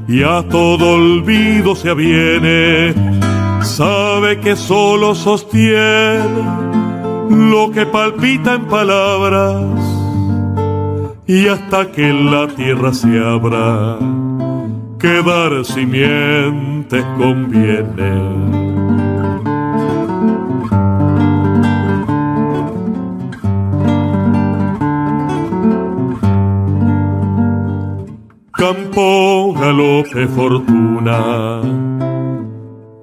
y 0.08 0.22
a 0.22 0.42
todo 0.48 0.94
olvido 0.94 1.76
se 1.76 1.90
aviene, 1.90 2.94
sabe 3.62 4.40
que 4.40 4.56
solo 4.56 5.14
sostiene 5.14 6.44
lo 7.30 7.70
que 7.70 7.86
palpita 7.86 8.54
en 8.54 8.66
palabras 8.66 9.64
y 11.26 11.46
hasta 11.48 11.90
que 11.90 12.12
la 12.12 12.48
tierra 12.48 12.92
se 12.92 13.18
abra, 13.18 13.98
quedar 15.04 15.62
simiente 15.66 17.04
conviene. 17.18 18.14
Campo, 28.52 29.52
galope, 29.60 30.26
fortuna, 30.28 31.60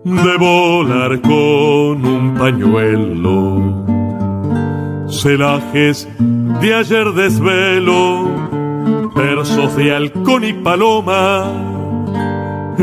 de 0.03 0.37
volar 0.39 1.21
con 1.21 2.03
un 2.15 2.33
pañuelo. 2.35 3.85
Celajes 5.07 6.09
de 6.61 6.73
ayer 6.73 7.11
desvelo, 7.11 8.25
versos 9.15 9.75
de 9.75 9.93
halcón 9.93 10.43
y 10.45 10.53
paloma, 10.53 11.70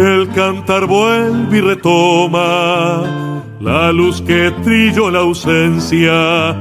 el 0.01 0.29
cantar 0.31 0.87
vuelve 0.87 1.59
y 1.59 1.61
retoma 1.61 3.29
la 3.61 3.91
luz 3.93 4.23
que 4.23 4.53
trilló 4.63 5.11
la 5.11 5.21
ausencia, 5.21 6.55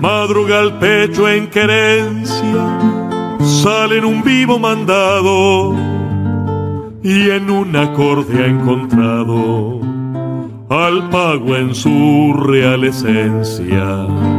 madruga 0.00 0.60
al 0.60 0.78
pecho 0.78 1.28
en 1.28 1.48
querencia, 1.48 2.78
sale 3.40 3.98
en 3.98 4.04
un 4.04 4.22
vivo 4.22 4.58
mandado 4.58 5.74
y 7.02 7.30
en 7.30 7.50
un 7.50 7.74
acorde 7.74 8.44
ha 8.44 8.46
encontrado 8.46 9.80
al 10.68 11.08
pago 11.08 11.56
en 11.56 11.74
su 11.74 12.34
real 12.36 12.84
esencia. 12.84 14.35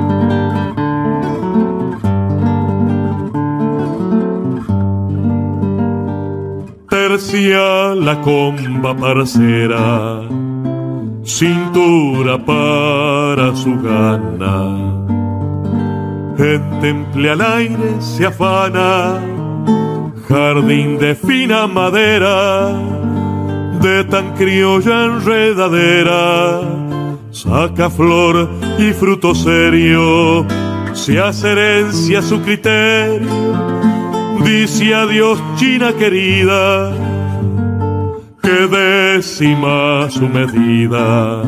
La 7.20 8.22
comba 8.22 8.96
parcera, 8.96 10.22
cintura 11.24 12.38
para 12.38 13.56
su 13.56 13.76
gana. 13.82 15.04
En 16.38 16.80
temple 16.80 17.32
al 17.32 17.42
aire 17.42 18.00
se 18.00 18.28
afana, 18.28 19.20
jardín 20.28 21.00
de 21.00 21.16
fina 21.16 21.66
madera, 21.66 22.70
de 23.82 24.04
tan 24.04 24.36
criolla 24.36 25.06
enredadera, 25.06 26.62
saca 27.32 27.90
flor 27.90 28.48
y 28.78 28.94
fruto 28.94 29.34
serio, 29.34 30.46
se 30.94 31.20
hace 31.20 31.52
herencia 31.52 32.22
su 32.22 32.40
criterio 32.42 33.88
dice 34.48 34.96
adiós 34.96 35.40
China 35.58 35.94
querida, 35.94 36.92
que 38.48 38.66
décima 38.66 40.10
su 40.10 40.26
medida, 40.30 41.44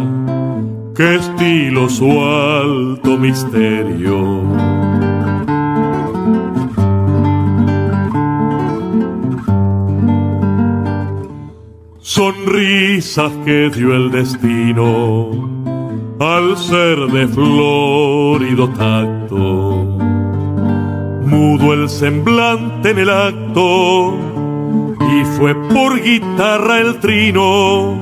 que 0.94 1.16
estilo 1.16 1.88
su 1.88 2.10
alto 2.22 3.18
misterio. 3.18 4.44
Sonrisas 12.02 13.32
que 13.46 13.70
dio 13.70 13.96
el 13.96 14.12
destino 14.12 15.30
al 16.20 16.58
ser 16.58 16.98
de 17.16 17.26
florido 17.30 18.68
tacto 18.72 20.00
mudo 21.30 21.74
el 21.74 21.88
semblante 21.88 22.90
en 22.90 23.00
el 23.00 23.10
acto 23.10 24.39
y 25.10 25.26
fue 25.26 25.56
por 25.56 26.02
guitarra 26.02 26.80
el 26.80 27.00
trino, 27.00 27.98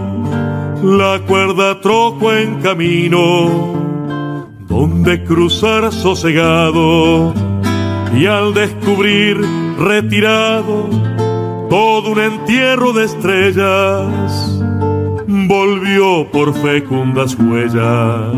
la 0.84 1.20
cuerda 1.26 1.80
troco 1.80 2.34
en 2.34 2.62
camino, 2.62 3.76
donde 4.68 5.18
de 5.18 5.24
cruzar 5.24 5.92
sosegado 5.94 7.34
y 8.14 8.26
al 8.26 8.54
descubrir 8.54 9.38
retirado 9.80 10.90
todo 11.70 12.12
un 12.12 12.20
entierro 12.20 12.92
de 12.92 13.06
estrellas, 13.06 14.62
volvió 15.28 16.30
por 16.32 16.54
fecundas 16.56 17.36
huellas, 17.36 18.34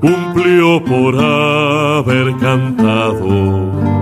cumplió 0.00 0.82
por 0.82 1.16
haber 1.18 2.36
cantado 2.36 3.95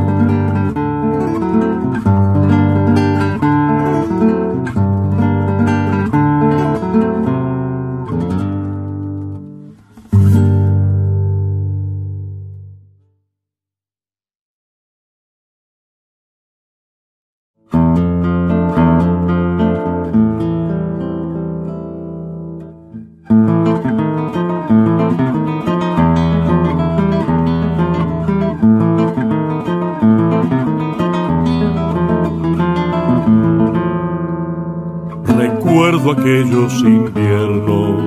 aquellos 35.83 36.81
inviernos, 36.83 38.01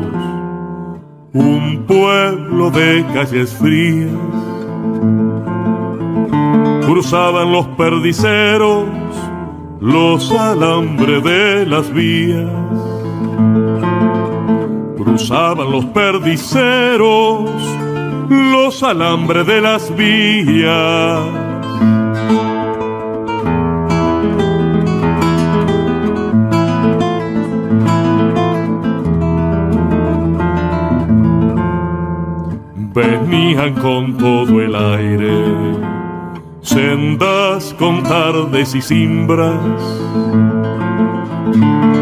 un 1.33 1.83
pueblo 1.85 2.71
de 2.71 3.05
calles 3.13 3.53
frías, 3.53 4.09
cruzaban 6.85 7.51
los 7.51 7.67
perdiceros, 7.69 8.85
los 9.81 10.31
alambres 10.31 11.23
de 11.23 11.65
las 11.65 11.93
vías, 11.93 12.49
cruzaban 14.95 15.69
los 15.69 15.85
perdiceros, 15.85 17.49
los 18.29 18.81
alambres 18.81 19.45
de 19.45 19.61
las 19.61 19.93
vías 19.95 21.46
venían 32.97 33.75
con 33.75 34.17
todo 34.17 34.59
el 34.59 34.73
aire, 34.75 35.43
sendas 36.61 37.75
con 37.77 38.01
tardes 38.01 38.73
y 38.73 38.81
cimbras, 38.81 39.53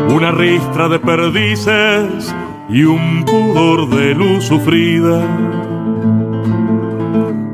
una 0.10 0.32
ristra 0.32 0.88
de 0.88 1.00
perdices 1.00 2.34
y 2.70 2.84
un 2.86 3.26
pudor 3.26 3.90
de 3.90 4.16
luz 4.16 4.46
sufrida. 4.46 5.20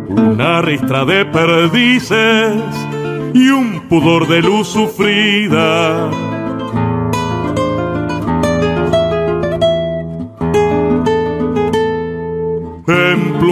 Una 0.10 0.62
ristra 0.62 1.04
de 1.06 1.26
perdices 1.26 2.62
y 3.34 3.50
un 3.50 3.82
pudor 3.90 4.28
de 4.28 4.42
luz 4.44 4.68
sufrida 4.68 6.31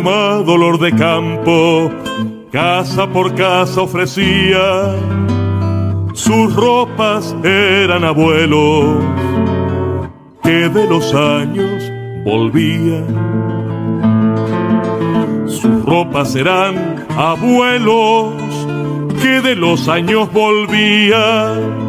dolor 0.04 0.80
de 0.80 0.92
campo, 0.94 1.92
casa 2.52 3.08
por 3.08 3.36
casa 3.36 3.82
ofrecía, 3.82 4.96
sus 6.14 6.56
ropas 6.56 7.36
eran 7.44 8.04
abuelos 8.04 9.04
que 10.44 10.70
de 10.70 10.88
los 10.88 11.14
años 11.14 11.84
volvían. 12.24 13.08
Sus 15.48 15.84
ropas 15.86 16.36
eran 16.36 17.06
abuelos 17.18 18.34
que 19.22 19.42
de 19.42 19.56
los 19.56 19.90
años 19.90 20.32
volvían 20.32 21.89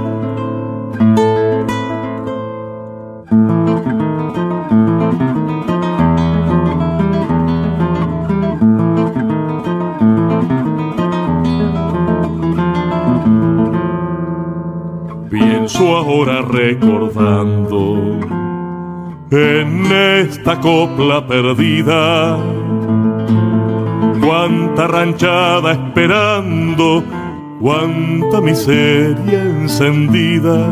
ahora 15.97 16.43
recordando 16.43 17.97
en 19.30 19.93
esta 19.93 20.61
copla 20.61 21.26
perdida. 21.26 22.36
Cuánta 24.20 24.86
ranchada 24.86 25.72
esperando, 25.72 27.03
cuánta 27.61 28.41
miseria 28.41 29.43
encendida. 29.43 30.66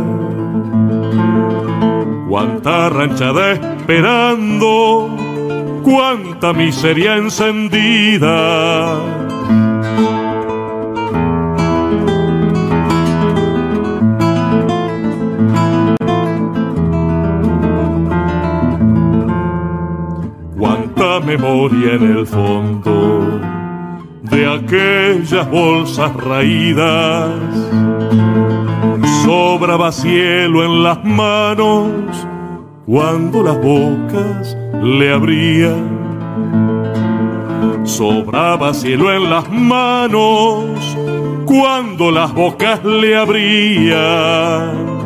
Cuánta 2.28 2.88
ranchada 2.90 3.52
esperando, 3.52 5.08
cuánta 5.82 6.52
miseria 6.52 7.16
encendida 7.16 8.98
en 21.40 22.16
el 22.16 22.26
fondo 22.26 23.40
de 24.22 24.46
aquellas 24.46 25.48
bolsas 25.50 26.12
raídas. 26.14 27.30
Sobraba 29.24 29.92
cielo 29.92 30.64
en 30.64 30.82
las 30.82 31.04
manos 31.04 31.90
cuando 32.86 33.42
las 33.42 33.56
bocas 33.62 34.56
le 34.82 35.12
abrían. 35.12 35.98
Sobraba 37.84 38.74
cielo 38.74 39.14
en 39.14 39.30
las 39.30 39.50
manos 39.50 40.96
cuando 41.46 42.10
las 42.10 42.34
bocas 42.34 42.84
le 42.84 43.16
abrían. 43.16 44.97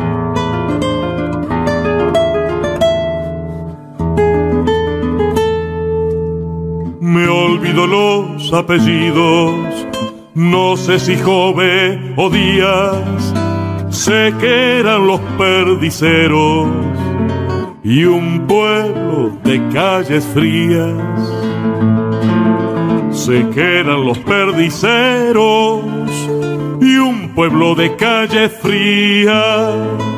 Me 7.13 7.29
olvido 7.29 7.87
los 7.87 8.53
apellidos, 8.55 9.55
no 10.35 10.79
sé 10.79 10.99
si 10.99 11.15
Jove 11.15 12.15
o 12.17 12.31
Díaz, 12.31 13.35
sé 13.91 14.33
que 14.41 14.79
eran 14.79 15.07
los 15.07 15.21
perdiceros 15.37 16.69
y 17.85 18.05
un 18.05 18.47
pueblo 18.47 19.31
de 19.45 19.61
calles 19.75 20.25
frías. 20.33 20.95
Sé 23.11 23.47
que 23.55 23.81
eran 23.81 24.07
los 24.07 24.17
perdiceros 24.19 25.83
y 26.81 26.97
un 26.97 27.33
pueblo 27.35 27.75
de 27.75 27.95
calles 27.97 28.53
frías. 28.63 30.12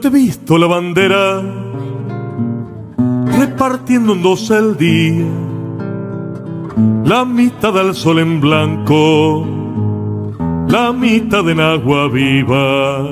Te 0.00 0.08
he 0.08 0.10
visto 0.10 0.58
la 0.58 0.66
bandera 0.66 1.42
repartiendo 3.38 4.12
en 4.14 4.22
dos 4.22 4.50
el 4.50 4.76
día, 4.76 5.26
la 7.04 7.24
mitad 7.24 7.72
del 7.72 7.94
sol 7.94 8.18
en 8.18 8.40
blanco 8.40 9.60
la 10.70 10.92
mitad 10.92 11.48
en 11.50 11.58
agua 11.58 12.08
viva. 12.08 13.08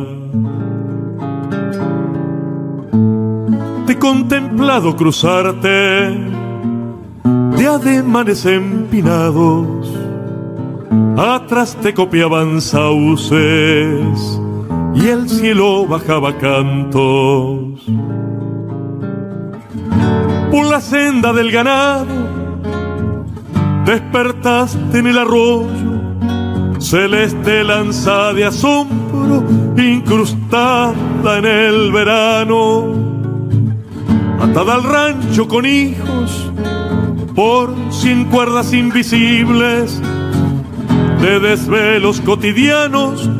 Te 3.86 3.92
he 3.92 3.98
contemplado 3.98 4.94
cruzarte 4.94 5.78
de 7.56 7.66
ademanes 7.66 8.46
empinados, 8.46 9.92
atrás 11.16 11.76
te 11.82 11.92
copiaban 11.92 12.60
sauces 12.60 14.40
y 14.94 15.06
el 15.06 15.28
cielo 15.28 15.86
bajaba 15.86 16.36
cantos. 16.38 17.80
Por 20.50 20.66
la 20.66 20.80
senda 20.80 21.32
del 21.32 21.50
ganado 21.50 22.06
despertaste 23.84 24.98
en 24.98 25.06
el 25.06 25.18
arroyo, 25.18 25.68
celeste 26.78 27.64
lanza 27.64 28.32
de 28.32 28.44
asombro, 28.44 29.44
incrustada 29.76 31.38
en 31.38 31.44
el 31.44 31.92
verano, 31.92 32.94
atada 34.40 34.74
al 34.74 34.84
rancho 34.84 35.48
con 35.48 35.64
hijos 35.66 36.50
por 37.34 37.72
cien 37.90 38.24
cuerdas 38.24 38.72
invisibles 38.72 40.02
de 41.20 41.38
desvelos 41.38 42.20
cotidianos 42.20 43.30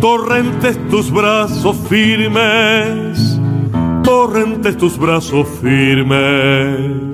torrentes 0.00 0.78
tus 0.90 1.10
brazos 1.10 1.76
firmes, 1.88 3.40
torrentes 4.04 4.76
tus 4.76 4.96
brazos 4.96 5.46
firmes. 5.60 7.07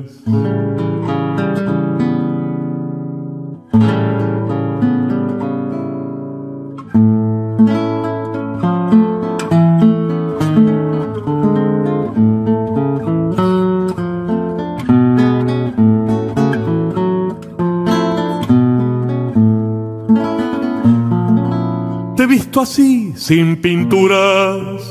Sin 23.27 23.57
pinturas, 23.57 24.83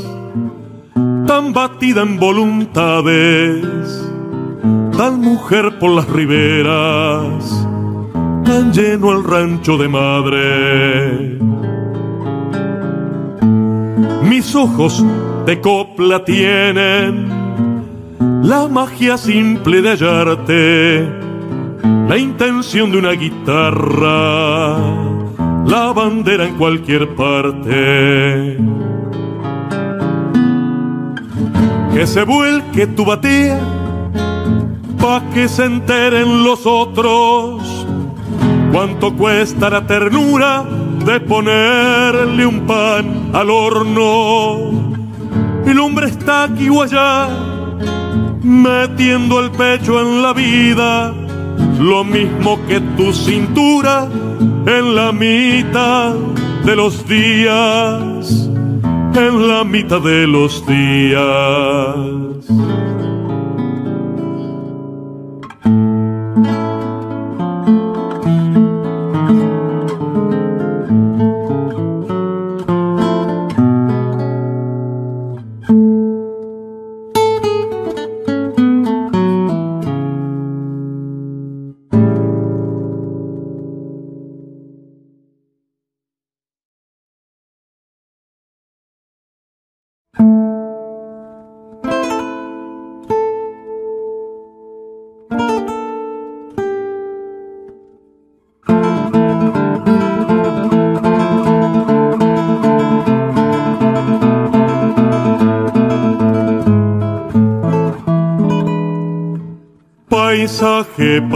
tan 1.28 1.54
batida 1.54 2.02
en 2.02 2.20
voluntades, 2.20 3.64
tan 4.98 5.22
mujer 5.22 5.78
por 5.78 5.92
las 5.92 6.10
riberas, 6.10 7.68
tan 8.44 8.74
lleno 8.74 9.12
el 9.12 9.24
rancho 9.24 9.78
de 9.78 9.88
madre. 9.88 11.38
Mis 14.28 14.56
ojos 14.56 15.06
de 15.46 15.62
copla 15.62 16.26
tienen 16.26 17.28
la 18.42 18.68
magia 18.68 19.20
simple 19.20 19.84
de 19.84 19.90
hallarte, 19.90 21.08
la 22.10 22.18
intención 22.18 22.92
de 22.92 22.98
una 22.98 23.12
guitarra 23.12 25.13
la 25.66 25.94
bandera 25.94 26.46
en 26.46 26.56
cualquier 26.56 27.16
parte. 27.16 28.58
Que 31.94 32.08
se 32.08 32.24
vuelque 32.24 32.88
tu 32.88 33.06
batea, 33.06 33.60
pa' 35.00 35.22
que 35.34 35.48
se 35.48 35.66
enteren 35.66 36.44
los 36.44 36.66
otros. 36.66 37.62
Cuánto 38.72 39.14
cuesta 39.14 39.70
la 39.70 39.86
ternura 39.86 40.64
de 41.06 41.20
ponerle 41.20 42.46
un 42.46 42.62
pan 42.62 43.30
al 43.34 43.50
horno. 43.50 44.94
El 45.66 45.80
hombre 45.80 46.08
está 46.08 46.44
aquí 46.44 46.70
o 46.70 46.82
allá, 46.82 47.28
metiendo 48.42 49.40
el 49.40 49.52
pecho 49.52 50.02
en 50.02 50.22
la 50.22 50.34
vida, 50.34 51.14
lo 51.80 52.04
mismo 52.04 52.60
que 52.68 52.80
tu 52.98 53.14
cintura 53.14 54.08
en 54.66 54.96
la 54.96 55.12
mitad 55.12 56.16
de 56.66 56.76
los 56.76 57.08
días, 57.08 58.50
en 59.16 59.48
la 59.48 59.64
mitad 59.64 60.02
de 60.02 60.28
los 60.28 60.66
días. 60.66 62.34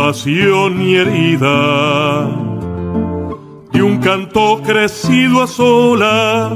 Pasión 0.07 0.81
y 0.81 0.95
herida, 0.95 2.29
y 3.73 3.81
un 3.81 3.97
canto 3.97 4.61
crecido 4.65 5.43
a 5.43 5.47
solas, 5.47 6.53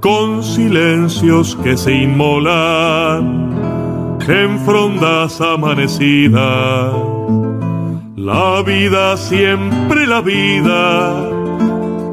con 0.00 0.44
silencios 0.44 1.56
que 1.56 1.76
se 1.76 1.92
inmolan 1.92 3.50
en 4.28 4.60
frondas 4.60 5.40
amanecidas. 5.40 6.94
La 8.14 8.62
vida, 8.64 9.16
siempre 9.16 10.06
la 10.06 10.20
vida, 10.20 11.30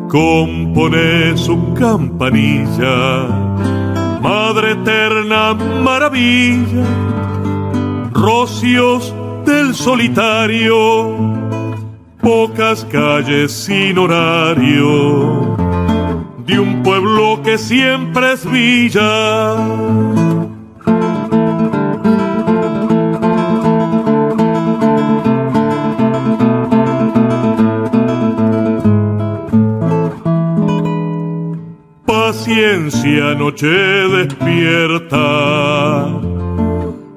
compone 0.10 1.38
su 1.38 1.76
campanilla, 1.76 3.28
Madre 4.20 4.72
eterna 4.72 5.54
maravilla 5.54 6.84
rocios 8.12 9.14
del 9.46 9.76
solitario, 9.76 11.16
pocas 12.22 12.84
calles 12.86 13.52
sin 13.52 13.98
horario, 13.98 15.56
de 16.46 16.60
un 16.60 16.82
pueblo 16.84 17.42
que 17.44 17.58
siempre 17.58 18.34
es 18.34 18.50
villa. 18.50 19.56
Paciencia, 32.06 33.36
noche 33.36 33.68
despierta 33.68 35.16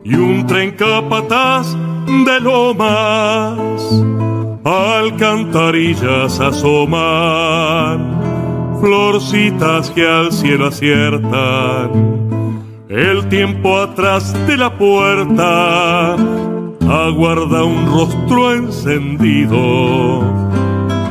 y 0.04 0.14
un 0.14 0.46
tren 0.46 0.70
capataz 0.72 1.76
de 2.08 2.40
lomas, 2.40 4.02
alcantarillas 4.64 6.40
asoman, 6.40 8.18
florcitas 8.80 9.90
que 9.90 10.08
al 10.08 10.32
cielo 10.32 10.68
aciertan. 10.68 11.90
El 12.88 13.28
tiempo 13.28 13.78
atrás 13.78 14.32
de 14.46 14.56
la 14.56 14.78
puerta 14.78 16.14
aguarda 16.14 17.64
un 17.64 17.84
rostro 17.86 18.54
encendido, 18.54 20.22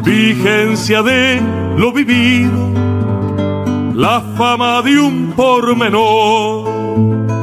vigencia 0.03 1.03
de 1.03 1.40
lo 1.78 1.94
vivido, 1.94 2.72
la 3.94 4.19
fama 4.36 4.82
de 4.82 4.99
un 4.99 5.34
pormenor 5.36 7.36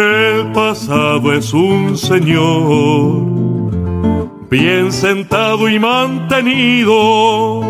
el 0.00 0.52
pasado 0.52 1.32
es 1.32 1.52
un 1.52 1.96
señor, 1.96 3.22
bien 4.48 4.92
sentado 4.92 5.68
y 5.68 5.78
mantenido. 5.78 7.60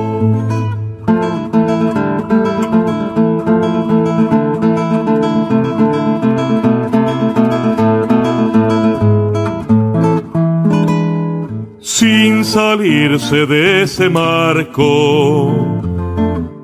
Sin 11.81 12.44
salir 12.44 13.19
salirse 13.20 13.47
de 13.47 13.82
ese 13.82 14.09
marco 14.09 15.81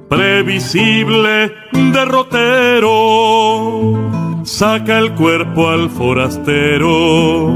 previsible 0.08 1.52
derrotero, 1.92 2.86
saca 4.46 4.98
el 4.98 5.12
cuerpo 5.14 5.68
al 5.68 5.90
forastero, 5.90 7.52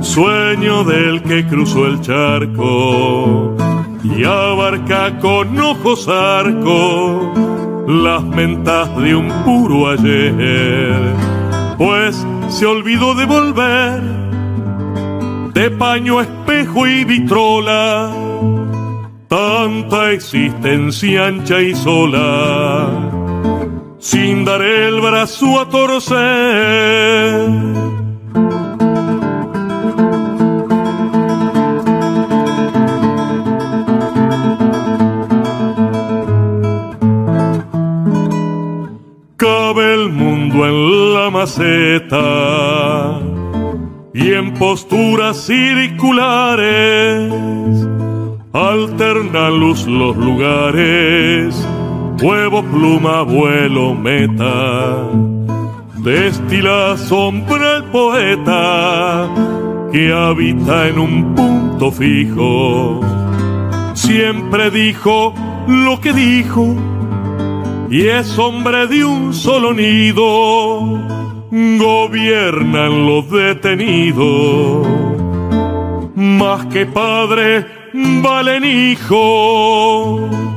sueño 0.00 0.84
del 0.84 1.22
que 1.22 1.44
cruzó 1.46 1.86
el 1.86 2.00
charco 2.00 3.56
y 4.04 4.24
abarca 4.24 5.18
con 5.18 5.58
ojos 5.58 6.08
arco 6.08 7.32
las 7.88 8.22
mentas 8.22 8.96
de 8.96 9.16
un 9.16 9.28
puro 9.44 9.90
ayer, 9.90 10.94
pues 11.76 12.24
se 12.48 12.66
olvidó 12.66 13.14
de 13.14 13.26
volver 13.26 14.22
de 15.52 15.70
paño, 15.70 16.20
espejo 16.20 16.86
y 16.86 17.04
vitrola. 17.04 18.10
Tanta 19.28 20.12
existencia 20.12 21.26
ancha 21.26 21.60
y 21.60 21.74
sola, 21.74 22.88
sin 24.02 24.44
dar 24.44 24.60
el 24.60 25.00
brazo 25.00 25.60
a 25.60 25.68
torcer. 25.68 27.48
Cabe 39.36 39.94
el 39.94 40.10
mundo 40.10 40.66
en 40.66 41.14
la 41.14 41.30
maceta 41.30 43.20
y 44.12 44.32
en 44.32 44.52
posturas 44.54 45.36
circulares 45.46 47.32
Alterna 48.52 49.48
luz 49.48 49.86
los 49.86 50.14
lugares, 50.14 51.66
huevo, 52.22 52.62
pluma, 52.62 53.22
vuelo, 53.22 53.94
meta. 53.94 55.08
Destila 55.98 56.96
sombra 56.96 57.76
el 57.76 57.84
poeta 57.84 59.28
que 59.92 60.12
habita 60.12 60.88
en 60.88 60.98
un 60.98 61.34
punto 61.34 61.90
fijo. 61.90 63.00
Siempre 63.94 64.70
dijo 64.70 65.34
lo 65.66 66.00
que 66.00 66.12
dijo 66.12 66.74
y 67.90 68.06
es 68.06 68.38
hombre 68.38 68.86
de 68.86 69.04
un 69.04 69.34
solo 69.34 69.74
nido. 69.74 70.80
Gobiernan 71.50 73.06
los 73.06 73.30
detenidos. 73.30 74.86
Más 76.14 76.66
que 76.66 76.86
padre 76.86 77.66
valen 77.92 78.64
hijo 78.64 80.51